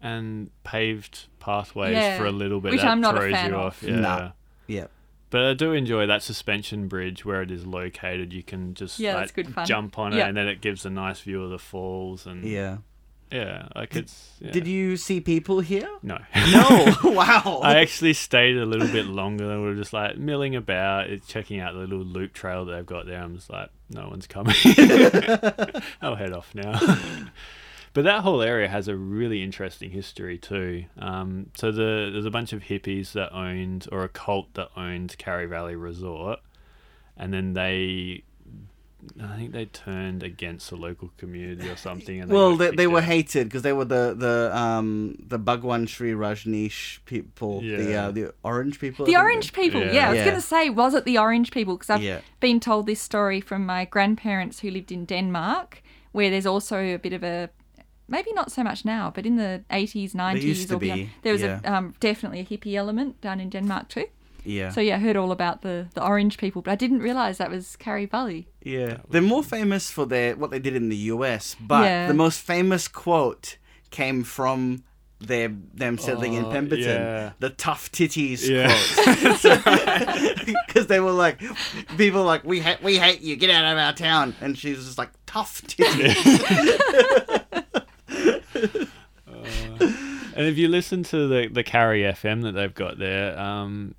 [0.02, 2.72] And paved pathways Yeah, for a little bit.
[2.72, 3.66] which that I'm not a fan you of.
[3.66, 3.84] off.
[3.84, 3.95] Yeah.
[3.99, 4.32] Nah.
[4.68, 4.88] Yeah.
[5.30, 8.32] But I do enjoy that suspension bridge where it is located.
[8.34, 9.66] You can just Yeah, like, good fun.
[9.68, 10.26] jump on Yeah.
[10.26, 12.26] it, and then it gives a nice view of the falls.
[12.26, 12.78] And Yeah.
[13.31, 14.31] Yeah, like it's.
[14.39, 14.51] Yeah.
[14.51, 15.89] Did you see people here?
[16.01, 16.18] No.
[16.51, 16.95] No.
[17.03, 17.61] wow.
[17.64, 21.60] I actually stayed a little bit longer than we were just like milling about, checking
[21.60, 23.22] out the little loop trail that they've got there.
[23.22, 24.56] I'm just like, no one's coming.
[26.01, 26.80] I'll head off now.
[27.93, 30.85] but that whole area has a really interesting history too.
[30.97, 35.15] Um, so the, there's a bunch of hippies that owned, or a cult that owned
[35.19, 36.39] Karri Valley Resort,
[37.15, 38.23] and then they.
[39.21, 42.21] I think they turned against the local community or something.
[42.21, 43.05] And well, they, they were out.
[43.05, 48.34] hated because they were the the um the Bhagwan Sri Rajneesh people, the uh, the
[48.43, 49.05] orange people.
[49.05, 49.93] The think orange people, Yeah.
[49.93, 50.07] yeah.
[50.07, 50.26] I was Yeah.
[50.26, 51.76] going to say, was it the orange people?
[51.77, 52.21] Because I've Yeah.
[52.39, 55.81] been told this story from my grandparents who lived in Denmark,
[56.11, 57.49] where there's also a bit of a,
[58.07, 61.41] maybe not so much now, but in the 80s, 90s, used or beyond, there was
[61.41, 61.59] yeah.
[61.63, 64.05] a, um, definitely a hippie element down in Denmark too.
[64.44, 64.70] Yeah.
[64.70, 67.49] So yeah, I heard all about the, the orange people, but I didn't realise that
[67.49, 68.48] was Karri Valley.
[68.64, 72.07] Yeah, they're more famous for their what they did in the U.S., but Yeah.
[72.07, 73.57] the most famous quote
[73.91, 74.84] came from
[75.22, 76.86] their them settling in Oh, Pemberton.
[77.02, 77.32] yeah.
[77.40, 78.74] The tough titties Yeah.
[78.95, 81.41] quote, because they were like,
[81.98, 84.72] people were like we hate we hate you, get out of our town, and she
[84.72, 86.16] was just like tough titties.
[90.36, 93.94] And if you listen to the the Carry FM that they've got there, um,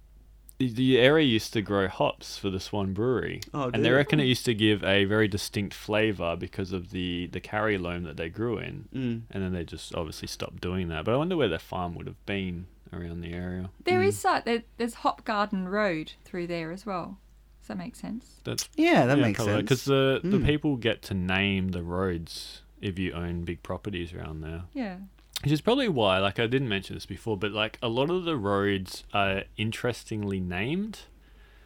[0.60, 4.20] the, the area used to grow hops for the Swan Brewery, Oh, and they reckon
[4.20, 8.16] it used to give a very distinct flavour because of the the karri loam that
[8.16, 8.88] they grew in.
[8.94, 9.22] Mm.
[9.30, 11.04] And then they just obviously stopped doing that.
[11.04, 13.70] But I wonder where their farm would have been around the area.
[13.84, 17.18] There is like there, there's Hop Garden Road through there as well.
[17.60, 18.40] Does that make sense?
[18.44, 19.62] That's Yeah, that makes sense.
[19.62, 20.46] because the the Mm.
[20.46, 24.62] people get to name the roads if you own big properties around there.
[24.74, 24.96] Yeah.
[25.42, 28.24] Which is probably why, like I didn't mention this before, but like a lot of
[28.24, 31.00] the roads are interestingly named.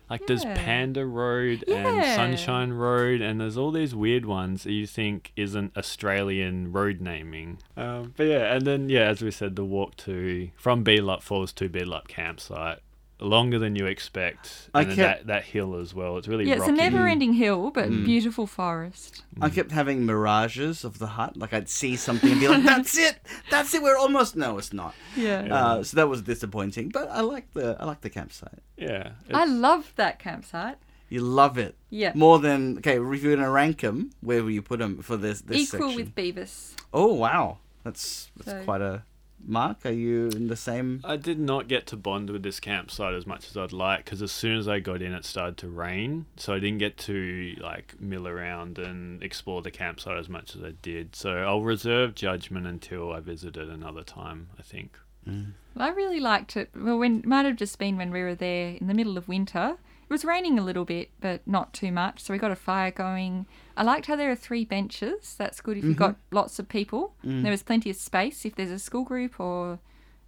[0.08, 2.14] Like there's Panda Road and Yeah.
[2.14, 7.58] Sunshine Road, and there's all these weird ones that you think isn't Australian road naming.
[7.76, 11.52] Um, but yeah, and then yeah, as we said, the walk to from Beelup Falls
[11.54, 12.80] to Beelup campsite
[13.24, 16.16] longer than you expect, I and kept- that that hill as well.
[16.18, 19.22] It's really Yeah, it's a never-ending hill, but beautiful forest.
[19.40, 21.36] I kept having mirages of the hut.
[21.36, 23.18] Like I'd see something and be like, "That's it,
[23.50, 23.82] that's it.
[23.82, 24.94] We're almost." No, it's not.
[25.16, 25.48] Yeah.
[25.54, 26.90] Uh, so that was disappointing.
[26.90, 28.60] But I like the I like the campsite.
[28.76, 30.76] Yeah, I love that campsite.
[31.10, 31.76] You love it.
[31.90, 32.12] Yeah.
[32.14, 32.98] More than okay.
[33.00, 35.96] If you're gonna rank them, where will you put them for this this Equal section?
[35.96, 36.74] with Beavis.
[36.92, 39.02] Oh wow, that's that's So- quite a
[39.48, 39.84] mark.
[39.84, 41.00] Are you in the same?
[41.04, 44.22] I did not get to bond with this campsite as much as I'd like because
[44.22, 47.54] as soon as I got in, it started to rain, so I didn't get to
[47.60, 51.14] like mill around and explore the campsite as much as I did.
[51.16, 54.48] So I'll reserve judgment until I visit it another time.
[54.58, 54.98] I think.
[55.28, 55.52] Mm.
[55.76, 56.70] I really liked it.
[56.74, 59.28] Well, when it might have just been when we were there in the middle of
[59.28, 59.76] winter.
[60.04, 62.20] It was raining a little bit, but not too much.
[62.20, 63.46] So we got a fire going.
[63.76, 65.34] I liked how there are three benches.
[65.36, 67.14] That's good if you've got lots of people.
[67.42, 69.80] There was plenty of space if there's a school group or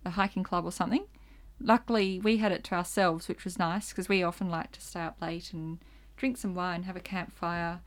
[0.05, 1.05] a hiking club or something.
[1.61, 5.01] Luckily, we had it to ourselves, which was nice because we often like to stay
[5.01, 5.79] up late and
[6.17, 7.81] drink some wine, have a campfire.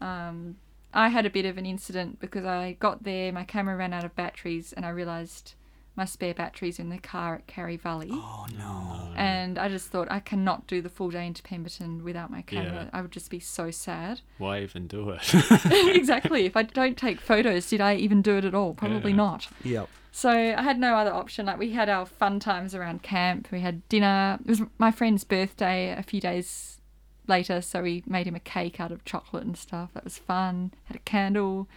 [0.00, 0.56] Um,
[0.94, 4.04] I had a bit of an incident because I got there, my camera ran out
[4.04, 5.54] of batteries, and I realised
[5.98, 8.08] my spare batteries in the car at Karri Valley.
[8.10, 9.12] Oh no.
[9.16, 12.84] And I just thought I cannot do the full day into Pemberton without my camera.
[12.84, 12.90] Yeah.
[12.98, 14.20] I would just be so sad.
[14.38, 15.22] Why even do it?
[15.96, 16.46] exactly.
[16.46, 18.72] If I don't take photos, did I even do it at all?
[18.74, 19.16] Probably Yeah.
[19.16, 19.48] not.
[19.64, 19.88] Yep.
[20.12, 21.46] So I had no other option.
[21.46, 23.48] Like we had our fun times around camp.
[23.52, 24.38] We had dinner.
[24.40, 26.80] It was my friend's birthday a few days
[27.26, 29.90] later, so we made him a cake out of chocolate and stuff.
[29.94, 30.72] That was fun.
[30.84, 31.68] Had a candle.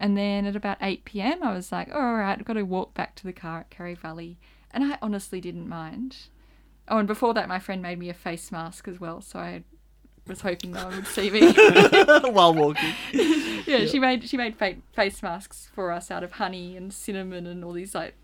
[0.00, 2.62] And then at about 8 p.m., I was like, oh, all right, I've got to
[2.62, 4.38] walk back to the car at Karri Valley.
[4.70, 6.16] And I honestly didn't mind.
[6.88, 9.64] Oh, and before that, my friend made me a face mask as well, so I
[10.26, 11.52] was hoping no one would see me.
[12.30, 12.92] While walking.
[13.66, 17.46] yeah, she made she made fa- face masks for us out of honey and cinnamon
[17.46, 18.14] and all these like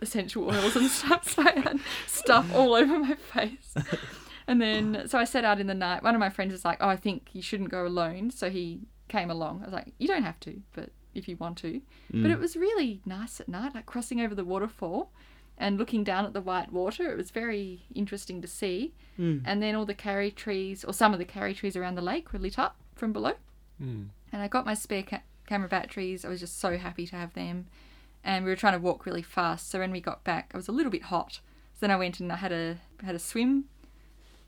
[0.00, 1.30] essential oils and stuff.
[1.30, 3.74] So I had stuff all over my face.
[4.46, 6.02] And then so I set out in the night.
[6.02, 8.80] One of my friends was like, "Oh, I think you shouldn't go alone." So he
[9.08, 9.62] came along.
[9.62, 11.80] I was like, "You don't have to, but if you want to."
[12.12, 15.10] But it was really nice at night, like crossing over the waterfall
[15.56, 17.10] and looking down at the white water.
[17.10, 18.92] It was very interesting to see.
[19.16, 22.32] And then all the karri trees, or some of the karri trees around the lake,
[22.32, 23.34] were lit up from below
[23.78, 24.04] Hmm.
[24.32, 26.24] and I got my spare ca- camera batteries.
[26.24, 27.66] I was just so happy to have them,
[28.24, 29.68] and we were trying to walk really fast.
[29.68, 31.40] So when we got back, I was a little bit hot.
[31.74, 33.64] So then I went and I had a had a swim.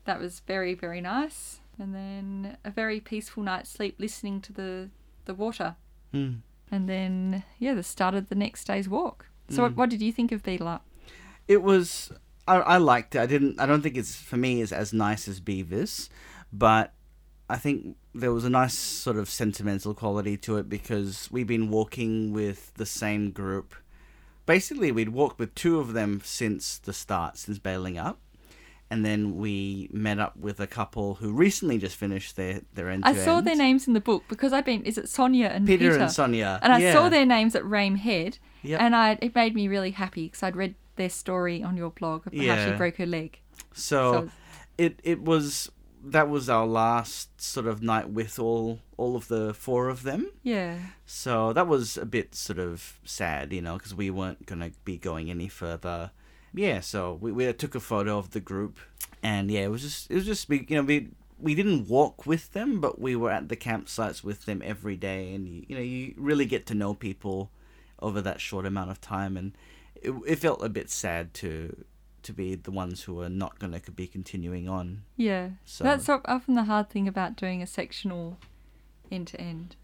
[0.05, 4.89] That was very very nice, and then a very peaceful night's sleep, listening to the
[5.25, 5.75] the water,
[6.13, 6.39] Mm.
[6.71, 9.27] And then yeah, the start of the next day's walk.
[9.49, 9.75] So what, mm.
[9.75, 10.81] what did you think of Beedelup?
[11.47, 12.11] It was.
[12.47, 13.19] I, I liked it.
[13.19, 13.59] I didn't.
[13.59, 16.09] I don't think it's for me is as nice as Beavis,
[16.51, 16.93] but
[17.49, 21.69] I think there was a nice sort of sentimental quality to it because we've been
[21.69, 23.75] walking with the same group.
[24.45, 28.15] Basically, we'd walked with two of them since the start, since Balingup,
[28.89, 33.03] and then we met up with a couple who recently just finished their their end.
[33.05, 34.83] I saw their names in the book because I've been.
[34.83, 36.01] Is it Sonia and Peter, Peter?
[36.03, 36.93] and Sonia, And I yeah.
[36.93, 38.81] saw their names at Rame Head, Yep.
[38.81, 42.27] and I it made me really happy because I'd read their story on your blog
[42.27, 43.39] of how she broke her leg.
[43.73, 44.29] So, So-
[44.77, 45.71] it it was
[46.03, 50.31] that was our last sort of night with all all of the four of them.
[50.43, 54.71] Yeah, So that was a bit sort of sad, you know, because we weren't gonna
[54.85, 56.11] be going any further.
[56.53, 58.79] Yeah, so we, we took a photo of the group,
[59.21, 61.09] and yeah, it was just it was just you know we
[61.39, 65.33] we didn't walk with them, but we were at the campsites with them every day,
[65.35, 67.51] and you, you know you really get to know people
[67.99, 69.55] over that short amount of time, and
[69.95, 71.85] it, it felt a bit sad to
[72.23, 75.03] to be the ones who are not gonna be continuing on.
[75.15, 75.49] yeah.
[75.65, 78.37] So- That's often the hard thing about doing a sectional
[79.11, 79.75] end to end.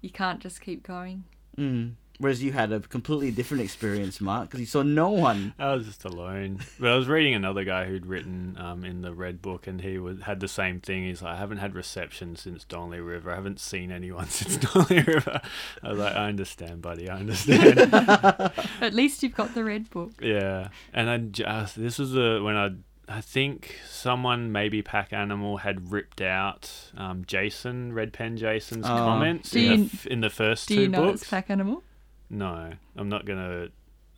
[0.00, 1.24] You can't just keep going.
[1.56, 1.94] Mm.
[2.18, 5.52] Whereas you had a completely different experience, Mark, because you saw no one.
[5.58, 6.60] I was just alone.
[6.78, 9.98] But I was reading another guy who'd written um, in the Red Book, and he
[9.98, 11.04] was, had the same thing.
[11.04, 13.32] He's like, I haven't had reception since Donnelly River.
[13.32, 15.40] I haven't seen anyone since Donnelly River.
[15.82, 17.08] I was like, I understand, buddy.
[17.10, 17.78] I understand.
[18.80, 20.12] At least you've got the red book.
[20.22, 20.68] yeah.
[20.92, 22.70] And I just, this was the, when I,
[23.08, 28.88] I think someone, maybe Pack Animal, had ripped out um, Jason, Red Pen Jason's Oh.
[28.90, 31.22] comments in, you- the, f- in the first Do two you know books.
[31.22, 31.82] it's pack animal?
[32.30, 33.72] No, I'm not going to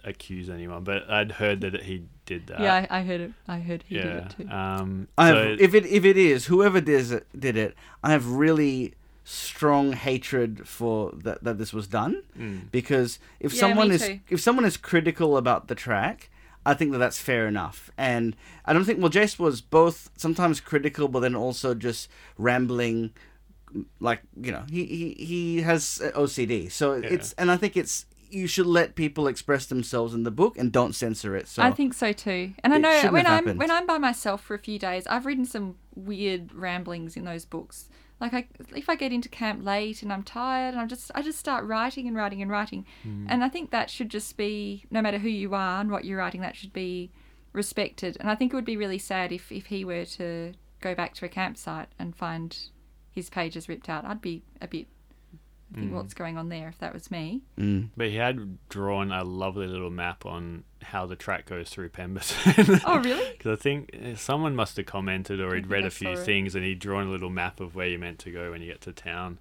[0.08, 2.60] accuse anyone, but I'd heard that he did that.
[2.60, 3.32] yeah, I, I heard it.
[3.48, 4.48] I heard he did it too.
[4.48, 8.10] Um, I so- have, if it if it is whoever did it, did it, I
[8.12, 12.70] have really strong hatred for that that this was done Mm.
[12.70, 14.20] because if Yeah, someone is too.
[14.30, 16.30] if someone is critical about the track,
[16.64, 17.90] I think that that's fair enough.
[17.98, 22.08] And I don't think well, Jace was both sometimes critical, but then also just
[22.38, 23.10] rambling.
[24.00, 28.46] Like you know, he he, he has OCD, so it's and I think it's you
[28.46, 31.48] should let people express themselves in the book and don't censor it.
[31.48, 32.54] So I think so too.
[32.62, 33.58] And I know when I'm happened.
[33.58, 37.44] when I'm by myself for a few days, I've written some weird ramblings in those
[37.44, 37.88] books.
[38.20, 41.22] Like I, if I get into camp late and I'm tired, and I just I
[41.22, 43.26] just start writing and writing and writing, hmm.
[43.28, 46.18] and I think that should just be no matter who you are and what you're
[46.18, 47.10] writing, that should be
[47.52, 48.16] respected.
[48.18, 51.14] And I think it would be really sad if if he were to go back
[51.14, 52.56] to a campsite and find
[53.16, 54.04] his pages ripped out.
[54.04, 54.86] I'd be a bit.
[55.74, 57.42] I think what's going on there if that was me.
[57.58, 57.88] Mm.
[57.96, 62.80] But he had drawn a lovely little map on how the track goes through Pemberton.
[62.86, 63.32] Oh really?
[63.36, 66.24] Because I think uh, someone must have commented or he'd read a few saw it.
[66.24, 68.68] things and he'd drawn a little map of where you're meant to go when you
[68.68, 69.38] get to town.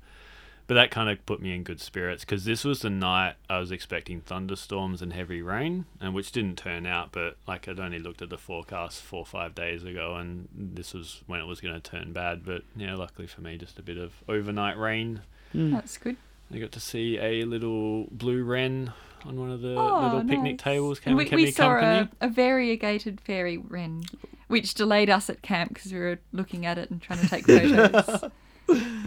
[0.68, 3.60] But that kind of put me in good spirits because this was the night I
[3.60, 7.12] was expecting thunderstorms and heavy rain, and which didn't turn out.
[7.12, 10.94] But like I'd only looked at the forecast four or five days ago, and this
[10.94, 12.44] was when it was going to turn bad.
[12.44, 15.22] But yeah, luckily for me, just a bit of overnight rain.
[15.52, 15.72] Hmm.
[15.74, 16.18] That's good.
[16.54, 18.92] I got to see a little blue wren
[19.24, 20.62] on one of the Oh, little picnic nice.
[20.64, 20.98] tables.
[21.00, 22.10] And Came, we, kept we saw company.
[22.22, 24.04] a, a variegated fairy wren,
[24.48, 27.46] which delayed us at camp because we were looking at it and trying to take
[27.48, 28.32] photos.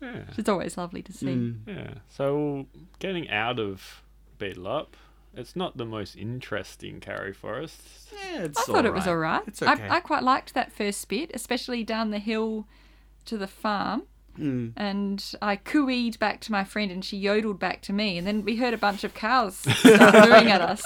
[0.00, 0.22] Yeah.
[0.36, 1.26] It's always lovely to see.
[1.26, 1.56] Mm.
[1.66, 1.94] Yeah.
[2.08, 2.66] So
[2.98, 4.02] getting out of
[4.38, 4.88] Beedelup,
[5.34, 7.80] it's not the most interesting Karri Forest.
[8.12, 9.32] Yeah, it's I thought it was alright.
[9.34, 9.48] all right.
[9.48, 9.88] It's okay.
[9.88, 12.66] I, I quite liked that first bit, especially down the hill
[13.26, 14.04] to the farm.
[14.38, 14.72] Mm.
[14.76, 18.18] And I cooeyed back to my friend, and she yodeled back to me.
[18.18, 20.82] And then we heard a bunch of cows start mooing at us,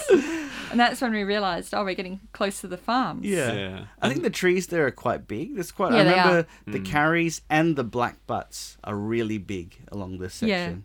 [0.70, 3.24] and that's when we realised, oh, we're getting close to the farms.
[3.26, 3.52] Yeah.
[3.52, 3.84] Yeah.
[4.00, 5.54] I think the trees there are quite big.
[5.54, 5.92] There's quite.
[5.92, 6.72] I Yeah, they remember Mm.
[6.72, 10.48] the karris and the black butts are really big along this section.
[10.48, 10.64] Yeah.
[10.66, 10.84] section.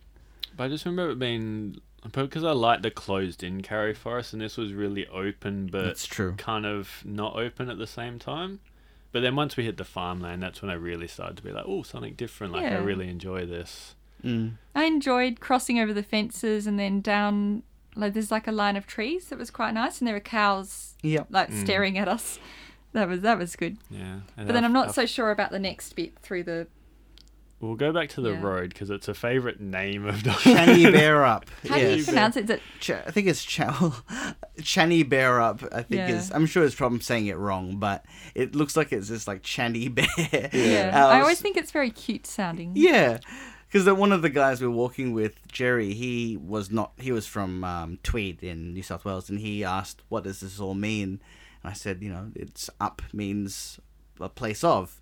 [0.56, 1.78] But I just remember it being
[2.14, 6.36] because I like the closed-in Karri Forest, and this was really open, but it's true.
[6.38, 8.60] kind of not open at the same time.
[9.12, 11.66] But then once we hit the farmland, that's when I really started to be like,
[11.68, 12.54] oh, something different.
[12.54, 13.96] Like I really enjoy this.
[14.24, 14.54] Mm.
[14.76, 17.64] I enjoyed crossing over the fences and then down.
[17.96, 20.96] Like there's like a line of trees that was quite nice, and there were cows
[21.04, 21.28] Yep.
[21.32, 21.62] like Mm.
[21.64, 22.40] staring at us.
[22.94, 23.78] That was that was good.
[23.90, 24.20] Yeah.
[24.38, 26.68] And But then I'm not our- so sure about the next bit through the.
[27.60, 28.42] We'll go back to the Yeah.
[28.42, 30.52] road because it's a favourite name of Dr.
[30.52, 31.46] Channy Bear Up.
[31.68, 32.44] How do you pronounce it?
[32.44, 33.62] Is it Ch- I think it's Ch-
[34.62, 35.68] Channybearup.
[35.74, 36.10] I think Yeah.
[36.10, 36.32] is.
[36.32, 38.06] I'm sure it's probably saying it wrong, but
[38.36, 40.50] it looks like it's just like Channy Bear.
[40.54, 40.92] Yeah.
[40.94, 42.74] Uh, I always think it's very cute sounding.
[42.76, 43.18] Yeah,
[43.72, 46.92] because one of the guys we're walking with, Jerry, he was not.
[46.98, 50.60] He was from um, Tweed in New South Wales, and he asked, "What does this
[50.60, 51.20] all mean?"
[51.64, 53.80] And I said, "You know, it's up means
[54.20, 55.02] a place of."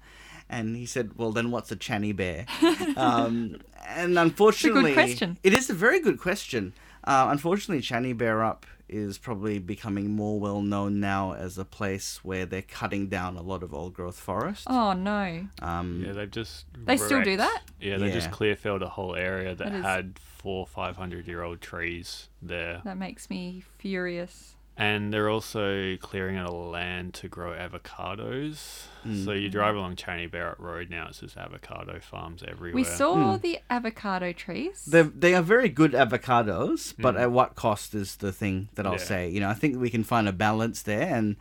[0.50, 2.46] And he said, "Well, then what's a channy bear?"
[2.98, 3.58] um,
[3.88, 5.38] and unfortunately, question.
[5.44, 6.74] It is a very good question.
[7.04, 12.62] Uh, unfortunately, Channybearup is probably becoming more well known now as a place where they're
[12.64, 14.66] cutting down a lot of old growth forest.
[14.70, 15.48] Oh no.
[15.62, 16.66] Um, Yeah, they've just.
[16.86, 17.62] They still do that?
[17.80, 18.34] Yeah, they just Yeah.
[18.34, 22.30] clear felled a whole area that That is- had four, five hundred year old trees
[22.42, 22.82] there.
[22.86, 24.55] That makes me furious.
[24.78, 28.88] And they're also clearing out a land to grow avocados.
[29.24, 29.52] So you mm.
[29.52, 32.76] drive along Channybearup Road now, it's just avocado farms everywhere.
[32.76, 33.42] We saw hmm.
[33.42, 34.84] the avocado trees.
[34.86, 37.22] They they are very good avocados, but hmm.
[37.22, 38.98] at what cost is the thing that I'll Yeah.
[38.98, 39.30] say.
[39.30, 41.36] You know, I think we can find a balance there, and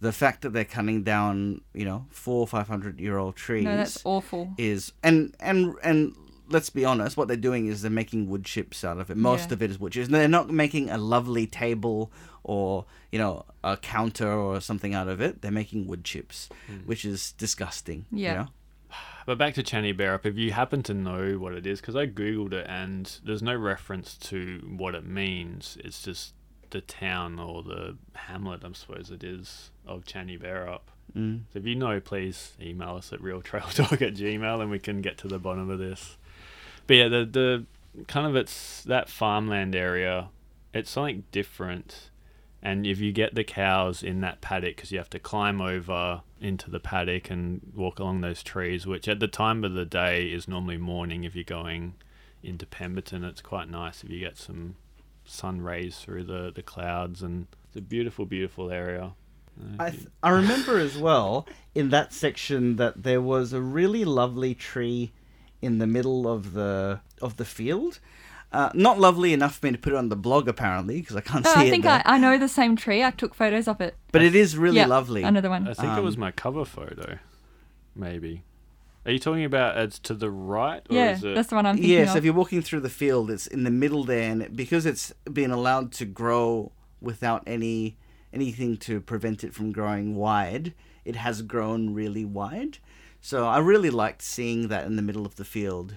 [0.00, 3.76] the fact that they're cutting down, you know, four five hundred year old trees no,
[3.76, 4.54] that's awful.
[4.56, 6.14] is and and and
[6.48, 9.16] let's be honest, what they're doing is they're making wood chips out of it.
[9.16, 9.54] Most Yeah.
[9.54, 10.06] of it is wood chips.
[10.06, 12.10] And They're not making a lovely table
[12.44, 15.42] or you know a counter or something out of it.
[15.42, 16.48] They're making wood chips,
[16.86, 18.06] which is disgusting.
[18.10, 18.34] you Yeah.
[18.34, 18.48] know?
[19.26, 22.52] But back to Channybearup, if you happen to know what it is, because I googled
[22.52, 25.76] it and there's no reference to what it means.
[25.84, 26.34] It's just
[26.70, 30.80] the town or the hamlet, I suppose it is, of Channybearup.
[31.16, 31.42] Mm.
[31.52, 35.18] So if you know, please email us at realtrailtalk at gmail and we can get
[35.18, 36.16] to the bottom of this.
[36.86, 40.28] But yeah, the the kind of it's that farmland area.
[40.72, 42.09] It's something different,
[42.62, 46.22] and if you get the cows in that paddock, because you have to climb over
[46.40, 50.26] into the paddock and walk along those trees, which at the time of the day
[50.26, 51.24] is normally morning.
[51.24, 51.94] If you're going
[52.42, 54.76] into Pemberton, it's quite nice if you get some
[55.24, 59.12] sun rays through the the clouds, and it's a beautiful, beautiful area.
[59.78, 64.54] I th- I remember as well in that section that there was a really lovely
[64.54, 65.12] tree
[65.60, 68.00] in the middle of the of the field.
[68.52, 71.20] Uh, not lovely enough for me to put it on the blog apparently because I
[71.20, 71.66] can't No, see it.
[71.66, 72.02] I think there.
[72.04, 73.04] I, I know the same tree.
[73.04, 73.94] I took photos of it.
[74.10, 75.22] But it is really yeah, lovely.
[75.22, 75.68] Another one.
[75.68, 77.18] I think it was Um, my cover photo,
[77.94, 78.42] maybe.
[79.06, 81.34] Are you talking about as to the right, or yeah, is it?
[81.34, 82.16] that's the one I'm thinking Yes, of.
[82.18, 85.50] if you're walking through the field, it's in the middle there, and because it's been
[85.50, 87.96] allowed to grow without any
[88.32, 90.74] anything to prevent it from growing wide,
[91.04, 92.78] it has grown really wide.
[93.20, 95.94] So I really liked seeing that in the middle of the field.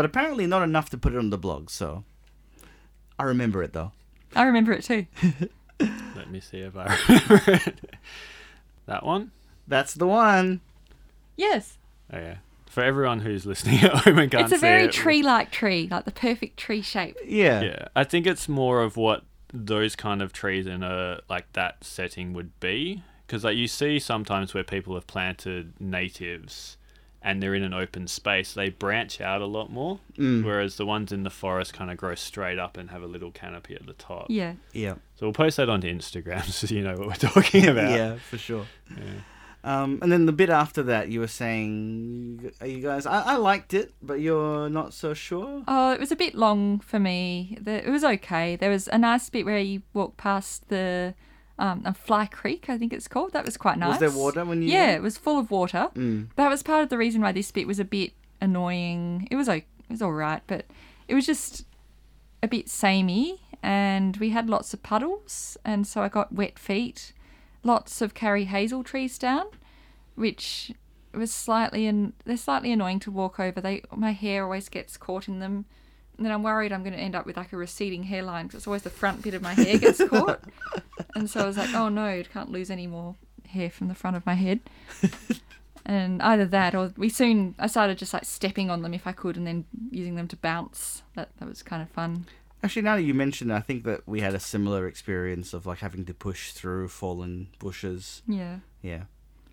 [0.00, 2.04] But apparently not enough to put it on the blog, so
[3.18, 3.92] I remember it though.
[4.34, 5.04] I remember it too.
[6.16, 7.94] Let me see if I remember it.
[8.86, 9.32] That one.
[9.68, 10.62] That's the one.
[11.36, 11.76] Yes.
[12.10, 12.36] Oh yeah.
[12.64, 16.06] For everyone who's listening at home and can't it's a very it, tree-like tree, like
[16.06, 17.18] the perfect tree shape.
[17.22, 17.60] Yeah.
[17.60, 21.84] Yeah, I think it's more of what those kind of trees in a like that
[21.84, 26.78] setting would be, because like you see sometimes where people have planted natives,
[27.22, 30.42] and they're in an open space, they branch out a lot more, Mm.
[30.44, 33.30] whereas the ones in the forest kind of grow straight up and have a little
[33.30, 34.26] canopy at the top.
[34.30, 34.54] Yeah.
[34.72, 34.94] Yeah.
[35.16, 37.90] So we'll post that onto Instagram so you know what we're talking about.
[37.90, 38.66] Yeah, for sure.
[38.96, 39.04] Yeah.
[39.62, 43.04] Um, and then the bit after that, you were saying, are you guys?
[43.04, 45.62] I, I liked it, but you're not so sure.
[45.68, 47.58] Oh, it was a bit long for me.
[47.60, 48.56] The, it was okay.
[48.56, 51.14] There was a nice bit where you walk past the
[51.60, 53.32] um, a Fly Creek, I think it's called.
[53.32, 54.00] That was quite nice.
[54.00, 54.68] Was there water when you?
[54.70, 55.90] Yeah, it was full of water.
[55.94, 56.28] Mm.
[56.36, 59.28] That was part of the reason why this bit was a bit annoying.
[59.30, 60.64] It was o- it was all right, but
[61.06, 61.64] it was just
[62.42, 67.12] a bit samey, and we had lots of puddles, and so I got wet feet.
[67.62, 69.44] Lots of karri hazel trees down,
[70.14, 70.72] which
[71.12, 73.60] was slightly and they're slightly annoying to walk over.
[73.60, 75.66] They my hair always gets caught in them.
[76.16, 78.58] And then I'm worried I'm going to end up with like a receding hairline because
[78.58, 80.40] it's always the front bit of my hair gets caught.
[81.20, 83.14] And so I was like, oh no, I can't lose any more
[83.46, 84.60] hair from the front of my head.
[85.84, 89.12] and either that or we soon, I started just like stepping on them if I
[89.12, 91.02] could and then using them to bounce.
[91.16, 92.24] That, that was kind of fun.
[92.62, 95.66] Actually, now that you mentioned, it, I think that we had a similar experience of
[95.66, 98.22] like having to push through fallen bushes.
[98.26, 98.60] Yeah.
[98.80, 99.02] Yeah.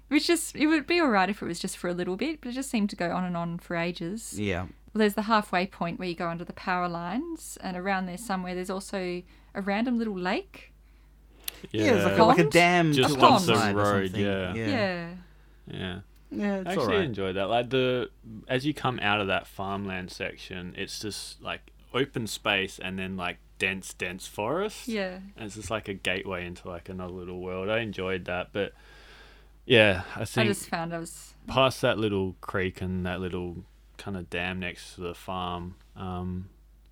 [0.07, 2.49] Which just, it would be alright if it was just for a little bit, but
[2.49, 4.39] it just seemed to go on and on for ages.
[4.39, 4.61] Yeah.
[4.61, 8.17] Well, there's the halfway point where you go under the power lines, and around there
[8.17, 9.21] somewhere there's also
[9.53, 10.73] a random little lake.
[11.71, 14.21] Yeah, it's like, a, like a dam Just to one off the road, something.
[14.25, 14.53] yeah.
[14.53, 14.67] Yeah.
[14.67, 15.13] Yeah.
[15.67, 15.99] yeah.
[16.29, 17.05] Yeah, I actually alright.
[17.05, 17.45] enjoyed that.
[17.49, 18.09] Like the
[18.47, 23.15] as you come out of that farmland section, it's just like open space and then
[23.15, 24.87] like dense, dense forest.
[24.89, 25.19] Yeah.
[25.37, 27.69] And it's just like a gateway into like another little world.
[27.69, 28.73] I enjoyed that, but
[29.65, 31.33] yeah, I I think just found I was.
[31.47, 33.63] past that little creek and that little
[33.97, 36.49] kind of dam next to the farm, um,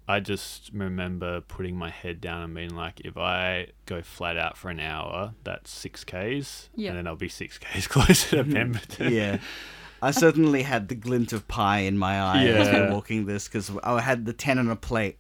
[0.08, 4.56] I just remember putting my head down and being like, if I go flat out
[4.58, 6.90] for an hour, that's six k's, Yeah.
[6.90, 8.54] and then I'll be six k's closer to mm-hmm.
[8.54, 9.12] Pemberton.
[9.14, 9.38] yeah.
[10.02, 12.88] I certainly had the glint of pie in my eye as we Yeah.
[12.88, 15.18] were walking this because I had the 10 on a plate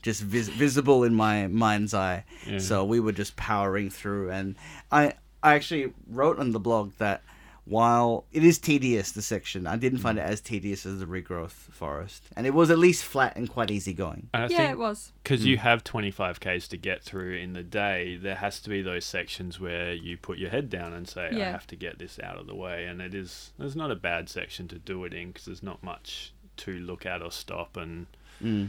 [0.00, 2.24] just vis- visible in my mind's eye.
[2.46, 2.58] Yeah.
[2.58, 4.30] So we were just powering through.
[4.30, 4.56] And
[4.90, 7.22] I, I actually wrote on the blog that
[7.66, 11.50] while it is tedious, the section, I didn't find it as tedious as the regrowth
[11.50, 12.24] forest.
[12.36, 14.28] And it was at least flat and quite easy going.
[14.34, 15.12] And I yeah, think it was.
[15.22, 18.82] because you have 25 k's to get through in the day there has to be
[18.82, 22.18] those sections where you put your head down and say i have to get this
[22.22, 25.14] out of the way and it is there's not a bad section to do it
[25.14, 28.06] in because there's not much to look at or stop and
[28.42, 28.68] Mm.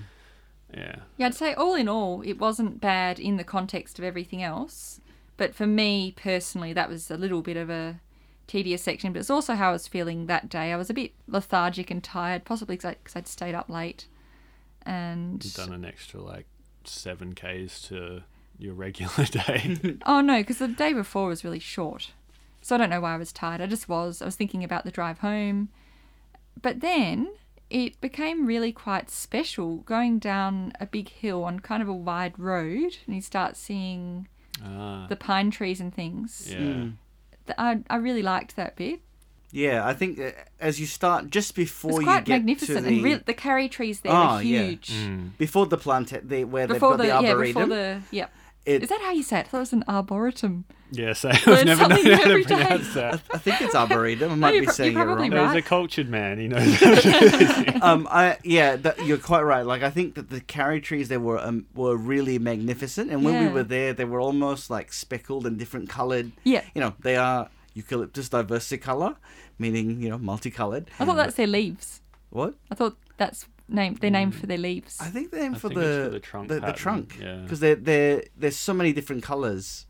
[0.74, 4.42] yeah Yeah, I'd say all in all, it wasn't bad in the context of everything
[4.44, 5.02] else.
[5.38, 8.00] But for me personally, that was a little bit of a
[8.48, 9.14] tedious section.
[9.14, 10.72] But it's also how I was feeling that day.
[10.72, 14.08] I was a bit lethargic and tired, possibly because I'd stayed up late.
[14.86, 16.46] And you've done an extra like
[16.84, 18.22] 7 k's to
[18.60, 22.12] your regular day oh no, because the day before was really short.
[22.62, 23.62] So I don't know why I was tired.
[23.62, 24.22] I just was.
[24.22, 25.70] I was thinking about the drive home.
[26.62, 27.30] But then
[27.70, 32.38] it became really quite special going down a big hill on kind of a wide
[32.40, 34.28] road and you start seeing
[34.64, 36.48] ah, the pine trees and things.
[36.50, 36.94] yeah Mm.
[37.48, 39.00] Th- I, I really liked that bit.
[39.52, 42.84] Yeah, I think uh, as you start, just It's before you quite get magnificent to
[42.84, 42.90] the...
[42.96, 44.64] and real the karri trees there Oh, are yeah.
[44.64, 44.90] huge.
[44.90, 45.38] Mm.
[45.38, 47.54] Before the plant, the, where Before they've got the yeah, arboretum.
[47.54, 48.32] before the yep.
[48.66, 49.46] It, Is that how you say it?
[49.46, 50.66] I thought it was an arboretum.
[50.92, 52.56] yes i've Learn never known how to every day.
[52.56, 54.32] pronounce that I think it's arboretum.
[54.32, 55.18] I might you're be pro- saying you're it wrong.
[55.18, 57.10] probably there's a cultured man he knows how to do
[57.72, 57.82] this.
[57.84, 59.66] um, I yeah, that, you're quite right.
[59.66, 63.44] Like I think that the karri trees they were um, were really magnificent, and when
[63.46, 66.32] we were there, they were almost like speckled and different colored.
[66.44, 66.64] Yeah.
[66.74, 69.16] You know, they are eucalyptus diversicolor,
[69.60, 70.90] meaning you know multicolored.
[71.00, 72.02] I thought that's their leaves.
[72.30, 72.56] What?
[72.72, 74.98] I thought that's named they're named for their leaves.
[75.02, 75.76] I think they're named I for the,
[76.06, 77.18] for the trunk the, pattern, trunk.
[77.22, 77.36] yeah.
[77.38, 79.86] Because they're, they're, there's so many different colors.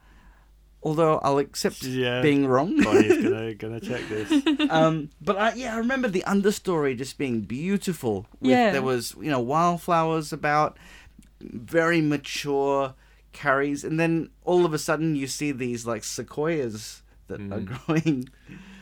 [0.83, 2.21] Although I'll accept Yeah.
[2.21, 2.79] being wrong.
[2.83, 4.31] Bonnie's gonna gonna check this
[4.69, 8.27] um, but I, yeah, I remember the understory just being beautiful.
[8.39, 8.71] With, Yeah.
[8.71, 10.77] There was, you know, wildflowers about,
[11.41, 12.93] very mature
[13.33, 17.65] karris, and then all of a sudden you see these like sequoias that are Mm.
[17.87, 18.29] growing.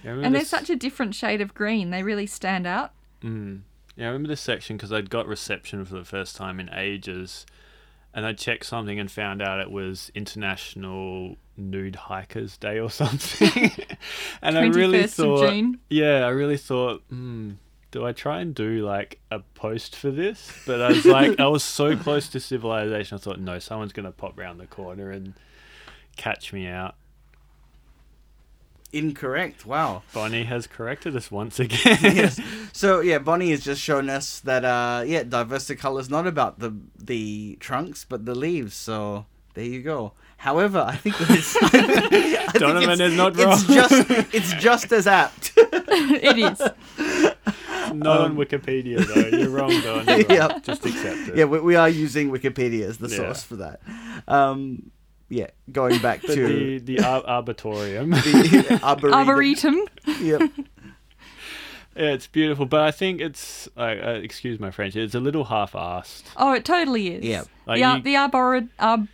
[0.03, 1.89] Yeah, and they're this- such a different shade of green.
[1.89, 2.91] They really stand out.
[3.23, 3.61] Mm.
[3.95, 7.45] Yeah, I remember this section because I'd got reception for the first time in ages,
[8.13, 13.71] and I checked something and found out it was International Nude Hikers Day or something.
[14.41, 17.51] and I really 21st of thought, yeah, I really thought, hmm,
[17.91, 20.51] do I try and do like a post for this?
[20.65, 23.15] But I was like, I was so close to civilization.
[23.15, 25.35] I thought, no, someone's gonna pop round the corner and
[26.17, 26.95] catch me out.
[28.93, 29.65] Incorrect.
[29.65, 30.03] Wow.
[30.13, 31.97] Bonnie has corrected us once again.
[32.01, 32.39] yes.
[32.73, 36.71] So yeah, Bonnie has just shown us that uh yeah, diversicolor is not about the
[36.97, 38.73] the trunks but the leaves.
[38.75, 39.25] So
[39.55, 40.13] there you go.
[40.37, 41.69] However, I think that it's I
[42.09, 43.53] think Donovan it's- is not wrong.
[43.53, 43.77] It's wrong.
[43.77, 45.53] just it's just as apt.
[45.55, 46.59] it is.
[47.93, 49.37] Not on Um, Wikipedia though.
[49.37, 50.05] You're wrong, Don.
[50.07, 50.25] You're wrong.
[50.29, 50.63] Yep.
[50.63, 51.35] Just accept it.
[51.37, 53.17] yeah, we, we are using Wikipedia as the Yeah.
[53.17, 53.81] source for that.
[54.27, 54.91] Um,
[55.29, 58.11] yeah, going back But to the the ar- arbitorium.
[58.23, 59.13] the arboretum.
[59.13, 59.81] Arboretum.
[60.21, 60.41] Yep.
[61.95, 64.95] yeah, it's beautiful, but I think it's uh, uh, excuse my French.
[64.95, 66.23] It's a little half-assed.
[66.37, 67.23] Oh, it totally is.
[67.23, 67.43] Yeah.
[67.65, 69.07] Like the, ar- you- the arbor- arb-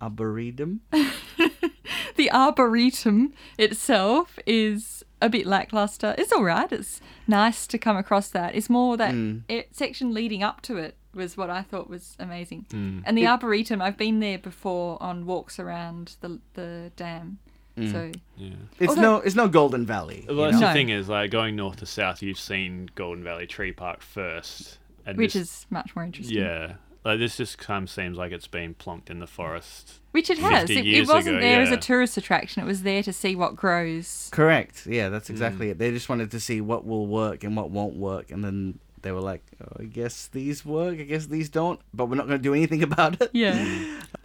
[0.00, 0.80] Arboretum.
[2.16, 6.14] the arboretum itself is a bit lackluster.
[6.18, 6.70] It's all right.
[6.70, 8.54] It's nice to come across that.
[8.54, 9.42] It's more that Mm.
[9.48, 12.66] it, section leading up to it was what I thought was amazing.
[12.70, 13.02] Mm.
[13.04, 17.38] And the arboretum, I've been there before on walks around the the dam.
[17.76, 17.92] Mm.
[17.92, 18.50] So Yeah.
[18.78, 20.24] It's Although- no, it's no Golden Valley.
[20.28, 20.60] Well, that's know?
[20.60, 20.72] the No.
[20.72, 25.18] thing is, like going north to south, you've seen Golden Valley Tree Park first, And
[25.18, 26.38] which this- is much more interesting.
[26.38, 26.74] yeah.
[27.04, 30.00] Like this just kind of seems like it's been plonked in the forest.
[30.10, 30.68] Which it has.
[30.68, 32.62] 50 It, it wasn't ago, there as a tourist attraction.
[32.64, 34.28] It was there to see what grows.
[34.32, 34.86] Correct.
[34.88, 35.32] Yeah, that's Mm.
[35.32, 35.78] exactly it.
[35.78, 39.12] They just wanted to see what will work and what won't work, and then they
[39.12, 40.98] were like, oh, "I guess these work.
[40.98, 43.30] I guess these don't." But we're not going to do anything about it.
[43.32, 43.54] Yeah.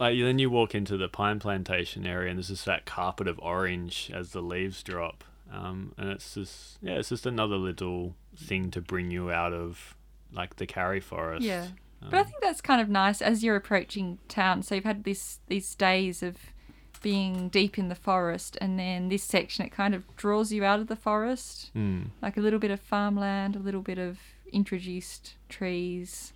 [0.00, 3.38] Like then you walk into the pine plantation area, and there's just that carpet of
[3.40, 5.22] orange as the leaves drop,
[5.52, 9.94] um, and it's just yeah, it's just another little thing to bring you out of
[10.32, 11.44] like the Karri Forest.
[11.44, 11.68] Yeah.
[12.00, 14.62] But I Um, think that's kind of nice as you're approaching town.
[14.64, 16.36] So you've had this these days of
[17.00, 20.78] being deep in the forest, and then this section it kind of draws you out
[20.80, 24.18] of the forest, mm, like a little bit of farmland, a little bit of
[24.52, 26.32] introduced trees,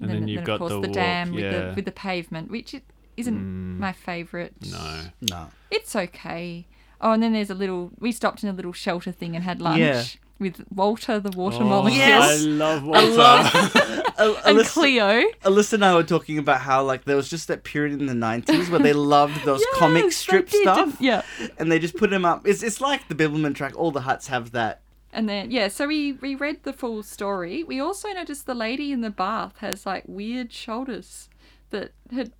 [0.00, 2.50] And then you've of got course the the, walk, dam with the with the pavement,
[2.50, 2.84] which it
[3.16, 3.78] isn't Mm.
[3.78, 4.52] my favourite.
[4.70, 5.00] no.
[5.20, 5.48] No.
[5.70, 6.66] It's okay.
[7.00, 7.90] Oh, and then there's a little.
[7.98, 10.02] We stopped in a little shelter thing and had lunch Yeah.
[10.40, 12.42] with Walter, the water Oh, molecule, Yes!
[12.42, 13.16] I love I Walter.
[13.16, 13.54] love-
[14.46, 15.22] and Alyssa, Cleo.
[15.44, 18.14] Alyssa and I were talking about how like there was just that period in the
[18.14, 21.22] '90s where they loved those comic Yes, they strip did, stuff, Yeah.
[21.58, 22.46] and they just put them up.
[22.46, 23.74] It's it's like the Bibbulmun track.
[23.76, 24.82] All the huts have that.
[25.18, 27.64] And then yeah, so we we read the full story.
[27.64, 31.28] We also noticed the lady in the bath has like weird shoulders
[31.70, 32.30] that had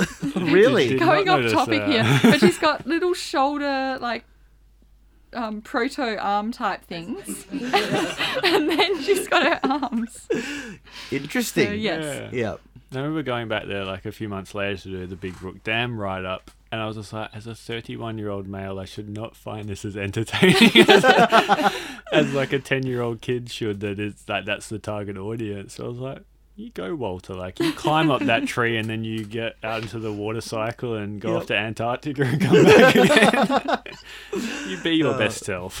[0.34, 0.96] really?
[0.98, 2.22] Going off topic that.
[2.22, 4.24] here, but she's got little shoulder like
[5.32, 10.28] um, proto arm type things, and then she's got her arms.
[11.12, 11.68] Interesting.
[11.68, 12.32] So, yes.
[12.32, 12.40] Yeah.
[12.40, 12.56] Yeah.
[12.90, 15.62] I remember going back there like a few months later to do the Big Brook
[15.62, 18.84] Dam write up, and I was just like, as a 31 year old male, I
[18.84, 21.04] should not find this as entertaining as,
[22.12, 23.80] as like a 10 year old kid should.
[23.80, 25.74] That is like that's the target audience.
[25.74, 26.18] So I was like,
[26.56, 27.34] you go, Walter.
[27.34, 30.94] Like you climb up that tree, and then you get out into the water cycle
[30.94, 31.40] and go Yep.
[31.40, 32.94] off to Antarctica and come back
[33.84, 33.94] again.
[34.68, 35.80] you be your Uh, best self.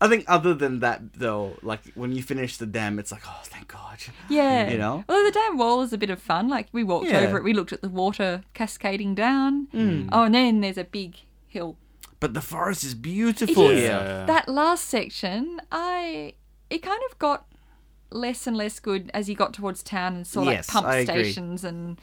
[0.00, 3.40] I think other than that though, like when you finish the dam, it's like, oh,
[3.44, 3.98] thank God.
[4.28, 5.04] Yeah, You know?
[5.08, 6.48] Well, the dam wall is a bit of fun.
[6.48, 7.20] Like we walked Yeah.
[7.20, 9.68] over it, we looked at the water cascading down.
[9.72, 10.08] Mm.
[10.12, 11.16] Oh, and then there's a big
[11.46, 11.76] hill
[12.20, 13.80] But the forest is beautiful is.
[13.80, 14.24] here.
[14.26, 16.34] That last section, I
[16.68, 17.46] it kind of got
[18.10, 20.96] less and less good as you got towards town and saw Yes, like pump I
[20.98, 21.14] agree.
[21.24, 21.98] stations and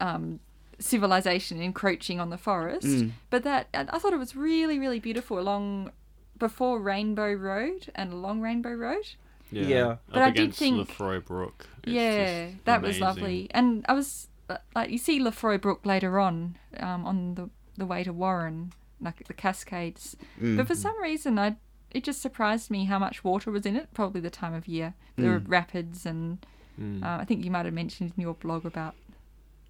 [0.00, 0.38] um,
[0.78, 2.86] civilization encroaching on the forest.
[2.86, 3.10] Mm.
[3.30, 5.90] But that I I thought it was really really beautiful along
[6.38, 9.06] before Rainbow Road and along Rainbow Road.
[9.50, 9.86] Yeah.
[9.86, 11.66] Up But I did think- Lefroy Brook.
[11.84, 13.46] It's yeah, just that was lovely.
[13.52, 14.28] And I was
[14.74, 19.26] like, you see Lefroy Brook later on um, on the the way to Warren, like
[19.28, 20.16] the Cascades.
[20.40, 20.56] Mm.
[20.56, 21.56] But for some reason, I
[21.92, 23.88] it just surprised me how much water was in it.
[23.94, 24.94] Probably the time of year.
[25.16, 26.44] There were rapids, and
[26.80, 27.02] Mm.
[27.02, 28.94] uh, I think you might have mentioned in your blog about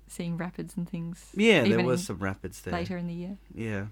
[0.09, 1.31] seeing rapids and things.
[1.37, 2.73] Yeah, there even was some rapids there.
[2.75, 3.37] later in the year.
[3.55, 3.87] Yeah.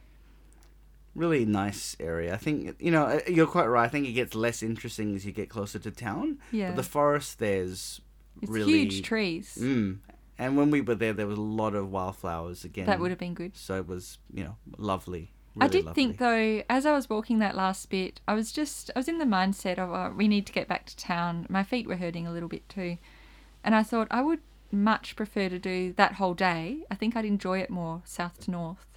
[1.14, 2.34] Really nice area.
[2.34, 3.84] I think you know uh, you're quite right.
[3.84, 6.38] I think it gets less interesting as you get closer to town.
[6.50, 8.00] Yeah, But the forest there's
[8.42, 9.56] it's really huge trees.
[9.60, 9.98] Mm.
[10.36, 12.86] And when we were there, there was a lot of wildflowers again.
[12.86, 13.56] That would have been good.
[13.56, 15.30] So it was you know lovely.
[15.60, 18.90] I really did think though, as I was walking that last bit, I was just
[18.96, 21.46] I was in the mindset of uh, we need to get back to town.
[21.48, 22.98] My feet were hurting a little bit too,
[23.62, 24.40] and I thought I would
[24.72, 26.82] much prefer to do that whole day.
[26.90, 28.93] I think I'd enjoy it more south to north,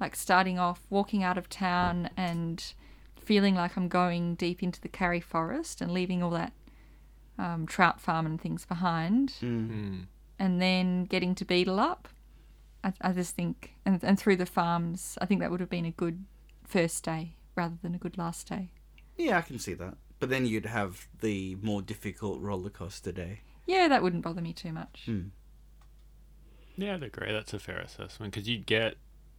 [0.00, 2.72] like starting off walking out of town and
[3.20, 6.52] feeling like I'm going deep into the Karri Forest and leaving all that
[7.38, 9.68] um, trout farm and things behind, Mm.
[9.70, 10.04] Mm.
[10.38, 12.04] and then getting to Beedelup.
[12.84, 15.84] I, I just think, and, and through the farms, I think that would have been
[15.86, 16.24] a good
[16.64, 18.70] first day rather than a good last day.
[19.16, 19.96] Yeah, I can see that.
[20.18, 23.40] But then you'd have the more difficult roller coaster day.
[23.66, 25.04] Yeah, that wouldn't bother me too much.
[25.08, 25.30] Mm.
[26.76, 27.32] Yeah, I'd agree.
[27.32, 28.96] That's a fair assessment because you'd get,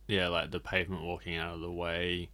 [0.07, 2.29] yeah, like the pavement walking out of the way.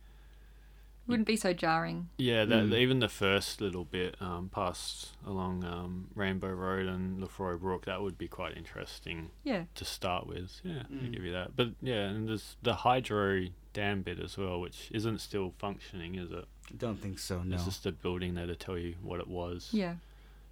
[1.05, 2.07] Wouldn't be so jarring.
[2.17, 2.75] Yeah, that Mm.
[2.77, 8.01] even the first little bit um, past along um, Rainbow Road and Lefroy Brook, that
[8.01, 9.65] would be quite interesting Yeah.
[9.75, 10.61] to start with.
[10.63, 11.11] Yeah, I Mm.
[11.11, 11.57] give you that.
[11.57, 16.31] But yeah, and there's the hydro dam bit as well, which isn't still functioning, is
[16.31, 16.45] it?
[16.71, 17.43] I don't think so.
[17.43, 17.55] No.
[17.55, 19.69] It's just a building there to tell you what it was.
[19.73, 19.95] Yeah.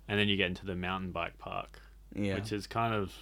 [0.10, 1.80] And then you get into the mountain bike park.
[2.14, 2.36] Yeah.
[2.36, 3.14] which is kind of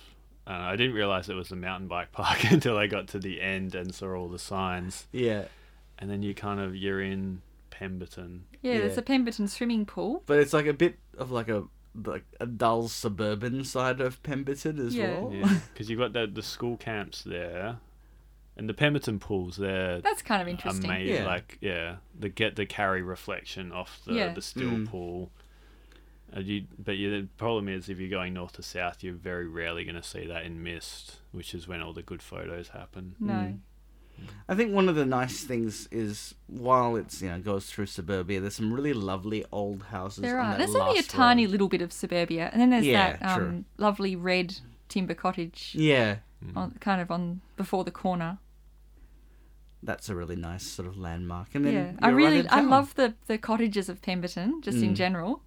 [0.50, 3.40] uh, I didn't realize it was a mountain bike park until I got to the
[3.40, 5.46] end and saw all the signs, Yeah.
[6.00, 8.46] and then you kind of you're in Pemberton.
[8.62, 10.24] Yeah, there's a Pemberton swimming pool.
[10.26, 11.64] But it's like a bit of like a
[12.04, 15.20] like a dull suburban side of Pemberton as Yeah.
[15.22, 15.34] well.
[15.34, 17.78] Yeah, because you've got the the school camps there,
[18.58, 20.02] and the Pemberton pools there.
[20.02, 20.86] That's kind of interesting.
[20.86, 21.26] Amazing, Yeah.
[21.26, 24.34] like yeah, the get the karri reflection off the Yeah.
[24.34, 24.88] the still Mm.
[24.88, 25.32] pool.
[26.32, 29.48] And you, but you, the problem is if you're going north to south, you're very
[29.48, 33.16] rarely going to see that in mist, which is when all the good photos happen.
[33.20, 33.34] No.
[33.34, 33.60] Mm.
[34.50, 38.42] I think one of the nice things is while it's you know goes through suburbia,
[38.42, 40.22] there's some really lovely old houses.
[40.24, 40.50] There on are.
[40.52, 41.52] that There's only a last tiny row.
[41.52, 44.58] little bit of suburbia, and then there's Yeah, that um, lovely red
[44.90, 46.18] timber cottage, Yeah,
[46.56, 48.40] on, kind of on before the corner.
[49.82, 51.56] that's a really nice sort of landmark.
[51.56, 54.62] And then yeah, I you're right really, in I love the the cottages of Pemberton,
[54.62, 54.96] just in Mm.
[54.96, 55.42] general.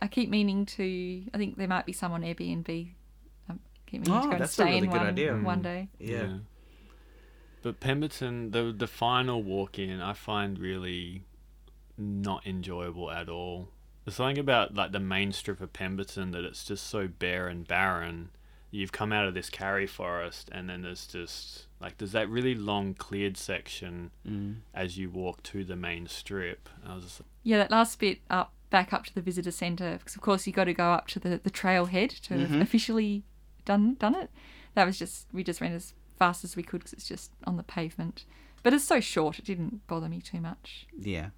[0.00, 1.22] I keep meaning to.
[1.34, 2.68] I think there might be some on Airbnb.
[3.48, 3.54] I
[3.86, 5.36] keep meaning Oh, to go and that's a stay really in good one idea.
[5.36, 5.62] one Mm.
[5.62, 5.88] day.
[5.98, 6.38] Yeah.
[7.62, 11.24] But Pemberton, the the final walk in, I find really
[11.96, 13.68] not enjoyable at all.
[14.04, 17.66] There's something about like the main strip of Pemberton that it's just so bare and
[17.66, 18.30] barren.
[18.72, 22.54] You've come out of this karri forest, and then there's just like there's that really
[22.56, 24.56] long cleared section Mm.
[24.74, 26.68] as you walk to the main strip.
[26.84, 30.16] I was just Yeah, that last bit up, back up to the visitor centre, because
[30.16, 32.60] of course you got to go up to the the trailhead to Mhm.
[32.60, 33.22] officially
[33.64, 34.30] done done it.
[34.74, 37.56] That was just we just ran as fast as we could because it's just on
[37.56, 38.24] the pavement.
[38.64, 40.86] But it's so short, it didn't bother me too much.
[40.98, 41.30] Yeah.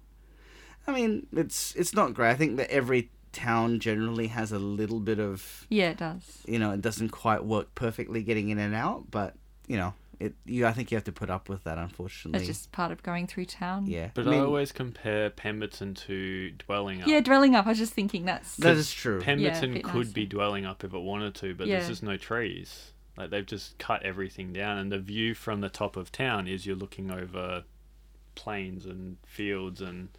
[0.87, 2.29] I mean, it's it's not great.
[2.31, 6.41] I think that every town generally has a little bit of Yeah, it does.
[6.47, 9.35] you know, it doesn't quite work perfectly getting in and out, but
[9.67, 12.39] you know, it you I think you have to put up with that unfortunately.
[12.39, 13.85] It's just part of going through town.
[13.87, 14.09] yeah.
[14.13, 17.07] But I I, always compare Pemberton to Dwellingup.
[17.07, 17.65] Yeah, Dwellingup.
[17.65, 19.21] I was just thinking that's that is true.
[19.21, 20.11] Pemberton bit could nicer.
[20.13, 21.75] be Dwellingup if it wanted to, but Yeah.
[21.77, 22.91] there's just no trees.
[23.17, 26.65] Like they've just cut everything down, and the view from the top of town is
[26.65, 27.63] you're looking over
[28.35, 30.09] plains and fields and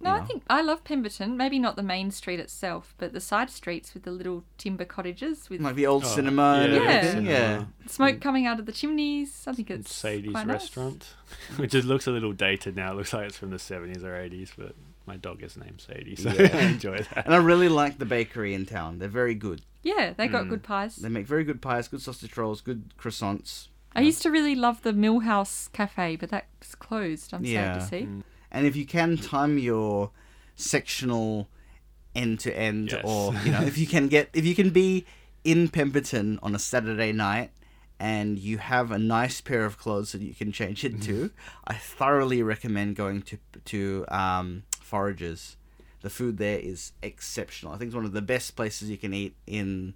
[0.00, 0.26] No, you I know.
[0.26, 1.36] think I love Pemberton.
[1.36, 5.50] Maybe not the main street itself, but the side streets with the little timber cottages
[5.50, 6.80] with like the old Oh, cinema and yeah.
[6.82, 7.10] everything.
[7.24, 7.30] cinema.
[7.30, 7.64] Yeah.
[7.86, 9.44] smoke coming out of the chimneys.
[9.48, 10.54] I think it's Sadie's quite nice.
[10.62, 11.14] restaurant,
[11.56, 12.92] which just looks a little dated now.
[12.92, 14.74] It looks like it's from the 70s or 80s, but
[15.06, 16.50] my dog is named Sadie, so Yeah.
[16.54, 17.24] I enjoy that.
[17.26, 18.98] And I really like the bakery in town.
[19.00, 19.62] They're very good.
[19.82, 20.50] Yeah, they got Mm.
[20.50, 20.96] good pies.
[20.96, 23.68] They make very good pies, good sausage rolls, good croissants.
[23.96, 27.32] I used to really love the Millhouse Cafe, but that's closed.
[27.34, 27.78] I'm Yeah.
[27.78, 28.06] sad to see.
[28.06, 28.22] Mm.
[28.50, 30.10] And if you can time your
[30.56, 31.48] sectional
[32.14, 33.02] end to end, Yes.
[33.04, 35.06] or you know, if you can get, if you can be
[35.44, 37.50] in Pemberton on a Saturday night,
[38.00, 41.30] and you have a nice pair of clothes that you can change into,
[41.66, 45.56] I thoroughly recommend going to to um, Forages.
[46.00, 47.72] The food there is exceptional.
[47.72, 49.94] I think it's one of the best places you can eat in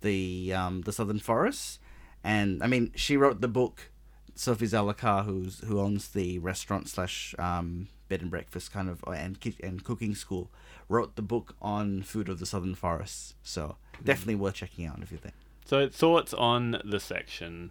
[0.00, 1.78] the um, the Southern Forests.
[2.24, 3.90] And I mean, she wrote the book.
[4.36, 9.38] Sophie Zalokar, who's who owns the restaurant slash um, bed and breakfast kind of and
[9.62, 10.50] and cooking school,
[10.88, 13.34] wrote the book on food of the Southern Forests.
[13.42, 14.04] So hmm.
[14.04, 15.32] definitely worth checking out if you're there.
[15.64, 17.70] So thoughts on the section?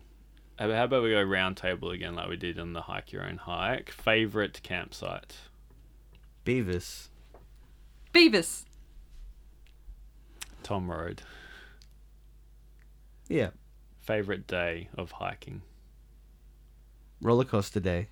[0.57, 3.23] How how about we go round table again, like we did on the hike your
[3.23, 3.91] own hike?
[3.91, 5.35] Favorite campsite?
[6.45, 7.07] Beavis.
[8.13, 8.65] Beavis.
[10.61, 11.21] Tom Road.
[13.27, 13.51] Yeah.
[13.99, 15.61] Favorite day of hiking?
[17.21, 18.07] Roller coaster day.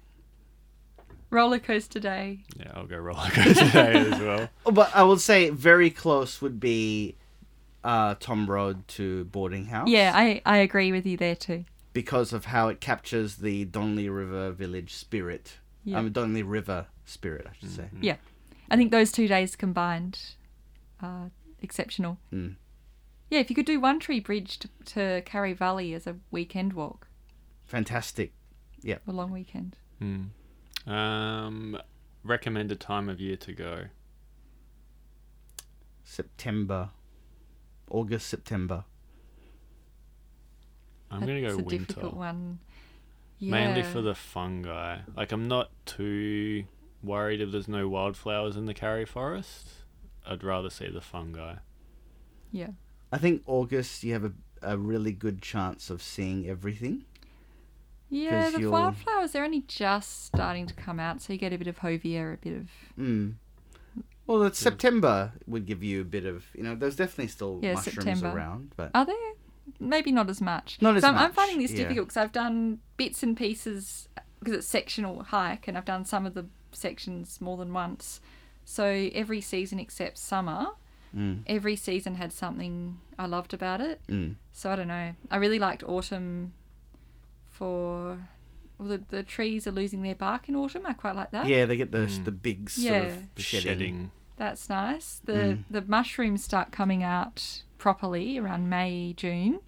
[1.32, 2.40] Roller coaster day.
[2.60, 4.50] Yeah, I'll go roller coaster day as well.
[4.72, 7.16] But I would say very close would be
[7.84, 9.88] uh, Tom Road to boarding house.
[9.88, 11.66] Yeah, I, I agree with you there too.
[11.94, 15.58] because of how it captures the Donnelly River village spirit.
[15.84, 15.98] Yeah.
[15.98, 17.86] I mean, Donnelly River spirit, I should say.
[18.02, 18.18] Yeah.
[18.70, 20.20] I think those two days combined
[21.02, 21.32] are
[21.62, 22.18] exceptional.
[22.34, 22.56] Mm.
[23.30, 26.74] Yeah, if you could do One Tree Bridge to, to Karri Valley as a weekend
[26.74, 27.08] walk,
[27.66, 28.34] Fantastic.
[28.82, 28.98] Yeah.
[29.08, 29.78] A long weekend.
[30.00, 30.24] Hmm.
[30.88, 31.78] Um,
[32.24, 33.84] recommended time of year to go.
[36.04, 36.90] September,
[37.90, 38.84] August, September.
[41.10, 41.86] I'm gonna That's go a winter.
[41.86, 42.60] difficult one.
[43.40, 43.52] Yeah.
[43.52, 45.00] Mainly for the fungi.
[45.16, 46.66] Like I'm not too
[47.04, 49.70] worried if there's no wildflowers in the Karri Forest.
[50.26, 51.56] I'd rather see the fungi.
[52.52, 52.72] Yeah.
[53.12, 57.06] I think August you have a, a really good chance of seeing everything.
[58.14, 61.54] Yeah, 'Cause the you'll- wildflowers, they're only just starting to come out, so you get
[61.54, 62.70] a bit of hovea, a bit of.
[63.00, 63.36] Mm.
[64.28, 67.74] Well, it's September would give you a bit of, you know, there's definitely still Yeah,
[67.74, 68.28] mushrooms September.
[68.30, 69.16] around, but Are there?
[69.80, 70.78] Maybe not as much.
[70.82, 71.80] Not as so I'm, I'm finding this yeah.
[71.84, 74.10] difficult because I've done bits and pieces
[74.40, 78.20] because it's sectional hike, and I've done some of the sections more than once.
[78.66, 80.68] So every season except summer,
[81.16, 84.02] mm, every season had something I loved about it.
[84.08, 84.36] mm.
[84.52, 85.14] So I don't know.
[85.30, 86.54] I really liked autumn
[87.62, 88.18] for
[88.80, 90.84] well, the the trees are losing their bark in autumn.
[90.88, 91.46] I quite like that.
[91.46, 92.26] yeah, they get the Mm.
[92.26, 93.02] the big sort Yeah.
[93.04, 93.62] of shedding.
[93.70, 94.12] Shedding.
[94.38, 95.22] That's nice.
[95.24, 95.64] The Mm.
[95.70, 99.60] the mushrooms start coming out properly around May, June.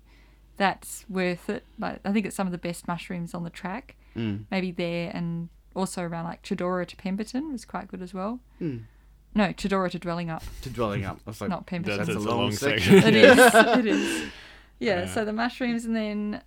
[0.58, 1.64] That's worth it.
[1.78, 3.96] Like I think it's some of the best mushrooms on the track.
[4.16, 4.46] Mm.
[4.50, 8.40] Maybe there and also around like Chadoora to Pemberton was quite good as well.
[8.60, 8.84] Mm.
[9.36, 11.20] No, Chadoora to Dwellingup, To Dwellingup.
[11.28, 11.98] I like, not Pemberton.
[11.98, 13.02] That's, That's a a long long section.
[13.02, 13.16] section.
[13.16, 13.38] it is.
[13.80, 14.24] It is.
[14.80, 15.06] Yeah, Yeah.
[15.08, 16.42] So the mushrooms and then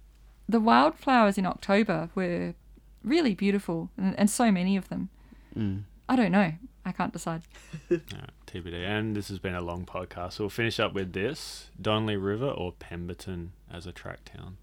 [0.48, 2.55] the wildflowers in October were
[3.02, 5.09] really beautiful, and, and so many of them.
[5.56, 5.82] Mm.
[6.09, 6.52] I don't know.
[6.85, 7.43] I can't decide.
[7.90, 8.74] Alright, TBD.
[8.74, 10.35] And this has been a long podcast.
[10.35, 14.59] So we'll finish up with this Donnelly River or Pemberton as a track town.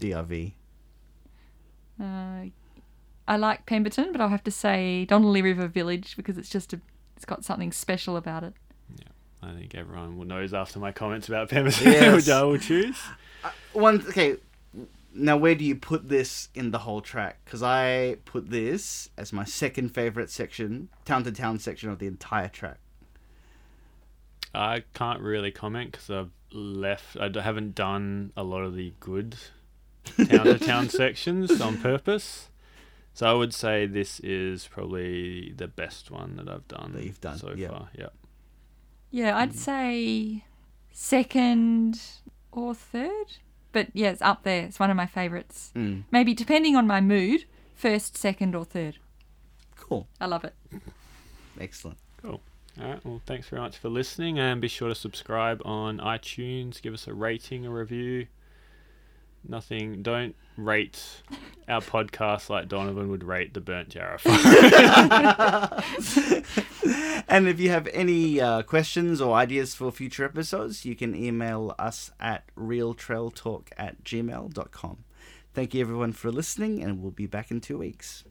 [0.00, 0.54] DRV.
[2.00, 2.46] Uh,
[3.28, 6.80] I like Pemberton, but I'll have to say Donnelly River Village because it's just a,
[7.14, 8.54] it's got something special about it.
[9.42, 12.14] I think everyone will knows after my comments about Pemberton Yes.
[12.14, 12.98] which I will choose.
[13.42, 14.36] Uh, one okay.
[15.12, 17.40] Now, where do you put this in the whole track?
[17.44, 22.06] Because I put this as my second favorite section, town to town section of the
[22.06, 22.78] entire track.
[24.54, 27.16] I can't really comment because I've left.
[27.16, 29.36] I haven't done a lot of the good
[30.16, 32.48] town to town sections on purpose.
[33.12, 36.92] So I would say this is probably the best one that I've done.
[36.94, 37.68] That you've done, so yeah.
[37.68, 37.88] far.
[37.96, 38.08] Yeah.
[39.10, 40.44] Yeah, I'd say
[40.92, 42.00] second
[42.52, 43.38] or third,
[43.72, 44.64] but yeah, it's up there.
[44.64, 45.72] It's one of my favorites.
[45.74, 46.04] Mm.
[46.10, 48.98] Maybe depending on my mood, first, second, or third.
[49.76, 50.06] Cool.
[50.20, 50.54] I love it.
[51.60, 51.98] Excellent.
[52.22, 52.40] Cool.
[52.80, 53.04] All right.
[53.04, 56.80] Well, thanks very much for listening, and be sure to subscribe on iTunes.
[56.80, 58.26] Give us a rating, a review.
[59.46, 60.02] Nothing.
[60.02, 61.22] Don't rate
[61.68, 64.34] our podcast like Donovan would rate the burnt jar of fire.
[67.28, 71.74] and if you have any uh, questions or ideas for future episodes, you can email
[71.78, 75.04] us at realtrailtalk at gmail.com.
[75.52, 78.24] Thank you everyone for listening, and we'll be back in two weeks.